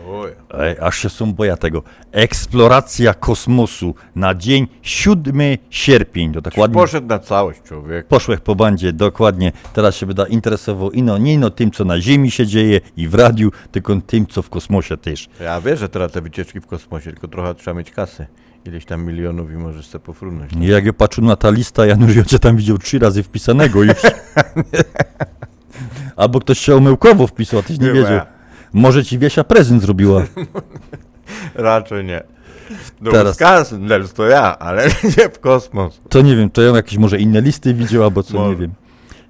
Oj. 0.09 0.31
Ej, 0.53 0.75
aż 0.79 0.97
się 0.97 1.09
są 1.09 1.33
boja 1.33 1.57
tego. 1.57 1.83
Eksploracja 2.11 3.13
kosmosu 3.13 3.95
na 4.15 4.35
dzień 4.35 4.67
7 4.81 5.41
sierpień. 5.69 6.33
To 6.33 6.41
dokładnie. 6.41 6.73
Poszedł 6.73 7.07
na 7.07 7.19
całość 7.19 7.61
człowiek. 7.61 8.07
Poszłech 8.07 8.41
po 8.41 8.55
bandzie, 8.55 8.93
dokładnie. 8.93 9.51
Teraz 9.73 9.95
się 9.95 10.05
będę 10.05 10.29
interesował 10.29 10.91
ino, 10.91 11.17
nie 11.17 11.33
ino 11.33 11.49
tym, 11.49 11.71
co 11.71 11.85
na 11.85 12.01
Ziemi 12.01 12.31
się 12.31 12.47
dzieje 12.47 12.81
i 12.97 13.07
w 13.07 13.15
radiu, 13.15 13.51
tylko 13.71 13.95
tym, 14.07 14.27
co 14.27 14.41
w 14.41 14.49
kosmosie 14.49 14.97
też. 14.97 15.29
Ja 15.41 15.61
wiem, 15.61 15.77
że 15.77 15.89
teraz 15.89 16.11
te 16.11 16.21
wycieczki 16.21 16.59
w 16.59 16.67
kosmosie, 16.67 17.11
tylko 17.11 17.27
trochę 17.27 17.55
trzeba 17.55 17.77
mieć 17.77 17.91
kasy. 17.91 18.27
Ileś 18.65 18.85
tam 18.85 19.05
milionów 19.05 19.51
i 19.51 19.55
możesz 19.55 19.87
sobie 19.87 20.05
pofrunąć. 20.05 20.53
I 20.53 20.67
Jak 20.67 20.85
ja 20.85 20.93
patrzę 20.93 21.21
na 21.21 21.35
ta 21.35 21.49
lista, 21.49 21.85
Janusz, 21.85 22.15
ja 22.15 22.23
cię 22.23 22.39
tam 22.39 22.57
widział 22.57 22.77
trzy 22.77 22.99
razy 22.99 23.23
wpisanego 23.23 23.83
już. 23.83 23.97
Albo 26.19 26.39
ktoś 26.39 26.59
się 26.59 26.75
omyłkowo 26.75 27.27
wpisał, 27.27 27.59
a 27.59 27.63
tyś 27.63 27.79
nie 27.79 27.91
wiedział. 27.91 28.19
Może 28.73 29.05
ci 29.05 29.19
Wiesia 29.19 29.43
prezent 29.43 29.81
zrobiła. 29.81 30.23
Raczej 31.55 32.05
nie. 32.05 32.23
Do 33.01 33.11
Teraz- 33.11 33.37
Dels 33.87 34.13
to 34.13 34.27
ja, 34.27 34.59
ale 34.59 34.87
nie 35.17 35.29
w 35.29 35.39
kosmos. 35.39 36.01
To 36.09 36.21
nie 36.21 36.35
wiem, 36.35 36.49
to 36.49 36.61
ja 36.61 36.75
jakieś 36.75 36.97
może 36.97 37.19
inne 37.19 37.41
listy 37.41 37.73
widział, 37.73 38.03
albo 38.03 38.23
co, 38.23 38.33
Może. 38.37 38.49
nie 38.49 38.55
wiem. 38.55 38.71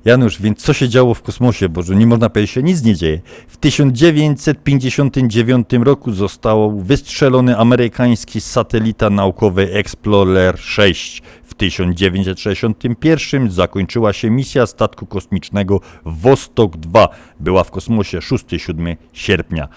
Janusz, 0.05 0.41
więc 0.41 0.61
co 0.61 0.73
się 0.73 0.89
działo 0.89 1.13
w 1.13 1.21
kosmosie? 1.21 1.69
Bo 1.69 1.83
że 1.83 1.95
nie 1.95 2.07
można 2.07 2.29
powiedzieć, 2.29 2.55
że 2.55 2.63
nic 2.63 2.83
nie 2.83 2.95
dzieje. 2.95 3.21
W 3.47 3.57
1959 3.57 5.69
roku 5.83 6.11
został 6.11 6.79
wystrzelony 6.79 7.57
amerykański 7.57 8.41
satelita 8.41 9.09
naukowy 9.09 9.73
Explorer 9.73 10.59
6. 10.59 11.21
W 11.43 11.53
1961 11.53 13.51
zakończyła 13.51 14.13
się 14.13 14.29
misja 14.29 14.67
statku 14.67 15.05
kosmicznego 15.05 15.81
Vostok 16.05 16.77
2. 16.77 17.07
Była 17.39 17.63
w 17.63 17.71
kosmosie 17.71 18.19
6-7 18.19 18.95
sierpnia. 19.13 19.67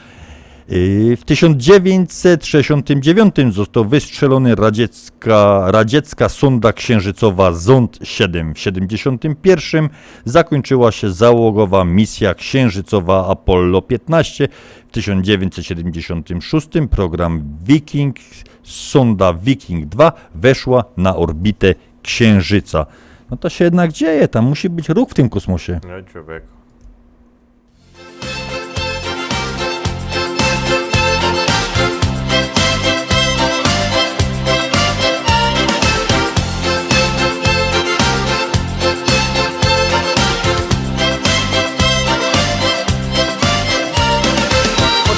Yy, 0.68 1.16
W 1.16 1.24
1969 1.24 3.34
został 3.51 3.84
wystrzelony 3.84 4.55
radziecka, 4.55 5.70
radziecka 5.70 6.28
sonda 6.28 6.72
księżycowa 6.72 7.52
Zond 7.52 7.98
7. 8.02 8.51
W 8.51 8.55
1971 8.55 9.89
zakończyła 10.24 10.93
się 10.93 11.12
załogowa 11.12 11.84
misja 11.84 12.34
księżycowa 12.34 13.28
Apollo 13.28 13.82
15. 13.82 14.48
W 14.89 14.93
1976 14.93 16.68
program 16.90 17.43
Viking, 17.64 18.16
sonda 18.62 19.34
Viking 19.34 19.86
2 19.86 20.12
weszła 20.34 20.84
na 20.97 21.16
orbitę 21.16 21.74
Księżyca. 22.02 22.86
No 23.30 23.36
to 23.36 23.48
się 23.48 23.64
jednak 23.64 23.93
dzieje, 23.93 24.28
tam 24.28 24.44
musi 24.44 24.68
być 24.68 24.89
ruch 24.89 25.10
w 25.10 25.14
tym 25.14 25.28
kosmosie. 25.28 25.80
No 25.89 26.02
człowiek. 26.12 26.61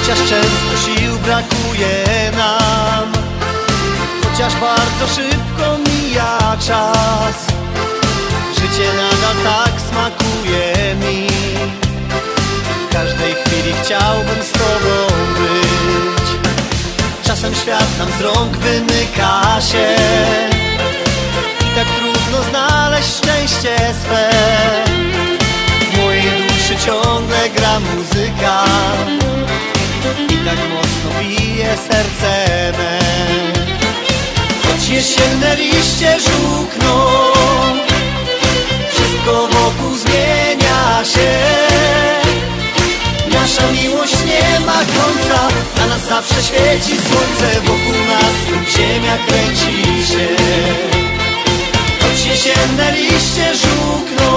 Chociaż 0.05 0.19
często 0.29 0.85
sił 0.85 1.17
brakuje 1.17 2.31
nam. 2.37 3.11
Chociaż 4.23 4.53
bardzo 4.55 5.07
szybko 5.15 5.77
mija 5.77 6.57
czas. 6.67 7.35
Życie 8.53 8.89
nadal 8.93 9.43
tak 9.43 9.73
smakuje 9.89 10.95
mi. 10.95 11.27
W 12.89 12.93
każdej 12.93 13.33
chwili 13.33 13.73
chciałbym 13.83 14.43
z 14.43 14.51
tobą 14.51 15.15
być. 15.37 16.27
Czasem 17.23 17.55
świat 17.55 17.97
nam 17.97 18.07
z 18.19 18.21
rąk 18.21 18.57
wymyka 18.57 19.61
się. 19.71 19.95
I 21.59 21.75
tak 21.75 21.87
trudno 21.97 22.43
znaleźć 22.49 23.09
szczęście 23.17 23.75
swe. 24.01 24.29
W 25.93 25.97
mojej 25.97 26.47
duszy 26.47 26.85
ciągle 26.85 27.49
gra 27.49 27.79
muzyka 27.79 28.65
i 30.33 30.37
tak 30.45 30.59
mocno 30.73 31.09
bije 31.19 31.77
serce 31.87 32.71
me 32.77 32.99
Choć 34.63 34.89
jesienne 34.89 35.55
liście 35.55 36.17
żółkną 36.19 36.95
Wszystko 38.91 39.47
wokół 39.47 39.95
zmienia 39.95 41.03
się. 41.03 41.31
Nasza 43.33 43.71
miłość 43.71 44.15
nie 44.25 44.59
ma 44.59 44.73
końca 44.73 45.47
Na 45.77 45.87
nas 45.87 46.07
zawsze 46.09 46.43
świeci 46.43 46.95
słońce. 47.07 47.61
Wokół 47.61 47.99
nas 48.07 48.35
ziemia 48.77 49.17
kręci 49.27 50.07
się. 50.07 50.27
Choć 52.01 52.25
jesienne 52.25 52.91
liście 52.91 53.55
żółkną 53.55 54.35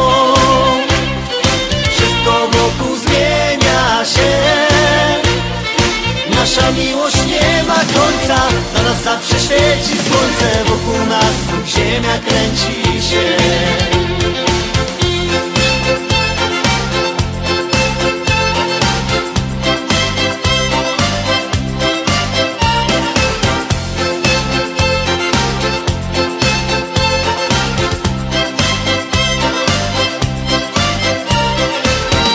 Nasza 6.38 6.70
miłość 6.70 7.16
nie 7.26 7.62
ma 7.62 7.74
końca. 7.74 8.38
Na 8.74 8.82
nas 8.82 9.02
zawsze 9.02 9.40
świeci 9.40 9.98
słońce. 10.08 10.64
Wokół 10.64 11.06
nas 11.06 11.66
ziemia 11.66 12.18
kręci 12.18 13.02
się. 13.08 13.36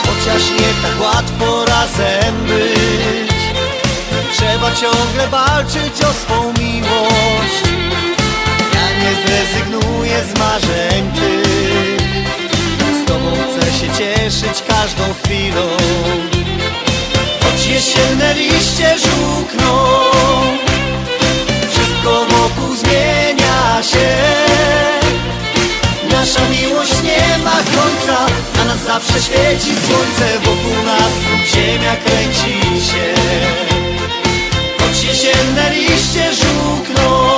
Chociaż 0.05 0.49
nie 0.51 0.73
tak 0.83 1.01
łatwo 1.01 1.65
razem 1.65 2.35
być 2.47 2.72
Trzeba 4.63 4.75
ciągle 4.75 5.27
walczyć 5.27 6.01
o 6.09 6.13
swą 6.13 6.53
miłość. 6.59 7.63
Ja 8.73 8.99
nie 8.99 9.15
zrezygnuję 9.25 10.23
z 10.23 10.39
marzeń 10.39 11.11
tych. 11.11 12.01
Z 13.01 13.05
tobą 13.07 13.31
chcę 13.31 13.71
się 13.71 13.87
cieszyć 13.97 14.63
każdą 14.67 15.03
chwilą. 15.23 15.67
Choć 17.43 17.67
jesienne 17.67 18.33
liście 18.33 18.95
żółkną 18.99 19.87
Wszystko 21.71 22.25
wokół 22.25 22.75
zmienia 22.75 23.83
się. 23.83 24.09
Nasza 26.11 26.41
miłość 26.49 27.03
nie 27.03 27.37
ma 27.43 27.55
końca 27.55 28.25
Na 28.57 28.65
nas 28.65 28.83
zawsze 28.83 29.21
świeci 29.21 29.71
słońce. 29.87 30.39
Wokół 30.39 30.83
nas 30.85 31.13
ziemia 31.53 31.95
kręci 31.95 32.81
się 32.85 33.72
jesienne 35.23 35.69
liście 35.69 36.33
żółkną. 36.33 37.29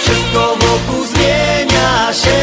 Wszystko 0.00 0.56
wokół 0.60 1.04
zmienia 1.04 2.12
się. 2.12 2.38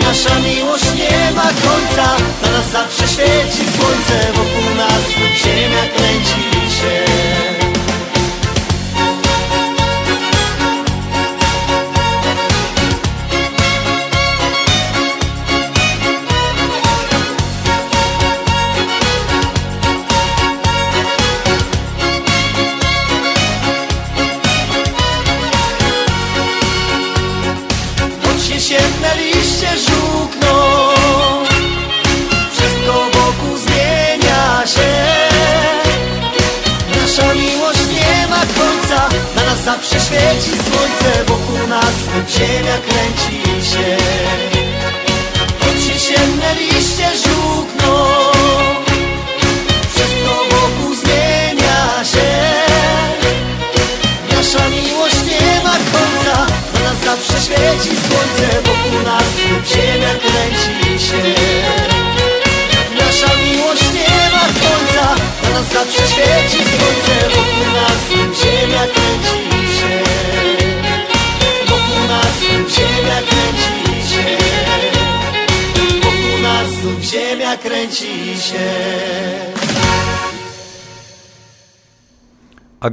Nasza 0.00 0.40
miłość 0.40 0.84
nie 0.94 1.30
ma 1.34 1.42
końca. 1.42 2.16
Na 2.42 2.50
nas 2.50 2.70
zawsze 2.70 3.08
świeci 3.08 3.62
słońce. 3.78 4.32
Wokół 4.32 4.74
nas 4.76 5.04
ziemia 5.36 5.82
kręci. 5.96 6.55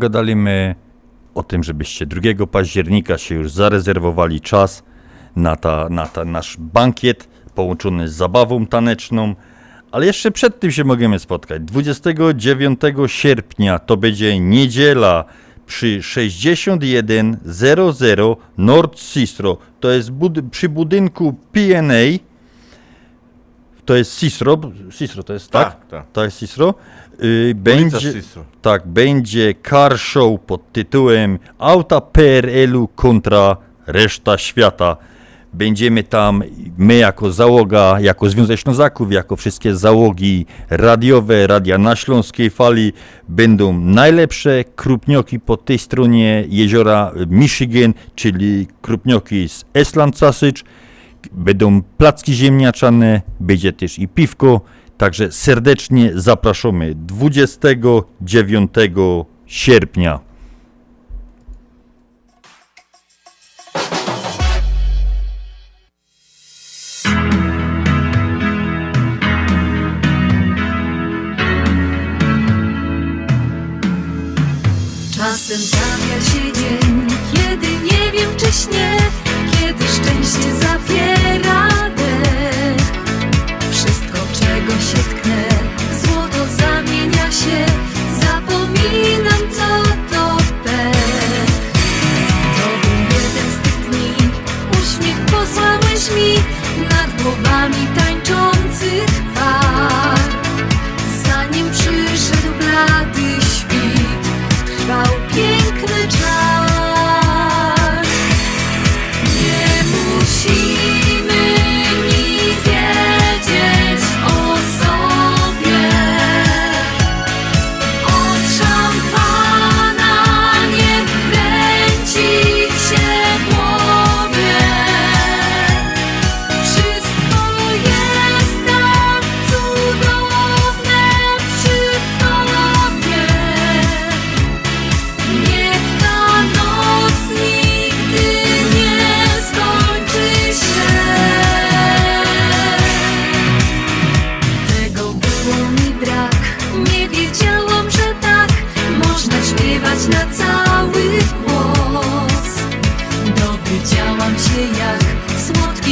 A 0.03 0.05
gadaliśmy 0.05 0.75
o 1.35 1.43
tym, 1.43 1.63
żebyście 1.63 2.05
2 2.05 2.47
października 2.47 3.17
się 3.17 3.35
już 3.35 3.51
zarezerwowali 3.51 4.41
czas 4.41 4.83
na, 5.35 5.55
ta, 5.55 5.89
na 5.89 6.07
ta 6.07 6.25
nasz 6.25 6.57
bankiet 6.59 7.27
połączony 7.55 8.07
z 8.07 8.13
zabawą 8.13 8.67
taneczną. 8.67 9.35
Ale 9.91 10.05
jeszcze 10.05 10.31
przed 10.31 10.59
tym 10.59 10.71
się 10.71 10.83
możemy 10.83 11.19
spotkać. 11.19 11.61
29 11.61 12.79
sierpnia 13.07 13.79
to 13.79 13.97
będzie 13.97 14.39
niedziela 14.39 15.25
przy 15.65 16.03
6100 16.03 18.37
North 18.57 18.99
Sistro. 18.99 19.57
To 19.79 19.91
jest 19.91 20.11
bud- 20.11 20.49
przy 20.49 20.69
budynku 20.69 21.35
PNA. 21.51 22.17
To 23.85 23.95
jest 23.95 24.17
Sistro. 24.17 24.57
Sistro 24.91 25.23
to 25.23 25.33
jest 25.33 25.51
tak? 25.51 25.75
Tak, 25.75 25.87
tak. 25.87 26.05
To 26.13 26.23
jest 26.23 26.37
Sistro. 26.37 26.73
Y, 27.23 27.55
będzie, 27.55 28.13
tak, 28.61 28.87
będzie 28.87 29.53
car 29.69 29.99
show 29.99 30.41
pod 30.41 30.71
tytułem 30.71 31.39
Auta 31.59 32.01
PRL-u 32.01 32.87
kontra 32.87 33.57
reszta 33.87 34.37
świata. 34.37 34.97
Będziemy 35.53 36.03
tam, 36.03 36.43
my 36.77 36.95
jako 36.95 37.31
załoga, 37.31 37.99
jako 37.99 38.29
Związek 38.29 38.59
Ślązaków, 38.59 39.11
jako 39.11 39.35
wszystkie 39.35 39.75
załogi 39.75 40.45
radiowe, 40.69 41.47
radia 41.47 41.77
na 41.77 41.95
Śląskiej 41.95 42.49
Fali, 42.49 42.93
będą 43.29 43.79
najlepsze 43.79 44.63
krupnioki 44.75 45.39
po 45.39 45.57
tej 45.57 45.79
stronie 45.79 46.45
jeziora 46.49 47.11
Michigan, 47.27 47.93
czyli 48.15 48.67
krupnioki 48.81 49.49
z 49.49 49.65
Esland 49.73 50.17
Sausage, 50.17 50.61
będą 51.31 51.81
placki 51.97 52.33
ziemniaczane, 52.33 53.21
będzie 53.39 53.73
też 53.73 53.99
i 53.99 54.07
piwko, 54.07 54.61
także 54.97 55.31
serdecznie 55.31 56.11
zapraszamy 56.15 56.93
29 56.95 58.73
sierpnia. 59.45 60.19
Czasem 75.15 75.61
trafia 75.71 76.21
się 76.21 76.53
dzień, 76.53 77.07
kiedy 77.33 77.67
nie 77.67 78.11
wiem 78.11 78.29
czy 78.37 78.45
śnie, 78.45 78.97
kiedy 79.51 79.83
szczęście 79.83 80.55
zapiera 80.55 81.22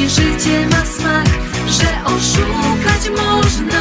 życie 0.09 0.67
ma 0.71 0.85
smak, 0.85 1.27
że 1.67 2.05
oszukać 2.05 3.09
można. 3.09 3.80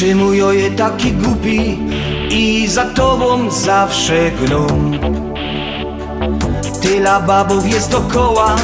Czy 0.00 0.14
mój 0.14 0.42
oje 0.42 0.70
taki 0.70 1.12
głupi 1.12 1.78
i 2.30 2.68
za 2.68 2.84
tobą 2.84 3.50
zawsze 3.50 4.30
gną 4.30 4.66
Tyla 6.80 7.20
babów 7.20 7.72
jest 7.72 7.90
dokoła, 7.90 8.56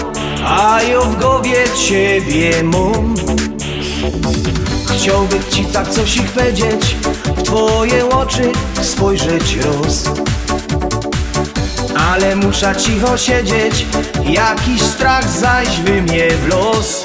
a 0.45 0.83
ja 0.83 1.01
w 1.01 1.21
głowie 1.21 1.65
ciebie 1.89 2.63
mam 2.63 3.15
Chciałbym 4.97 5.43
ci 5.51 5.65
tak 5.65 5.89
coś 5.89 6.17
ich 6.17 6.33
powiedzieć, 6.33 6.97
w 7.37 7.43
twoje 7.43 8.09
oczy 8.09 8.53
spojrzeć 8.83 9.57
roz. 9.57 10.05
Ale 12.11 12.37
muszę 12.37 12.75
cicho 12.77 13.19
siedzieć, 13.19 13.87
jakiś 14.25 14.83
strach 14.83 15.31
zaś 15.31 15.79
mnie 15.79 16.31
w 16.31 16.49
los 16.49 17.05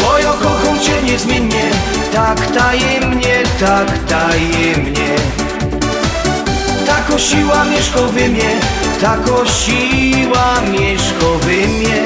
Bo 0.00 0.18
ja 0.18 0.32
kocham 0.32 0.80
cię 0.80 1.02
niezmiennie, 1.02 1.70
tak 2.12 2.38
tajemnie, 2.52 3.42
tak 3.60 3.88
tajemnie. 4.08 5.12
Tako 6.86 7.18
siła 7.18 7.64
mieszko 7.64 8.02
wy 8.12 8.28
mnie, 8.28 8.50
tako 9.00 9.44
siła 9.46 10.60
mieszko 10.70 11.38
wy 11.38 11.68
mnie. 11.68 12.04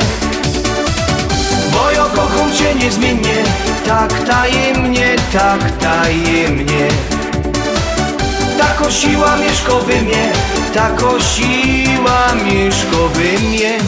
Bo 1.73 1.91
ja 1.91 2.05
kocham 2.05 2.53
cię 2.53 2.75
niezmiennie, 2.75 3.45
tak 3.87 4.13
tajemnie, 4.27 5.17
tak 5.33 5.61
tajemnie. 5.81 6.89
Tako 8.59 8.91
siła 8.91 9.37
mieszko 9.37 9.81
wy 9.81 10.03
mnie, 10.03 10.33
tako 10.75 11.21
siła 11.21 12.35
mieszko 12.45 13.09
wy 13.09 13.39
mnie. 13.39 13.79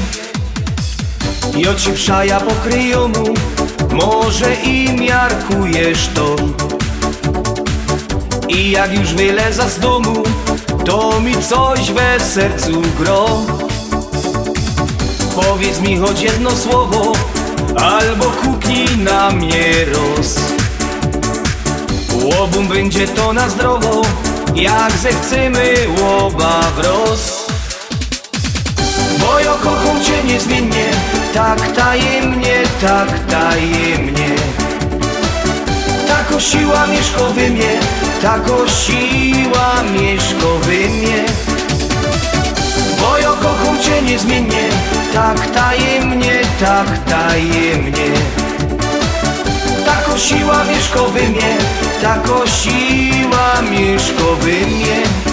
I 1.56 1.68
oci 1.68 1.92
przaja 1.92 2.40
pokryją 2.40 3.08
mu, 3.08 3.34
może 3.94 4.54
i 4.54 4.92
miarkujesz 4.92 6.08
to. 6.14 6.36
I 8.48 8.70
jak 8.70 8.98
już 8.98 9.14
wyleza 9.14 9.68
z 9.68 9.78
domu, 9.78 10.22
to 10.84 11.20
mi 11.20 11.42
coś 11.42 11.92
we 11.92 12.20
sercu 12.20 12.82
gro. 12.98 13.26
Powiedz 15.34 15.80
mi 15.80 15.98
choć 15.98 16.20
jedno 16.20 16.50
słowo, 16.50 17.12
albo 17.76 18.24
kuknij 18.24 18.98
na 18.98 19.30
mnie 19.30 19.72
roz. 19.84 20.36
Łobum 22.24 22.68
będzie 22.68 23.08
to 23.08 23.32
na 23.32 23.48
zdrowo, 23.48 24.02
jak 24.54 24.92
zechcemy 24.92 25.74
łoba 26.00 26.60
wroz 26.76 27.43
Bo 27.43 27.43
ja 29.44 29.52
kocham 29.52 30.00
cię 30.04 30.24
niezmiennie, 30.24 30.84
tak 31.34 31.72
tajemnie, 31.72 32.62
tak 32.80 33.08
tajemnie. 33.30 34.30
Tako 36.08 36.40
siła 36.40 36.86
mieszko 36.86 37.32
wy 37.32 37.50
mnie, 37.50 37.72
tako 38.22 38.68
siła 38.68 39.82
mieszko 39.92 40.58
wy 40.62 40.88
mnie. 40.88 41.24
Bo 43.00 43.18
ja 43.18 43.32
kocham 43.32 43.78
cię 43.82 44.02
niezmiennie, 44.02 44.68
tak 45.12 45.50
tajemnie, 45.50 46.40
tak 46.60 46.88
tajemnie. 47.08 48.10
Tako 49.86 50.18
siła 50.18 50.64
mieszko 50.64 51.08
wy 51.08 51.22
mnie, 51.28 51.56
tako 52.02 52.46
siła 52.46 53.62
mieszko 53.70 54.36
wy 54.40 54.66
mnie 54.66 55.23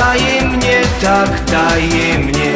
tajemnie, 0.00 0.82
tak 1.02 1.30
tajemnie 1.44 2.52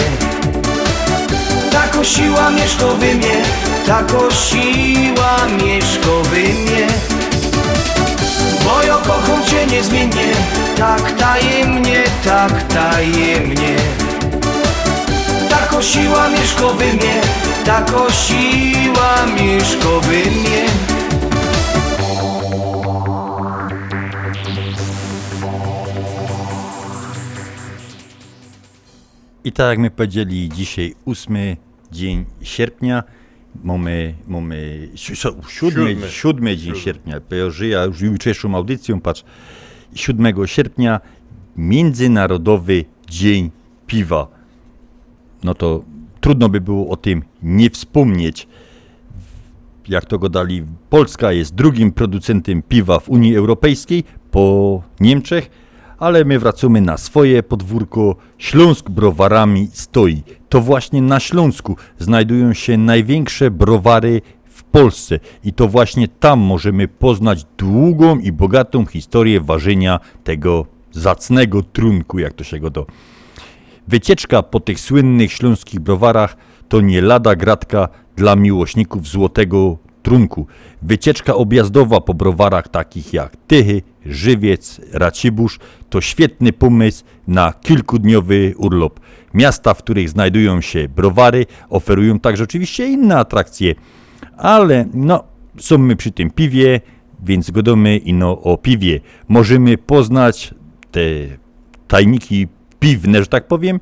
Tak 1.70 1.96
osiła 1.96 2.50
mieszkowy 2.50 3.14
mnie, 3.14 3.42
tak 3.86 4.14
osiła 4.14 5.36
mieszkowy 5.62 6.40
mnie. 6.40 6.86
Bo 8.64 8.82
ja 8.82 8.94
kocham 8.94 9.44
cię 9.44 9.66
niezmiennie, 9.66 10.32
tak 10.76 11.12
tajemnie, 11.12 12.02
tak 12.24 12.62
tajemnie 12.62 13.76
Tak 15.48 15.74
osiła 15.78 16.28
mieszkowy 16.28 16.84
mnie, 16.84 17.20
tak 17.64 17.86
osiła 17.94 19.26
mieszkowy 19.36 20.16
mnie 20.16 20.93
I 29.44 29.52
tak 29.52 29.68
jak 29.70 29.78
my 29.78 29.90
powiedzieli, 29.90 30.48
dzisiaj 30.48 30.94
8 31.06 31.36
dzień 31.92 32.24
sierpnia, 32.42 33.02
mamy, 33.64 34.14
mamy 34.28 34.88
si- 34.94 35.16
si- 35.16 35.28
siódmy, 35.48 35.90
Siódmy. 35.90 36.08
siódmy 36.10 36.56
dzień 36.56 36.74
sierpnia, 36.74 37.20
ja 37.60 37.84
już 37.84 38.00
jutrzejszą 38.00 38.54
audycją, 38.54 39.00
patrz, 39.00 39.24
7 39.94 40.46
sierpnia, 40.46 41.00
Międzynarodowy 41.56 42.84
Dzień 43.08 43.50
Piwa. 43.86 44.28
No 45.44 45.54
to 45.54 45.84
trudno 46.20 46.48
by 46.48 46.60
było 46.60 46.88
o 46.90 46.96
tym 46.96 47.22
nie 47.42 47.70
wspomnieć. 47.70 48.48
Jak 49.88 50.04
to 50.04 50.18
go 50.18 50.28
dali, 50.28 50.62
Polska 50.90 51.32
jest 51.32 51.54
drugim 51.54 51.92
producentem 51.92 52.62
piwa 52.62 52.98
w 52.98 53.08
Unii 53.08 53.36
Europejskiej 53.36 54.04
po 54.30 54.82
Niemczech, 55.00 55.50
ale 55.98 56.24
my 56.24 56.38
wracamy 56.38 56.80
na 56.80 56.96
swoje 56.96 57.42
podwórko. 57.42 58.16
Śląsk 58.38 58.90
browarami 58.90 59.68
stoi. 59.72 60.22
To 60.48 60.60
właśnie 60.60 61.02
na 61.02 61.20
Śląsku 61.20 61.76
znajdują 61.98 62.52
się 62.52 62.78
największe 62.78 63.50
browary 63.50 64.22
w 64.44 64.62
Polsce 64.62 65.20
i 65.44 65.52
to 65.52 65.68
właśnie 65.68 66.08
tam 66.08 66.40
możemy 66.40 66.88
poznać 66.88 67.46
długą 67.58 68.18
i 68.18 68.32
bogatą 68.32 68.86
historię 68.86 69.40
ważenia 69.40 70.00
tego 70.24 70.66
zacnego 70.92 71.62
trunku, 71.62 72.18
jak 72.18 72.32
to 72.32 72.44
się 72.44 72.60
go 72.60 72.70
do. 72.70 72.86
Wycieczka 73.88 74.42
po 74.42 74.60
tych 74.60 74.80
słynnych 74.80 75.32
śląskich 75.32 75.80
browarach 75.80 76.36
to 76.68 76.80
nie 76.80 77.02
lada 77.02 77.36
gratka 77.36 77.88
dla 78.16 78.36
miłośników 78.36 79.08
złotego 79.08 79.78
trunku. 80.04 80.46
Wycieczka 80.82 81.34
objazdowa 81.34 82.00
po 82.00 82.14
browarach 82.14 82.68
takich 82.68 83.12
jak 83.12 83.36
Tychy, 83.46 83.82
Żywiec, 84.06 84.80
Racibórz 84.92 85.58
to 85.90 86.00
świetny 86.00 86.52
pomysł 86.52 87.04
na 87.28 87.52
kilkudniowy 87.52 88.54
urlop. 88.56 89.00
Miasta, 89.34 89.74
w 89.74 89.78
których 89.78 90.08
znajdują 90.08 90.60
się 90.60 90.88
browary, 90.88 91.46
oferują 91.70 92.20
także 92.20 92.44
oczywiście 92.44 92.86
inne 92.86 93.16
atrakcje, 93.16 93.74
ale 94.36 94.86
no, 94.94 95.24
są 95.58 95.78
my 95.78 95.96
przy 95.96 96.10
tym 96.10 96.30
piwie, 96.30 96.80
więc 97.24 97.50
godamy 97.50 97.96
ino 97.96 98.40
o 98.42 98.56
piwie. 98.56 99.00
Możemy 99.28 99.78
poznać 99.78 100.54
te 100.90 101.00
tajniki 101.88 102.48
piwne, 102.80 103.20
że 103.20 103.26
tak 103.26 103.48
powiem, 103.48 103.80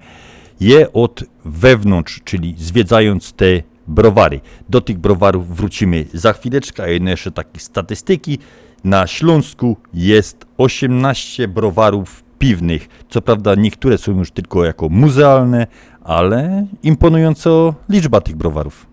je 0.61 0.93
od 0.93 1.25
wewnątrz, 1.45 2.21
czyli 2.25 2.55
zwiedzając 2.59 3.33
te 3.33 3.63
browary. 3.87 4.41
Do 4.69 4.81
tych 4.81 4.99
browarów 4.99 5.57
wrócimy 5.57 6.05
za 6.15 6.33
chwileczkę, 6.33 6.83
a 6.83 6.89
jedno 6.89 7.11
jeszcze 7.11 7.33
takie 7.33 7.61
statystyki. 7.61 8.39
Na 8.85 9.07
Śląsku 9.07 9.77
jest 9.95 10.47
18 10.59 11.49
browarów 11.49 12.25
piwnych. 12.39 12.89
Co 13.09 13.23
prawda 13.23 13.55
niektóre 13.55 13.99
są 13.99 14.19
już 14.19 14.31
tylko 14.31 14.65
jako 14.65 14.89
muzealne, 14.89 15.67
ale 16.05 16.67
imponująco 16.83 17.75
liczba 17.89 18.21
tych 18.21 18.37
browarów. 18.37 18.92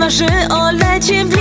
Marzy 0.00 0.26
o 0.50 0.70
lecie 0.70 1.24
Bliżej 1.24 1.39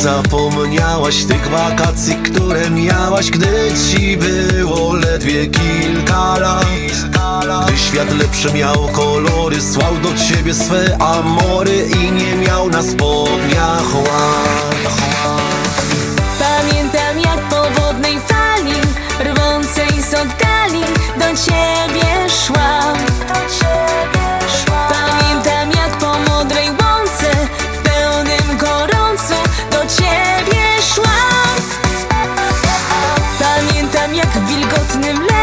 zapomniałaś 0.00 1.24
tych 1.24 1.48
wakacji, 1.48 2.14
które 2.14 2.70
miałaś, 2.70 3.30
gdy 3.30 3.72
ci 3.90 4.16
było 4.16 4.94
ledwie 4.94 5.46
kilka 5.46 6.38
lat? 6.38 6.66
Gdy 7.66 7.78
świat 7.78 8.12
lepszy 8.18 8.52
miał 8.52 8.88
kolory, 8.88 9.62
słał 9.62 9.96
do 10.02 10.08
ciebie 10.14 10.54
swe 10.54 10.96
amory 11.02 11.88
i 11.88 12.12
nie 12.12 12.36
miał 12.36 12.70
na 12.70 12.82
spodniach 12.82 13.94
łap. 13.94 14.90
Pamiętam 16.38 17.20
jak 17.24 17.48
po 17.48 17.80
wodnej 17.80 18.20
fali 18.20 18.80
Rwącej 19.20 20.02
z 20.02 20.14
oddali 20.14 20.84
Do 21.18 21.26
ciebie 21.44 22.28
szłam 22.46 22.96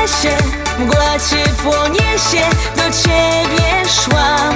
lesie 0.07 0.37
Mgła 0.79 1.19
ciepło 1.29 1.87
niesie 1.87 2.49
Do 2.75 2.83
ciebie 2.83 3.89
szłam. 4.01 4.55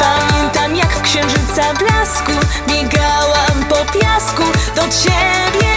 Pamiętam 0.00 0.76
jak 0.76 0.92
w 0.92 1.02
księżyca 1.02 1.74
blasku 1.78 2.32
Biegałam 2.68 3.64
po 3.68 3.98
piasku. 3.98 4.42
Do 4.76 4.82
ciebie 4.82 5.69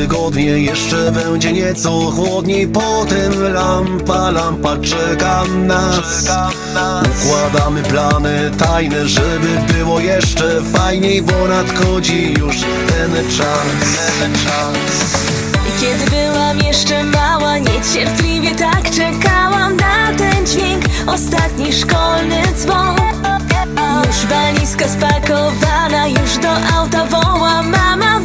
dwa 0.00 0.16
tygodnie, 0.16 0.44
jeszcze 0.44 1.12
będzie 1.12 1.52
nieco 1.52 1.90
chłodniej 1.90 2.68
Potem 2.68 3.52
lampa, 3.52 4.30
lampa 4.30 4.76
czeka 4.76 5.44
nas. 5.66 6.28
Układamy 7.24 7.82
plany 7.82 8.50
tajne, 8.58 9.08
żeby 9.08 9.74
było 9.74 10.00
jeszcze 10.00 10.62
fajniej 10.72 11.22
Bo 11.22 11.48
nadchodzi 11.48 12.34
już 12.38 12.56
ten 12.88 13.12
czas. 13.36 13.66
Kiedy 15.80 16.10
byłam 16.10 16.58
jeszcze 16.58 17.04
mała 17.04 17.58
Niecierpliwie 17.58 18.54
tak 18.54 18.90
czekałam 18.90 19.76
na 19.76 20.18
ten 20.18 20.46
dźwięk. 20.46 20.84
Ostatni 21.06 21.72
szkolny 21.72 22.42
dzwon. 22.56 22.96
Już 24.06 24.26
walizka 24.26 24.88
spakowana 24.88 26.06
Już 26.06 26.38
do 26.42 26.76
auta 26.76 27.04
woła. 27.04 27.62
Mama 27.62 28.20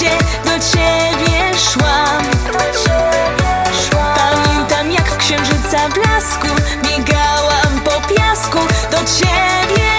się 0.00 0.18
do 0.44 0.58
ciebie 0.72 1.58
szłam. 1.58 2.22
Pamiętam 4.16 4.92
jak 4.92 5.10
w 5.10 5.16
księżyca 5.16 5.88
blasku 5.94 6.48
Biegałam 6.82 7.80
po 7.84 8.14
piasku. 8.14 8.58
Do 8.90 8.96
ciebie 8.96 9.89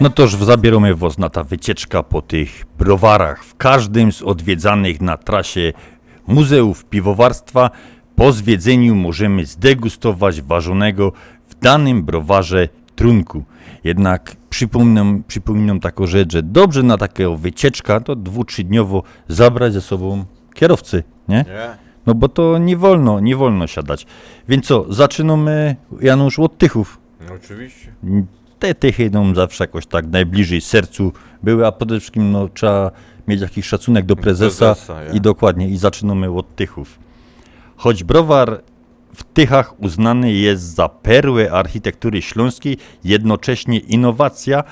No 0.00 0.10
toż 0.10 0.36
zabieramy 0.36 0.94
was 0.94 1.18
na 1.18 1.30
ta 1.30 1.44
wycieczka 1.44 2.02
po 2.02 2.22
tych 2.22 2.66
browarach. 2.78 3.44
W 3.44 3.56
każdym 3.56 4.12
z 4.12 4.22
odwiedzanych 4.22 5.00
na 5.00 5.16
trasie 5.16 5.72
muzeów 6.26 6.84
piwowarstwa 6.84 7.70
po 8.16 8.32
zwiedzeniu 8.32 8.94
możemy 8.94 9.46
zdegustować 9.46 10.42
ważonego 10.42 11.12
w 11.48 11.54
danym 11.54 12.02
browarze 12.02 12.68
trunku. 12.96 13.44
Jednak 13.84 14.36
przypominam, 14.50 15.22
przypominam 15.28 15.80
taką 15.80 16.06
rzecz, 16.06 16.32
że 16.32 16.42
dobrze 16.42 16.82
na 16.82 16.98
taką 16.98 17.36
wycieczka 17.36 18.00
to 18.00 18.16
dwu, 18.16 18.44
trzydniowo 18.44 19.02
zabrać 19.28 19.72
ze 19.72 19.80
sobą 19.80 20.24
kierowcy, 20.54 21.02
nie? 21.28 21.36
Nie. 21.36 21.76
No 22.06 22.14
bo 22.14 22.28
to 22.28 22.58
nie 22.58 22.76
wolno, 22.76 23.20
nie 23.20 23.36
wolno 23.36 23.66
siadać. 23.66 24.06
Więc 24.48 24.66
co, 24.66 24.92
zaczynamy 24.92 25.76
Janusz 26.00 26.38
od 26.38 26.58
tychów. 26.58 26.98
No, 27.28 27.34
oczywiście. 27.34 27.92
Te 28.60 28.74
tychy 28.74 29.10
nam 29.10 29.34
zawsze 29.34 29.64
jakoś 29.64 29.86
tak 29.86 30.06
najbliżej 30.06 30.60
sercu 30.60 31.12
były, 31.42 31.66
a 31.66 31.72
przede 31.72 32.00
wszystkim 32.00 32.32
no, 32.32 32.48
trzeba 32.48 32.90
mieć 33.28 33.40
jakiś 33.40 33.66
szacunek 33.66 34.06
do 34.06 34.16
prezesa, 34.16 34.74
prezesa, 34.74 35.02
ja. 35.02 35.12
i 35.12 35.20
dokładnie, 35.20 35.68
i 35.68 35.76
zaczynamy 35.76 36.30
od 36.30 36.56
tychów. 36.56 36.98
Choć 37.76 38.04
browar 38.04 38.62
w 39.14 39.24
Tychach 39.24 39.80
uznany 39.82 40.32
jest 40.32 40.62
za 40.62 40.88
perłę 40.88 41.52
architektury 41.52 42.22
śląskiej, 42.22 42.76
jednocześnie 43.04 43.78
innowacja 43.78 44.64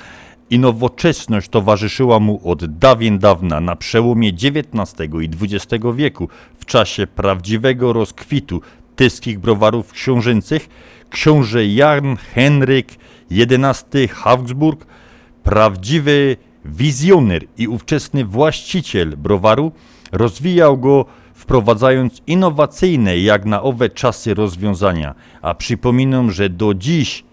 i 0.51 0.59
nowoczesność 0.59 1.49
towarzyszyła 1.49 2.21
mu 2.21 2.51
od 2.51 2.79
dawien 2.79 3.19
dawna 3.19 3.61
na 3.61 3.77
przełomie 3.77 4.29
XIX 4.29 5.09
i 5.23 5.31
XX 5.43 5.85
wieku, 5.95 6.29
w 6.59 6.65
czasie 6.65 7.07
prawdziwego 7.07 7.93
rozkwitu 7.93 8.61
tyskich 8.97 9.39
browarów 9.39 9.93
książęcych, 9.93 10.69
książę 11.11 11.67
Jan 11.67 12.17
Henryk 12.17 12.89
XI 13.31 14.09
Habsburg, 14.09 14.87
prawdziwy 15.43 16.37
wizjoner 16.65 17.45
i 17.59 17.69
ówczesny 17.69 18.25
właściciel 18.25 19.17
browaru, 19.17 19.73
rozwijał 20.13 20.79
go 20.79 21.05
wprowadzając 21.35 22.23
innowacyjne 22.27 23.19
jak 23.19 23.45
na 23.45 23.63
owe 23.63 23.91
czasy 23.91 24.35
rozwiązania. 24.35 25.15
A 25.43 25.55
przypominam, 25.55 26.31
że 26.31 26.49
do 26.49 26.75
dziś 26.75 27.25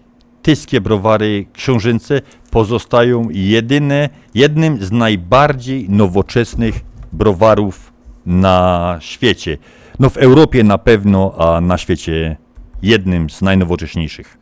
tyskie 0.42 0.80
browary 0.80 1.46
książęce 1.52 2.20
pozostają 2.50 3.28
jedyne, 3.30 4.08
jednym 4.34 4.84
z 4.84 4.92
najbardziej 4.92 5.90
nowoczesnych 5.90 6.80
browarów 7.12 7.92
na 8.26 8.96
świecie. 9.00 9.58
No 9.98 10.10
w 10.10 10.16
Europie 10.16 10.64
na 10.64 10.78
pewno, 10.78 11.34
a 11.38 11.60
na 11.60 11.78
świecie 11.78 12.36
jednym 12.82 13.30
z 13.30 13.42
najnowocześniejszych. 13.42 14.38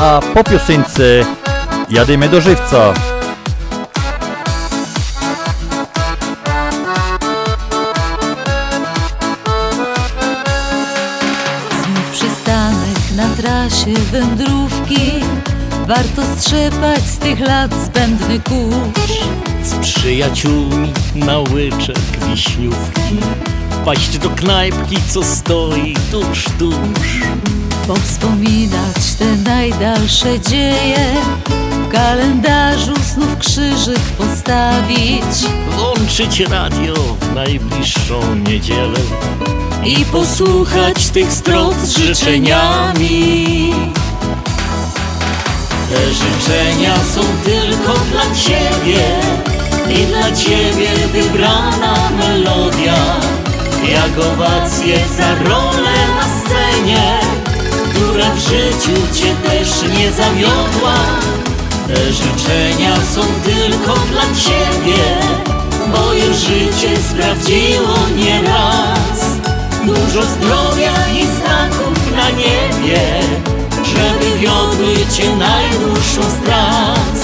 A 0.00 0.20
po 0.34 0.44
piosence 0.44 1.24
jadymy 1.90 2.28
do 2.28 2.40
żywca. 2.40 2.94
Znów 11.82 12.10
przystanek 12.12 13.12
na 13.16 13.28
trasie 13.28 13.92
wędrówki 14.12 15.19
Warto 15.90 16.22
strzepać 16.36 17.02
z 17.02 17.18
tych 17.18 17.40
lat 17.40 17.70
zbędny 17.84 18.40
kurz. 18.40 19.12
Z 19.64 19.74
przyjaciółmi 19.74 20.92
na 21.14 21.38
łyczek 21.38 21.98
wiśniówki 22.30 23.16
Wpaść 23.70 24.18
do 24.18 24.30
knajpki, 24.30 24.96
co 25.08 25.24
stoi 25.24 25.94
tuż, 26.10 26.44
tuż. 26.58 27.20
Powspominać 27.86 29.14
te 29.18 29.36
najdalsze 29.36 30.40
dzieje 30.40 31.14
W 31.70 31.88
kalendarzu 31.92 32.94
znów 33.14 33.38
krzyżyk 33.38 34.00
postawić. 34.18 35.48
Włączyć 35.70 36.40
radio 36.40 36.94
w 36.94 37.34
najbliższą 37.34 38.34
niedzielę 38.34 39.00
I 39.84 40.04
posłuchać 40.04 41.06
tych 41.06 41.32
strof 41.32 41.74
z 41.84 41.98
życzeniami 41.98 43.72
Te 45.90 46.14
życzenia 46.14 46.94
są 47.14 47.20
tylko 47.44 48.00
dla 48.10 48.22
Ciebie 48.34 49.02
I 50.00 50.06
dla 50.06 50.32
Ciebie 50.36 50.90
wybrana 51.12 52.10
melodia. 52.18 52.96
Jak 53.92 54.26
owacje 54.32 54.98
za 55.16 55.34
rolę 55.34 55.94
na 56.16 56.24
scenie 56.40 57.18
Która 57.90 58.30
w 58.34 58.38
życiu 58.38 59.00
Cię 59.14 59.34
też 59.48 59.98
nie 59.98 60.12
zawiodła 60.12 60.94
Te 61.88 62.12
życzenia 62.12 62.96
są 63.14 63.20
tylko 63.44 63.94
dla 63.94 64.22
Ciebie 64.22 65.40
już 66.14 66.36
życie 66.36 66.96
sprawdziło 67.10 67.94
nieraz 68.16 69.20
Dużo 69.86 70.22
zdrowia 70.22 70.92
i 71.14 71.26
znaków 71.26 72.16
na 72.16 72.30
niebie 72.30 73.00
wiodły 74.40 74.94
cię 75.16 75.36
najdłuższą 75.36 76.22
z 76.22 76.44
tras 76.44 77.20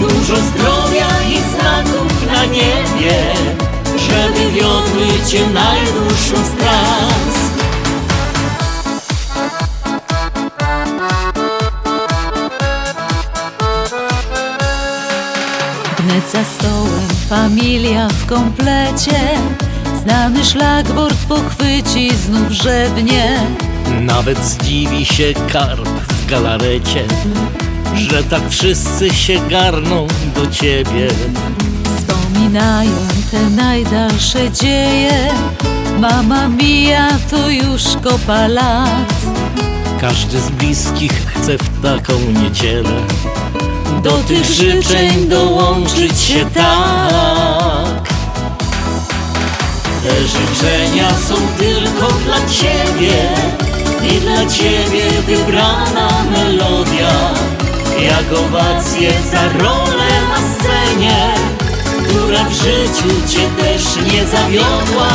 Dużo 0.00 0.36
zdrowia 0.36 1.08
i 1.28 1.38
znaków 1.50 2.26
na 2.26 2.44
niebie 2.44 3.34
Żeby 3.86 4.50
wiodły 4.52 5.26
cię 5.30 5.46
najdłuższą 5.46 6.36
z 6.36 6.58
tras 6.58 7.44
Wnet 15.98 16.30
za 16.32 16.44
stołem 16.44 17.08
familia 17.28 18.08
w 18.08 18.26
komplecie. 18.26 19.20
Znany 20.02 20.44
szlagwort 20.44 21.26
pochwyci 21.28 22.10
znów 22.26 22.50
żebnie. 22.50 23.46
Nawet 24.00 24.38
zdziwi 24.38 25.06
się 25.06 25.34
karp 25.52 26.03
w 26.24 26.30
galarecie 26.30 27.04
Że 27.94 28.24
tak 28.24 28.42
wszyscy 28.50 29.10
się 29.10 29.40
garną 29.48 30.06
do 30.34 30.46
ciebie. 30.46 31.08
Wspominają 31.96 32.92
te 33.30 33.50
najdalsze 33.50 34.50
dzieje. 34.50 35.28
Mama 36.00 36.48
mija 36.48 37.08
to 37.30 37.50
już 37.50 37.82
kopa 38.02 38.46
lat. 38.46 39.14
Każdy 40.00 40.40
z 40.40 40.50
bliskich 40.50 41.12
chce 41.12 41.58
w 41.58 41.82
taką 41.82 42.12
niedzielę 42.42 43.00
Do 44.02 44.12
tych 44.12 44.44
życzeń 44.44 45.28
dołączyć 45.28 46.20
się 46.20 46.46
tak. 46.54 48.08
Te 50.02 50.26
życzenia 50.26 51.08
są 51.28 51.34
tylko 51.58 52.12
dla 52.12 52.36
Ciebie 52.48 53.14
I 54.10 54.20
dla 54.20 54.46
Ciebie 54.46 55.04
wybrana 55.26 56.08
melodia. 56.30 57.12
Jak 58.00 58.38
owacje 58.38 59.10
za 59.32 59.42
rolę 59.58 60.10
na 60.28 60.38
scenie 60.54 61.34
Która 62.08 62.44
w 62.44 62.52
życiu 62.52 63.08
Cię 63.28 63.48
też 63.62 64.12
nie 64.12 64.26
zawiodła. 64.26 65.08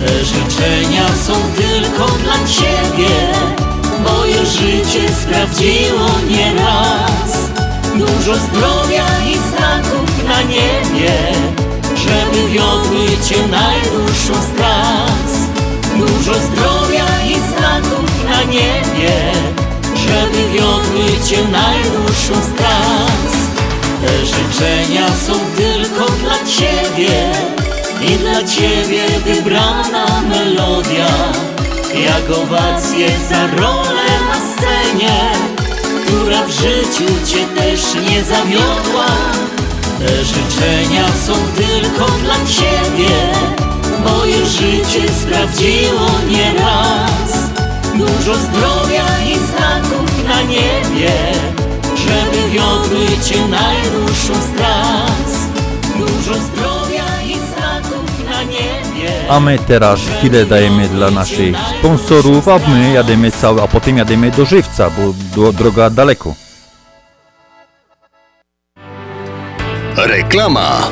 Te 0.00 0.24
życzenia 0.24 1.06
są 1.26 1.32
tylko 1.32 2.06
dla 2.06 2.34
Ciebie 2.34 3.32
już 4.26 4.48
życie 4.48 5.14
sprawdziło 5.22 6.08
nieraz 6.28 7.50
Dużo 7.94 8.34
zdrowia 8.34 9.06
i 9.30 9.34
znaków 9.34 10.28
na 10.28 10.42
niebie 10.42 11.12
żeby 11.96 12.48
wiodły 12.48 13.06
cię 13.24 13.46
najdłuższą 13.48 14.34
z 14.42 14.56
tras. 14.56 15.32
Dużo 15.98 16.34
zdrowia 16.34 17.21
niebie 18.44 19.32
Żeby 19.96 20.52
wiodły 20.52 21.26
cię 21.28 21.44
najdłuższą 21.44 22.34
z 22.34 22.52
Te 24.02 24.26
życzenia 24.26 25.06
są 25.26 25.32
tylko 25.56 26.12
dla 26.12 26.38
ciebie 26.38 27.32
I 28.08 28.16
dla 28.18 28.42
ciebie 28.44 29.02
wybrana 29.24 30.06
melodia. 30.28 31.08
Jak 31.94 32.38
owacje 32.38 33.08
za 33.30 33.46
rolę 33.46 34.08
na 34.28 34.36
scenie 34.52 35.30
Która 36.06 36.46
w 36.46 36.50
życiu 36.50 37.14
cię 37.26 37.46
też 37.60 37.80
nie 38.10 38.24
zawiodła 38.24 39.06
te 39.98 40.24
życzenia 40.24 41.04
są 41.26 41.32
tylko 41.32 42.12
dla 42.12 42.34
Ciebie 42.34 43.32
już 44.26 44.48
życie 44.48 45.08
sprawdziło 45.20 46.06
nieraz 46.28 47.21
Dużo 48.02 48.34
zdrowia 48.34 49.04
i 49.26 49.38
znaków 49.38 50.28
na 50.28 50.42
niebie 50.42 51.12
Żeby 51.96 52.50
wiodły 52.50 53.06
Cię 53.24 53.48
najdłuższą 53.48 54.34
z 54.34 54.56
tras 54.56 55.32
Dużo 55.98 56.34
zdrowia 56.34 57.22
i 57.26 57.34
znaków 57.34 58.24
na 58.30 58.42
niebie 58.42 59.12
A 59.28 59.40
my 59.40 59.58
teraz 59.58 60.00
chwilę 60.18 60.46
dajemy 60.46 60.88
dla 60.88 61.10
naszych 61.10 61.56
sponsorów, 61.78 62.48
a 62.48 62.58
my 62.68 62.92
jademy 62.92 63.30
cały, 63.30 63.62
a 63.62 63.68
potem 63.68 63.98
jademy 63.98 64.30
do 64.30 64.44
Żywca, 64.44 64.90
bo 64.90 65.14
do, 65.36 65.52
droga 65.52 65.90
daleko. 65.90 66.34
Reklama. 69.96 70.90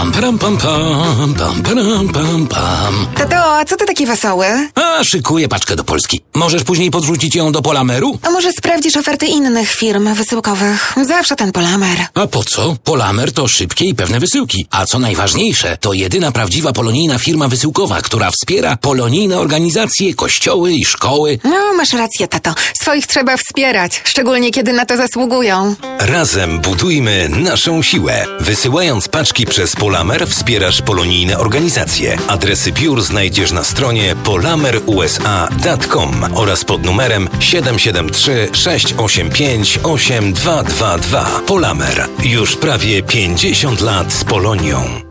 Pam, 0.00 0.12
pam, 0.12 0.38
pam, 0.38 0.56
pam, 0.58 1.34
pam, 1.34 1.62
pam, 1.62 2.08
pam, 2.08 2.46
pam. 2.46 3.06
Tato, 3.16 3.36
a 3.36 3.64
co 3.64 3.76
ty 3.76 3.86
taki 3.86 4.06
wesoły? 4.06 4.46
A, 4.74 5.04
szykuję 5.04 5.48
paczkę 5.48 5.76
do 5.76 5.84
Polski. 5.84 6.20
Możesz 6.34 6.64
później 6.64 6.90
podrzucić 6.90 7.34
ją 7.34 7.52
do 7.52 7.62
Polameru? 7.62 8.18
A 8.22 8.30
może 8.30 8.52
sprawdzisz 8.52 8.96
oferty 8.96 9.26
innych 9.26 9.70
firm 9.70 10.14
wysyłkowych? 10.14 10.94
Zawsze 11.06 11.36
ten 11.36 11.52
Polamer. 11.52 11.98
A 12.14 12.26
po 12.26 12.44
co? 12.44 12.76
Polamer 12.84 13.32
to 13.32 13.48
szybkie 13.48 13.84
i 13.84 13.94
pewne 13.94 14.20
wysyłki. 14.20 14.66
A 14.70 14.86
co 14.86 14.98
najważniejsze, 14.98 15.76
to 15.80 15.92
jedyna 15.92 16.32
prawdziwa 16.32 16.72
polonijna 16.72 17.18
firma 17.18 17.48
wysyłkowa, 17.48 18.02
która 18.02 18.30
wspiera 18.30 18.76
polonijne 18.76 19.38
organizacje, 19.38 20.14
kościoły 20.14 20.72
i 20.72 20.84
szkoły. 20.84 21.38
No, 21.44 21.72
masz 21.76 21.92
rację, 21.92 22.28
tato. 22.28 22.54
Swoich 22.82 23.06
trzeba 23.06 23.36
wspierać, 23.36 24.02
szczególnie 24.04 24.50
kiedy 24.50 24.72
na 24.72 24.86
to 24.86 24.96
zasługują. 24.96 25.74
Razem 25.98 26.60
budujmy 26.60 27.28
naszą 27.28 27.82
siłę. 27.82 28.26
Wysyłając 28.40 29.08
paczki 29.08 29.46
przez 29.46 29.76
Polamer 29.76 29.89
wspierasz 30.26 30.82
polonijne 30.82 31.38
organizacje. 31.38 32.16
Adresy 32.28 32.72
biur 32.72 33.02
znajdziesz 33.02 33.52
na 33.52 33.64
stronie 33.64 34.16
polamerusa.com 34.24 36.24
oraz 36.34 36.64
pod 36.64 36.84
numerem 36.84 37.28
773 37.40 38.48
685 38.52 39.80
8222. 39.82 41.40
Polamer. 41.46 42.06
Już 42.24 42.56
prawie 42.56 43.02
50 43.02 43.80
lat 43.80 44.12
z 44.12 44.24
Polonią. 44.24 45.10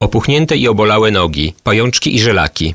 Opuchnięte 0.00 0.56
i 0.56 0.68
obolałe 0.68 1.10
nogi, 1.10 1.54
pajączki 1.62 2.14
i 2.14 2.20
żelaki, 2.20 2.74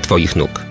Twoich 0.01 0.35
nóg. 0.35 0.70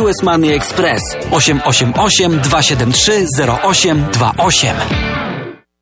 US 0.03 0.23
Money 0.23 0.53
Express 0.53 1.01
888 1.31 2.39
273 2.39 3.25
0828. 3.63 4.75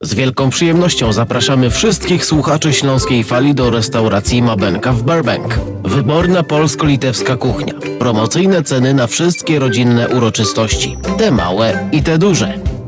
Z 0.03 0.13
wielką 0.13 0.49
przyjemnością 0.49 1.13
zapraszamy 1.13 1.69
wszystkich 1.69 2.25
słuchaczy 2.25 2.73
Śląskiej 2.73 3.23
Fali 3.23 3.55
do 3.55 3.69
restauracji 3.69 4.41
Mabenka 4.41 4.93
w 4.93 5.03
Burbank. 5.03 5.59
Wyborna 5.83 6.43
polsko-litewska 6.43 7.37
kuchnia. 7.37 7.73
Promocyjne 7.99 8.63
ceny 8.63 8.93
na 8.93 9.07
wszystkie 9.07 9.59
rodzinne 9.59 10.07
uroczystości. 10.07 10.97
Te 11.17 11.31
małe 11.31 11.89
i 11.91 12.03
te 12.03 12.17
duże. 12.17 12.78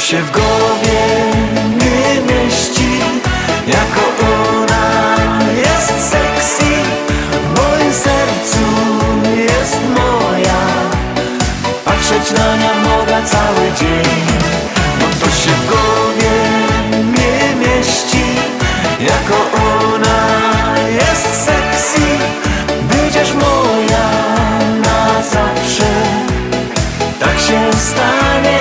się 0.00 0.22
w 0.22 0.30
głowie 0.30 1.00
nie 1.80 2.34
mieści. 2.34 3.00
Jako 3.66 4.24
ona 4.24 5.16
jest 5.56 6.10
sexy 6.10 6.72
W 7.44 7.58
moim 7.60 7.92
sercu 7.92 8.64
jest 9.36 9.78
moja. 9.96 10.60
Patrzeć 11.84 12.38
na 12.38 12.56
nią 12.56 12.74
mogę 12.88 13.26
cały 13.26 13.72
dzień 13.80 14.26
No 15.00 15.06
to 15.20 15.30
się 15.30 15.50
w 15.50 15.66
głowie 15.66 16.36
nie 17.18 17.66
mieści. 17.66 18.24
Jako 19.00 19.36
ona 19.54 20.74
jest 20.88 21.44
sexy 21.44 22.06
Będziesz 22.82 23.34
moja 23.34 24.10
na 24.82 25.22
zawsze. 25.22 25.90
Tak 27.20 27.38
się 27.40 27.78
stanie 27.78 28.59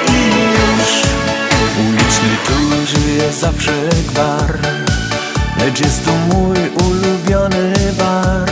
zawsze 3.31 3.89
gwar 4.07 4.57
Lecz 5.59 5.79
jest 5.79 6.05
to 6.05 6.11
mój 6.11 6.57
ulubiony 6.87 7.73
bar. 7.97 8.49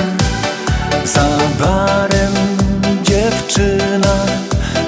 Za 1.05 1.27
barem 1.59 2.33
dziewczyna 3.03 4.25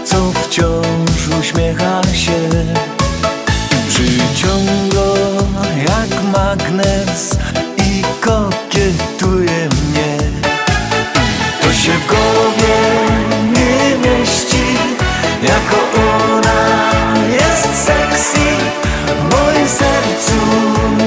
Co 0.05 0.31
wciąż 0.31 1.27
uśmiecha 1.39 2.01
się. 2.13 2.49
Przyciąga 3.89 5.09
jak 5.77 6.23
magnes 6.33 7.37
I 7.77 8.03
kokietuje 8.21 9.69
mnie. 9.69 10.17
To 11.61 11.73
się 11.73 11.91
w 11.91 12.07
głowie 12.07 12.77
nie 13.53 14.09
mieści 14.09 14.77
Jako 15.43 16.18
sercu 20.19 20.39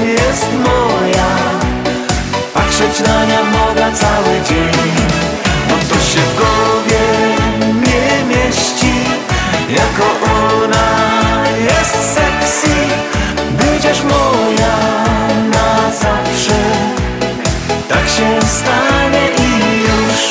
jest 0.07 0.47
moja. 0.63 1.27
Patrzeć 2.53 3.07
na 3.07 3.25
nią 3.25 3.43
mogę 3.43 3.97
cały 3.97 4.41
dzień. 4.49 4.91
Bo 5.69 5.75
to 5.75 6.01
się 6.03 6.19
w 6.19 6.35
głowie 6.35 7.03
nie 7.63 8.35
mieści. 8.35 8.93
Jako 9.69 10.05
ona 10.63 11.43
jest 11.59 12.15
sexy 12.15 12.75
Będziesz 13.59 14.03
moja 14.03 14.77
na 15.53 15.91
zawsze. 15.91 16.59
Tak 17.89 18.09
się 18.09 18.47
stanie 18.47 19.27
i 19.37 19.79
już. 19.81 20.21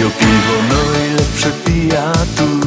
Jo 0.00 0.10
piwo 0.18 0.54
no 0.68 0.98
najlepsze 0.98 1.50
pija 1.64 2.12
tu. 2.36 2.66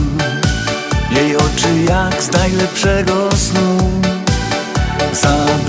Jej 1.15 1.35
oczy 1.35 1.69
jak 1.89 2.23
z 2.23 2.31
najlepszego 2.31 3.29
snu 3.35 4.18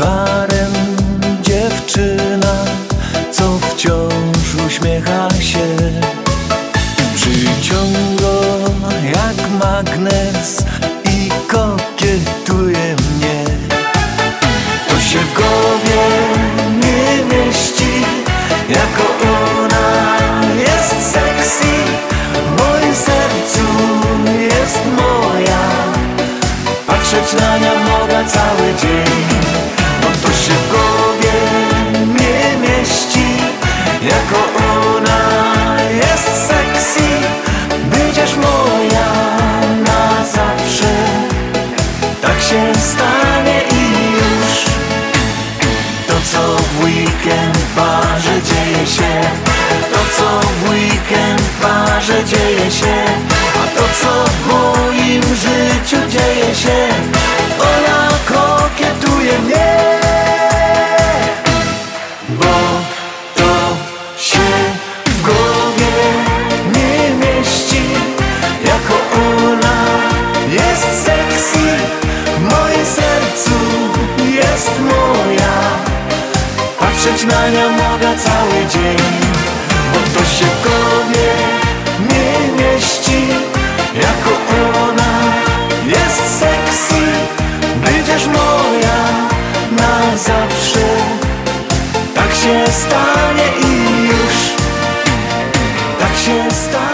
barem 0.00 0.72
dziewczyna, 1.42 2.54
co 3.32 3.58
wciąż 3.58 4.54
uśmiecha 4.66 5.28
się. 5.40 5.66
Przyciąga 7.14 8.36
jak 9.04 9.50
magnes 9.60 10.64
i 11.04 11.30
kokietuje 11.48 12.96
mnie. 12.96 13.44
To 14.88 15.00
się 15.00 15.18
w 15.18 15.34
głowie 15.34 16.02
nie 16.82 17.36
mieści, 17.36 18.04
jako 18.68 19.04
ona 19.64 20.16
jest 20.56 21.12
sexy. 21.12 21.74
W 22.34 22.62
moim 22.62 22.94
sercu 22.94 23.66
jest 24.40 24.80
moja, 24.96 25.60
patrzeć 26.86 27.40
na 27.40 27.58
nią 27.58 27.70
mogę 27.90 28.24
cały 28.28 28.74
dzień. 28.82 29.29
Barze 52.00 52.24
dzieje 52.24 52.70
się 52.70 52.94
A 53.62 53.78
to 53.78 53.84
co 54.00 54.24
w 54.24 54.46
moim 54.46 55.22
życiu 55.22 55.96
dzieje 56.08 56.54
się 56.54 56.88
Ona 57.58 58.08
kokietuje 58.28 59.38
mnie. 59.38 59.90
Bo 62.28 62.54
to 63.36 63.76
się 64.18 64.48
w 65.06 65.22
głowie 65.22 65.96
nie 66.74 67.26
mieści. 67.26 67.82
Jako 68.64 68.94
ona 69.14 69.78
jest 70.50 71.04
sexy 71.04 71.66
W 72.36 72.42
moim 72.42 72.86
sercu 72.86 73.58
jest 74.34 74.70
moja. 74.80 75.54
Patrzeć 76.78 77.24
na 77.24 77.48
nią 77.48 77.68
mogę 77.70 78.18
cały 78.18 78.66
dzień 78.72 78.98
Bo 79.92 80.18
to 80.18 80.24
się 80.24 80.44
w 80.44 80.62
głowie 80.62 80.99
Jako 84.02 84.30
ona 84.86 85.32
jest 85.86 86.38
sexy 86.38 87.02
Będziesz 87.84 88.26
moja 88.26 89.28
na 89.78 90.16
zawsze 90.16 90.86
Tak 92.14 92.30
się 92.30 92.72
stanie 92.72 93.44
i 93.64 94.02
już 94.06 94.56
Tak 95.98 96.16
się 96.16 96.50
stanie 96.50 96.90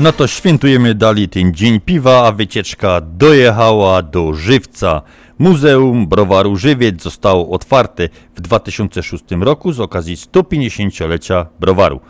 No 0.00 0.12
to 0.12 0.26
świętujemy 0.26 0.94
dali 0.94 1.28
ten 1.28 1.54
dzień 1.54 1.80
piwa, 1.80 2.26
a 2.26 2.32
wycieczka 2.32 3.00
dojechała 3.00 4.02
do 4.02 4.34
Żywca. 4.34 5.02
Muzeum 5.38 6.06
Browaru 6.06 6.56
Żywiec 6.56 7.02
zostało 7.02 7.50
otwarte 7.50 8.08
w 8.36 8.40
2006 8.40 9.24
roku 9.40 9.72
z 9.72 9.80
okazji 9.80 10.16
150-lecia 10.16 11.46
browaru. 11.60 12.00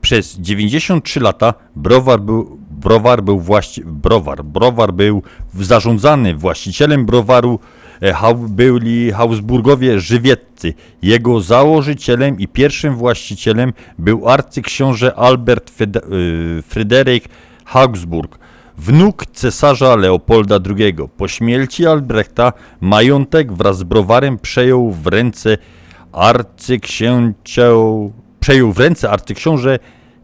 Przez 0.00 0.36
93 0.36 1.20
lata 1.20 1.54
browar 1.76 2.20
był, 2.20 2.59
browar 2.80 3.22
był 3.22 3.40
właści, 3.40 3.82
browar, 3.84 4.44
browar 4.44 4.92
był 4.92 5.22
zarządzany 5.54 6.34
właścicielem 6.34 7.06
browaru 7.06 7.58
e, 8.02 8.14
byli 8.48 9.12
Habsburgowie 9.12 10.00
Żywieccy. 10.00 10.74
Jego 11.02 11.40
założycielem 11.40 12.40
i 12.40 12.48
pierwszym 12.48 12.96
właścicielem 12.96 13.72
był 13.98 14.28
arcyksiąże 14.28 15.14
Albert 15.14 15.70
Fede, 15.70 16.00
y, 16.00 16.62
Fryderyk 16.62 17.24
Habsburg, 17.64 18.38
wnuk 18.78 19.26
cesarza 19.26 19.96
Leopolda 19.96 20.58
II. 20.78 20.96
Po 21.16 21.28
śmierci 21.28 21.86
Albrechta 21.86 22.52
majątek 22.80 23.52
wraz 23.52 23.78
z 23.78 23.82
browarem 23.82 24.38
przejął 24.38 24.90
w 24.90 25.06
ręce 25.06 25.58
arcyksięcia 26.12 27.62
przejął 28.40 28.72
w 28.72 28.78
ręce 28.78 29.10
arcyksiąże 29.10 29.78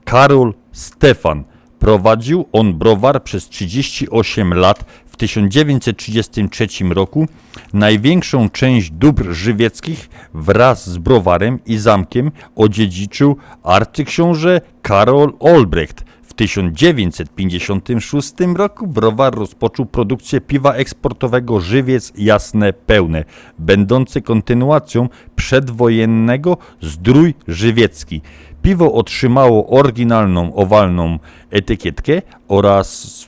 Karol 0.05 0.55
Stefan. 0.73 1.45
Prowadził 1.87 2.47
on 2.53 2.75
browar 2.75 3.23
przez 3.23 3.49
38 3.49 4.55
lat. 4.55 4.85
W 5.07 5.17
1933 5.17 6.67
roku 6.91 7.27
największą 7.73 8.51
część 8.51 8.91
dóbr 8.91 9.33
żywieckich 9.33 10.09
wraz 10.35 10.91
z 10.91 10.99
browarem 10.99 11.59
i 11.67 11.79
zamkiem 11.79 12.31
odziedziczył 12.57 13.37
arcyksiąże 13.63 14.61
Karol 14.83 15.33
Olbrecht. 15.39 16.05
W 16.23 16.35
1956 16.35 18.33
roku 18.57 18.87
browar 18.87 19.35
rozpoczął 19.35 19.87
produkcję 19.87 20.41
piwa 20.41 20.75
eksportowego 20.75 21.61
Żywiec 21.61 22.13
Jasne 22.17 22.73
Pełne, 22.73 23.25
będący 23.59 24.23
kontynuacją 24.23 25.09
przedwojennego 25.37 26.59
Zdrój 26.81 27.35
Żywiecki. 27.49 28.21
Piwo 28.67 28.93
otrzymało 28.93 29.67
oryginalną 29.67 30.55
owalną 30.55 31.19
etykietkę 31.51 32.23
oraz 32.49 33.27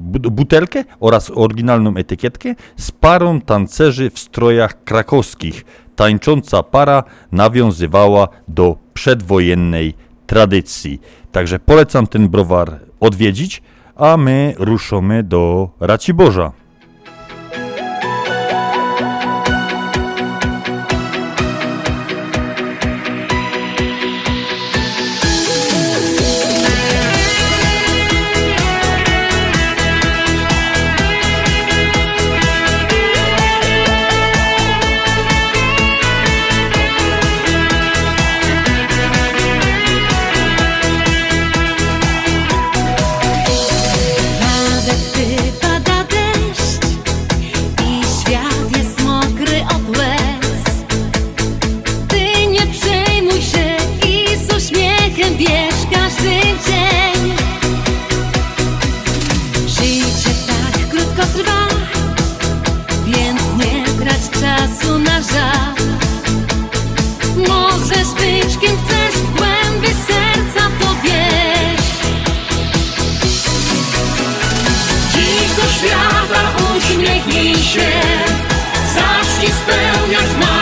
bu- 0.00 0.30
butelkę 0.30 0.84
oraz 1.00 1.32
oryginalną 1.34 1.94
etykietkę 1.96 2.54
z 2.76 2.90
parą 2.90 3.40
tancerzy 3.40 4.10
w 4.10 4.18
strojach 4.18 4.84
krakowskich. 4.84 5.64
Tańcząca 5.96 6.62
para 6.62 7.04
nawiązywała 7.32 8.28
do 8.48 8.76
przedwojennej 8.94 9.94
tradycji. 10.26 11.00
Także 11.32 11.58
polecam 11.58 12.06
ten 12.06 12.28
browar 12.28 12.80
odwiedzić, 13.00 13.62
a 13.96 14.16
my 14.16 14.54
ruszymy 14.58 15.22
do 15.22 15.70
Raciborza. 15.80 16.52
Się. 77.72 77.90
Zacznij 78.94 79.52
spełniać 79.52 80.30
marzenia 80.40 80.61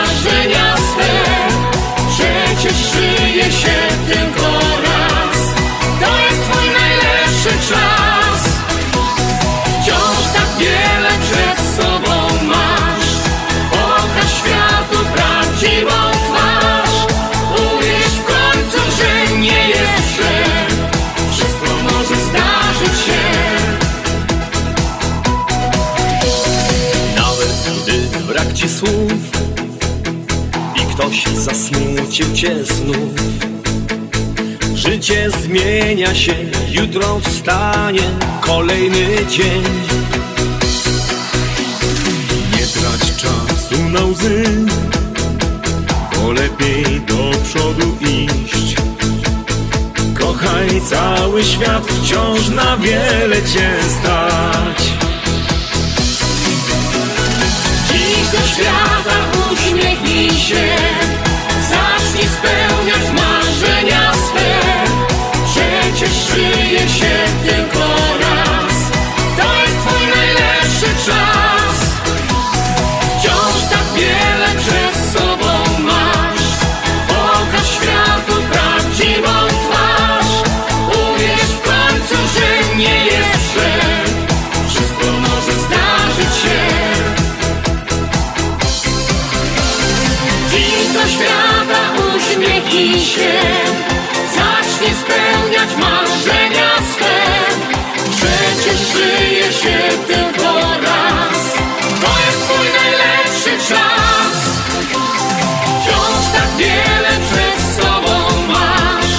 ci 28.53 28.69
słów 28.69 29.21
I 30.75 30.93
ktoś 30.93 31.23
zasmucił 31.23 32.33
cię 32.35 32.65
znów 32.65 33.13
Życie 34.75 35.29
zmienia 35.43 36.15
się, 36.15 36.35
jutro 36.71 37.19
wstanie 37.19 38.09
kolejny 38.41 39.07
dzień 39.29 39.63
Nie 42.51 42.67
trać 42.67 43.15
czasu 43.15 43.89
na 43.89 44.05
łzy 44.05 44.43
bo 46.21 46.31
lepiej 46.31 47.01
do 47.01 47.31
przodu 47.43 47.97
iść. 48.01 48.75
Kochaj 50.19 50.81
cały 50.89 51.43
świat, 51.43 51.83
wciąż 51.87 52.49
na 52.49 52.77
wiele 52.77 53.41
cię 53.41 53.71
stać. 53.99 55.00
Do 58.31 58.47
świata 58.47 59.15
uśmiechnij 59.51 60.29
się. 60.29 60.75
Zacznij 61.69 62.27
spełniać 62.27 63.21
marzenia 63.21 64.13
swe. 64.13 64.59
Przecież 65.45 66.13
żyje 66.13 66.89
się 66.89 67.15
tylko 67.45 67.87
raz. 68.19 68.75
To 69.37 69.61
jest 69.61 69.77
twój 69.79 70.07
najlepszy 70.07 71.05
czas 71.05 71.50
się. 93.11 93.31
Spełniać 94.81 95.75
marzenia 95.75 96.75
swe. 96.93 97.15
Przecież 98.11 98.79
żyje 98.93 99.53
się 99.53 99.79
tylko 100.07 100.53
raz. 100.81 101.53
To 102.01 102.11
jest 102.25 102.43
twój 102.43 102.67
najlepszy 102.81 103.73
czas. 103.73 104.37
Wciąż 105.81 106.25
tak 106.33 106.55
wiele 106.57 107.09
przed 107.29 107.83
sobą 107.83 108.17
masz. 108.47 109.13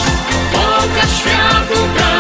Pokaż 0.53 1.11
światu 1.19 1.89
prawdziwą 1.95 2.12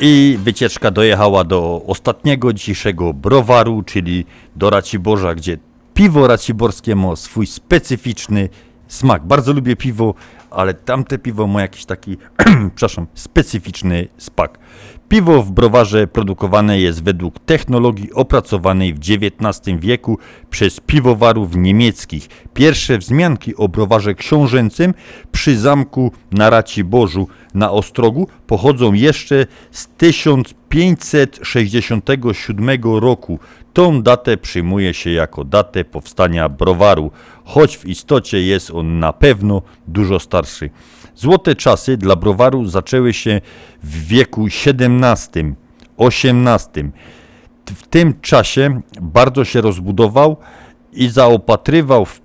I 0.00 0.38
wycieczka 0.42 0.90
dojechała 0.90 1.44
do 1.44 1.82
ostatniego 1.86 2.52
dzisiejszego 2.52 3.12
browaru, 3.12 3.82
czyli 3.82 4.26
do 4.56 4.70
Raciborza, 4.70 5.34
gdzie 5.34 5.58
piwo 5.94 6.26
raciborskie 6.26 6.96
ma 6.96 7.16
swój 7.16 7.46
specyficzny 7.46 8.48
smak. 8.88 9.26
Bardzo 9.26 9.52
lubię 9.52 9.76
piwo, 9.76 10.14
ale 10.50 10.74
tamte 10.74 11.18
piwo 11.18 11.46
ma 11.46 11.62
jakiś 11.62 11.84
taki, 11.84 12.16
przepraszam, 12.74 13.06
specyficzny 13.14 14.08
smak. 14.18 14.58
Piwo 15.08 15.42
w 15.42 15.52
browarze 15.52 16.06
produkowane 16.06 16.80
jest 16.80 17.04
według 17.04 17.38
technologii 17.38 18.12
opracowanej 18.12 18.94
w 18.94 18.98
XIX 18.98 19.78
wieku 19.78 20.18
przez 20.50 20.80
piwowarów 20.80 21.56
niemieckich. 21.56 22.28
Pierwsze 22.54 22.98
wzmianki 22.98 23.56
o 23.56 23.68
browarze 23.68 24.14
książęcym 24.14 24.94
przy 25.32 25.58
zamku 25.58 26.12
na 26.32 26.50
Raciborzu 26.50 27.28
na 27.54 27.70
Ostrogu 27.70 28.28
pochodzą 28.46 28.92
jeszcze 28.92 29.46
z 29.70 29.86
1567 29.86 32.68
roku. 32.84 33.38
Tą 33.74 34.02
datę 34.02 34.36
przyjmuje 34.36 34.94
się 34.94 35.10
jako 35.10 35.44
datę 35.44 35.84
powstania 35.84 36.48
browaru, 36.48 37.10
choć 37.44 37.76
w 37.76 37.86
istocie 37.86 38.42
jest 38.42 38.70
on 38.70 38.98
na 38.98 39.12
pewno 39.12 39.62
dużo 39.88 40.20
starszy. 40.20 40.70
Złote 41.16 41.54
czasy 41.54 41.96
dla 41.96 42.16
browaru 42.16 42.66
zaczęły 42.66 43.12
się 43.12 43.40
w 43.82 44.06
wieku 44.06 44.46
XVII, 44.46 45.54
XVIII. 45.98 46.90
W 47.66 47.86
tym 47.86 48.20
czasie 48.20 48.80
bardzo 49.02 49.44
się 49.44 49.60
rozbudował 49.60 50.36
i 50.92 51.08
zaopatrywał 51.08 52.04
w 52.04 52.20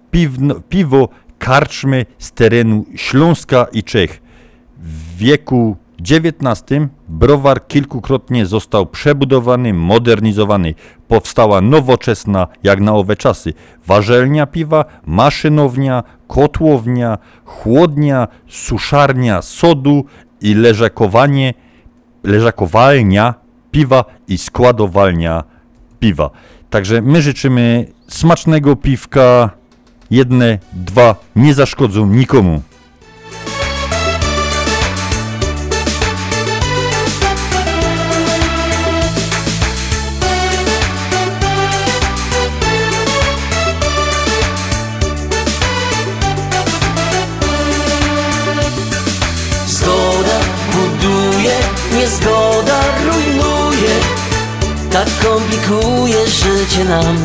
piwo 0.69 1.09
karczmy 1.39 2.05
z 2.17 2.31
terenu 2.31 2.85
Śląska 2.95 3.67
i 3.71 3.83
Czech. 3.83 4.21
W 4.77 5.17
wieku 5.17 5.77
XIX 6.01 6.87
browar 7.07 7.67
kilkukrotnie 7.67 8.45
został 8.45 8.85
przebudowany, 8.85 9.73
modernizowany. 9.73 10.73
Powstała 11.07 11.61
nowoczesna, 11.61 12.47
jak 12.63 12.81
na 12.81 12.93
owe 12.93 13.15
czasy, 13.15 13.53
warzelnia 13.85 14.45
piwa, 14.45 14.85
maszynownia, 15.05 16.03
kotłownia, 16.27 17.17
chłodnia, 17.45 18.27
suszarnia 18.47 19.41
sodu 19.41 20.05
i 20.41 20.53
leżakowanie, 20.53 21.53
leżakowalnia 22.23 23.33
piwa 23.71 24.05
i 24.27 24.37
składowalnia 24.37 25.43
piwa. 25.99 26.29
Także 26.69 27.01
my 27.01 27.21
życzymy 27.21 27.87
smacznego 28.07 28.75
piwka. 28.75 29.49
Jedne, 30.11 30.59
dwa 30.73 31.15
nie 31.35 31.53
zaszkodzą 31.53 32.07
nikomu. 32.07 32.61
Tak 54.91 55.07
komplikuje 55.23 56.27
życie 56.27 56.85
nam. 56.85 57.17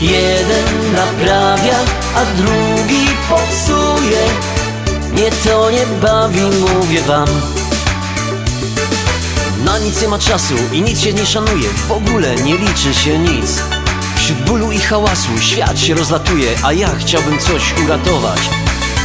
Jeden 0.00 0.92
naprawia, 0.92 1.78
a 2.16 2.24
drugi 2.36 3.06
popsuje. 3.28 4.26
Nie 5.12 5.30
to 5.30 5.70
nie 5.70 5.86
bawi, 6.02 6.40
mówię 6.40 7.02
wam. 7.02 7.28
Na 9.64 9.78
nic 9.78 10.02
nie 10.02 10.08
ma 10.08 10.18
czasu 10.18 10.54
i 10.72 10.82
nic 10.82 11.00
się 11.00 11.12
nie 11.12 11.26
szanuje. 11.26 11.68
W 11.88 11.92
ogóle 11.92 12.34
nie 12.34 12.58
liczy 12.58 12.94
się 12.94 13.18
nic. 13.18 13.62
Wśród 14.16 14.42
bólu 14.42 14.72
i 14.72 14.78
hałasu 14.78 15.40
świat 15.40 15.80
się 15.80 15.94
rozlatuje 15.94 16.50
A 16.62 16.72
ja 16.72 16.88
chciałbym 16.98 17.38
coś 17.38 17.74
uratować. 17.84 18.40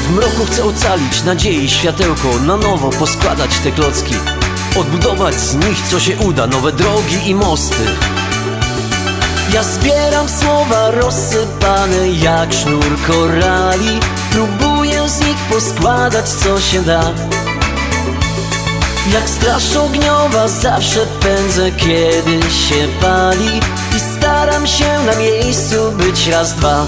W 0.07 0.11
mroku 0.11 0.45
chcę 0.45 0.63
ocalić 0.63 1.23
nadziei 1.23 1.69
światełko 1.69 2.27
Na 2.45 2.57
nowo 2.57 2.89
poskładać 2.89 3.57
te 3.63 3.71
klocki 3.71 4.39
Odbudować 4.76 5.36
z 5.36 5.56
nich 5.56 5.82
co 5.90 6.00
się 6.00 6.18
uda 6.18 6.48
Nowe 6.48 6.72
drogi 6.72 7.30
i 7.30 7.36
mosty. 7.36 7.86
Ja 9.54 9.64
zbieram 9.64 10.30
słowa 10.30 10.91
rozsypane 10.91 12.10
jak 12.10 12.54
sznur 12.54 13.02
korali 13.08 14.00
Próbuję 14.32 15.10
z 15.10 15.20
nich 15.20 15.38
poskładać 15.50 16.30
co 16.30 16.60
się 16.60 16.82
da. 16.82 17.14
Jak 19.14 19.30
straż 19.30 19.76
ogniowa 19.76 20.48
zawsze 20.48 21.06
pędzę 21.06 21.72
kiedy 21.72 22.41
się 22.41 22.88
pali 23.02 23.60
I 23.98 24.00
staram 24.00 24.68
się 24.68 25.00
na 25.06 25.16
miejscu 25.16 25.91
być 25.91 26.28
raz, 26.28 26.54
dwa 26.54 26.88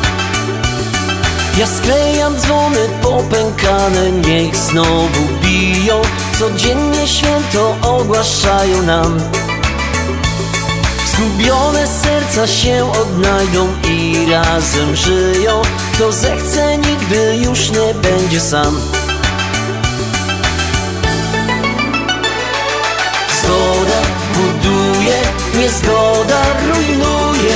Ja 1.57 1.67
sklejam 1.67 2.37
dzwony 2.37 2.89
popękane, 3.01 4.11
niech 4.11 4.55
znowu 4.55 5.21
biją. 5.43 6.01
Codziennie 6.39 7.07
święto 7.07 7.75
ogłaszają 7.81 8.81
nam. 8.81 9.19
Zgubione 11.05 11.87
serca 11.87 12.47
się 12.47 12.91
odnajdą 13.01 13.67
i 13.89 14.25
razem 14.31 14.95
żyją. 14.95 15.61
Kto 15.93 16.11
zechce 16.11 16.77
nigdy 16.77 17.37
już 17.37 17.69
nie 17.69 17.93
będzie 17.93 18.39
sam. 18.39 18.81
Zgoda 23.41 24.01
buduje, 24.33 25.21
niezgoda 25.59 26.41
rujnuje. 26.67 27.55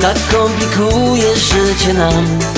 Tak 0.00 0.16
komplikuje 0.32 1.36
życie 1.36 1.94
nam 1.94 2.57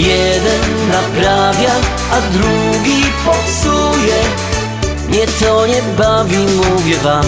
Jeden 0.00 0.88
naprawia, 0.88 1.72
a 2.12 2.20
drugi 2.32 3.02
popsuje 3.24 4.20
Nie 5.10 5.26
to 5.26 5.66
nie 5.66 5.82
bawi, 5.98 6.36
mówię 6.36 6.96
wam 6.96 7.24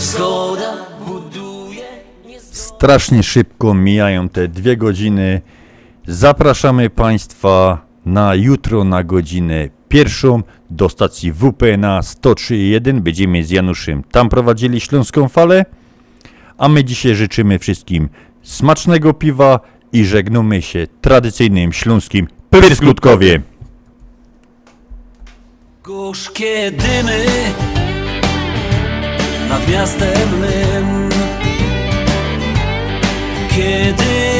Zgoda 0.00 0.72
Strasznie 2.40 3.22
szybko 3.22 3.74
mijają 3.74 4.28
te 4.28 4.48
dwie 4.48 4.76
godziny. 4.76 5.40
Zapraszamy 6.06 6.90
Państwa 6.90 7.86
na 8.06 8.34
jutro 8.34 8.84
na 8.84 9.04
godzinę 9.04 9.68
pierwszą 9.88 10.42
do 10.70 10.88
stacji 10.88 11.32
WPNA 11.32 12.00
103.1. 12.00 13.00
Będziemy 13.00 13.44
z 13.44 13.50
Januszem 13.50 14.02
tam 14.10 14.28
prowadzili 14.28 14.80
Śląską 14.80 15.28
Falę. 15.28 15.64
A 16.58 16.68
my 16.68 16.84
dzisiaj 16.84 17.14
życzymy 17.14 17.58
wszystkim 17.58 18.08
smacznego 18.42 19.14
piwa 19.14 19.60
i 19.92 20.04
żegnamy 20.04 20.62
się 20.62 20.86
tradycyjnym 21.00 21.72
śląskim 21.72 22.28
Pyrskutkowie. 22.50 23.40
Gorzkie 25.82 26.70
dymy 26.70 27.26
nad 29.48 29.68
miastem 29.68 30.40
mym 30.40 31.08
Kiedy 33.48 34.31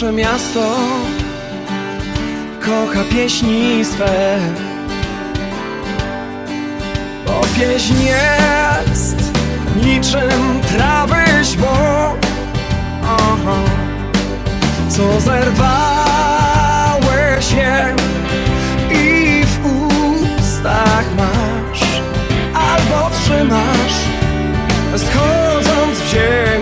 Nasze 0.00 0.12
miasto 0.12 0.76
kocha 2.60 3.04
pieśni 3.12 3.84
swe. 3.84 4.38
Bo 7.26 7.40
pieśń 7.58 7.94
jest 8.02 9.16
niczym 9.84 10.60
trawy 10.68 11.16
Aha. 13.04 13.58
Co 14.88 15.20
zerwałeś 15.20 15.52
je 17.52 17.94
i 18.90 19.44
w 19.44 19.66
ustach 19.66 21.06
masz 21.16 22.02
Albo 22.54 23.10
trzymasz 23.10 23.96
schodząc 24.96 25.98
w 25.98 26.10
ziemi 26.10 26.59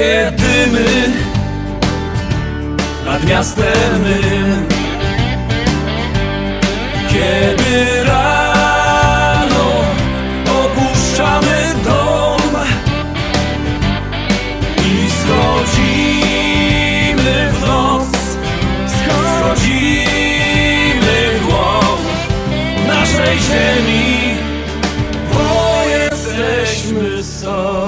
Gorzkie 0.00 0.32
dymy 0.36 1.12
Nad 3.04 3.24
miastem 3.24 4.02
mym 4.02 4.66
Kiedy 7.08 8.04
rano 8.04 9.66
Opuszczamy 10.46 11.74
dom 11.84 12.40
I 14.78 15.10
schodzimy 15.10 16.52
w 17.52 17.60
noc 17.66 18.08
Schodzimy 18.86 20.08
w 21.40 21.46
głąb 21.46 22.00
naszej 22.86 23.38
ziemi 23.38 24.36
Bo 25.32 25.48
jesteśmy 25.88 27.22
stąd 27.22 27.79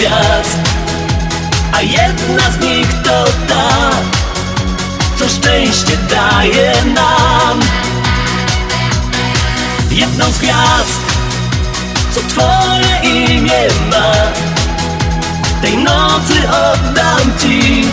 gwiazd 0.00 0.58
A 1.72 1.82
jedna 1.82 2.50
z 2.50 2.64
nich 2.64 2.88
to 3.04 3.24
ta, 3.48 3.90
co 5.18 5.28
szczęście 5.28 5.96
daje 6.10 6.72
nam. 6.94 7.60
Jedną 9.90 10.32
z 10.32 10.38
gwiazd, 10.38 11.00
co 12.14 12.20
twoje 12.20 13.12
imię 13.14 13.68
ma 13.90 14.12
Tej 15.62 15.76
nocy 15.76 16.34
oddam 16.48 17.38
ci, 17.40 17.84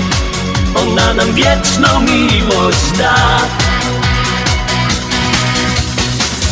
ona 0.75 1.13
nam 1.13 1.33
wieczną 1.33 1.99
miłość 1.99 2.91
da. 2.97 3.15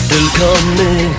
Tylko 0.10 0.54
my 0.78 1.10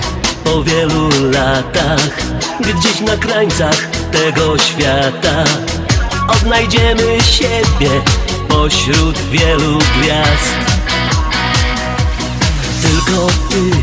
po 0.43 0.63
wielu 0.63 1.09
latach 1.31 2.27
Gdzieś 2.59 2.99
na 2.99 3.17
krańcach 3.17 3.96
tego 4.11 4.57
świata. 4.57 5.43
Odnajdziemy 6.27 7.21
siebie 7.21 7.89
pośród 8.47 9.17
wielu 9.31 9.77
gwiazd. 9.77 10.55
Tylko 12.81 13.27
ty, 13.49 13.77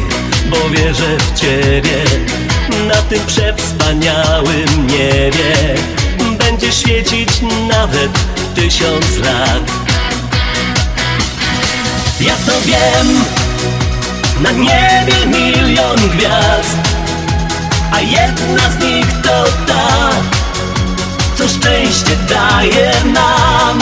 bo 0.50 0.70
wierzę 0.70 1.16
w 1.18 1.40
ciebie 1.40 2.04
Na 2.88 3.02
tym 3.02 3.26
przewspaniałym 3.26 4.86
niebie. 4.86 5.74
Będzie 6.38 6.72
świecić 6.72 7.30
nawet 7.68 8.10
tysiąc 8.54 9.18
lat. 9.24 9.84
Ja 12.20 12.34
to 12.46 12.52
wiem 12.64 13.24
na 14.40 14.50
niebie 14.50 15.26
milion 15.26 15.96
gwiazd 15.96 16.76
A 17.92 18.00
jedna 18.00 18.70
z 18.70 18.84
nich 18.84 19.06
to 19.22 19.44
ta 19.66 20.03
Co 21.44 21.48
szczęście 21.50 22.16
daje 22.28 22.92
nam. 23.04 23.78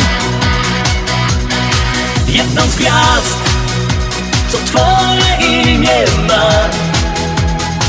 Jedną 2.29 2.63
z 2.63 2.77
gwiazd 2.77 3.37
Co 4.53 4.59
twoje 4.59 5.49
imię 5.51 6.05
ma. 6.29 6.51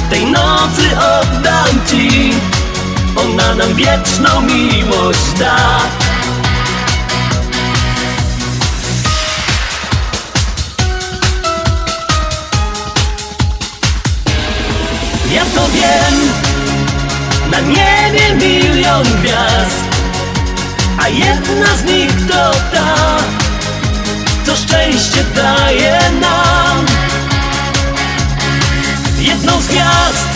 Tej 0.10 0.26
nocy 0.26 0.98
oddam 0.98 1.86
ci 1.90 2.34
Ona 3.16 3.56
nam 3.56 3.76
wieczną 3.76 4.42
miłość 4.42 5.34
da. 5.40 5.58
Ja 15.34 15.46
to 15.56 15.68
wiem, 15.68 16.16
na 17.52 17.60
niebie 17.60 18.36
milion 18.36 19.04
gwiazd 19.04 19.94
A 21.04 21.08
jedna 21.10 21.78
z 21.78 21.84
nich 21.84 22.28
to 22.28 22.52
ta, 22.72 23.18
co 24.46 24.56
szczęście 24.56 25.24
daje 25.36 26.00
nam. 26.22 26.86
Jedną 29.20 29.62
z 29.62 29.68
gwiazd, 29.68 30.28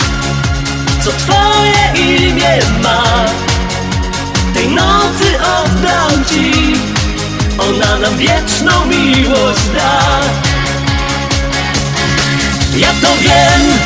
co 1.04 1.10
twoje 1.12 1.92
imię 1.94 2.58
ma. 2.82 3.02
Tej 4.54 4.68
nocy 4.68 5.38
oddam 5.40 6.24
ci, 6.24 6.74
ona 7.58 7.98
nam 7.98 8.16
wieczną 8.16 8.86
miłość 8.86 9.66
da. 9.74 10.20
Ja 12.76 12.88
to 13.02 13.08
wiem, 13.20 13.78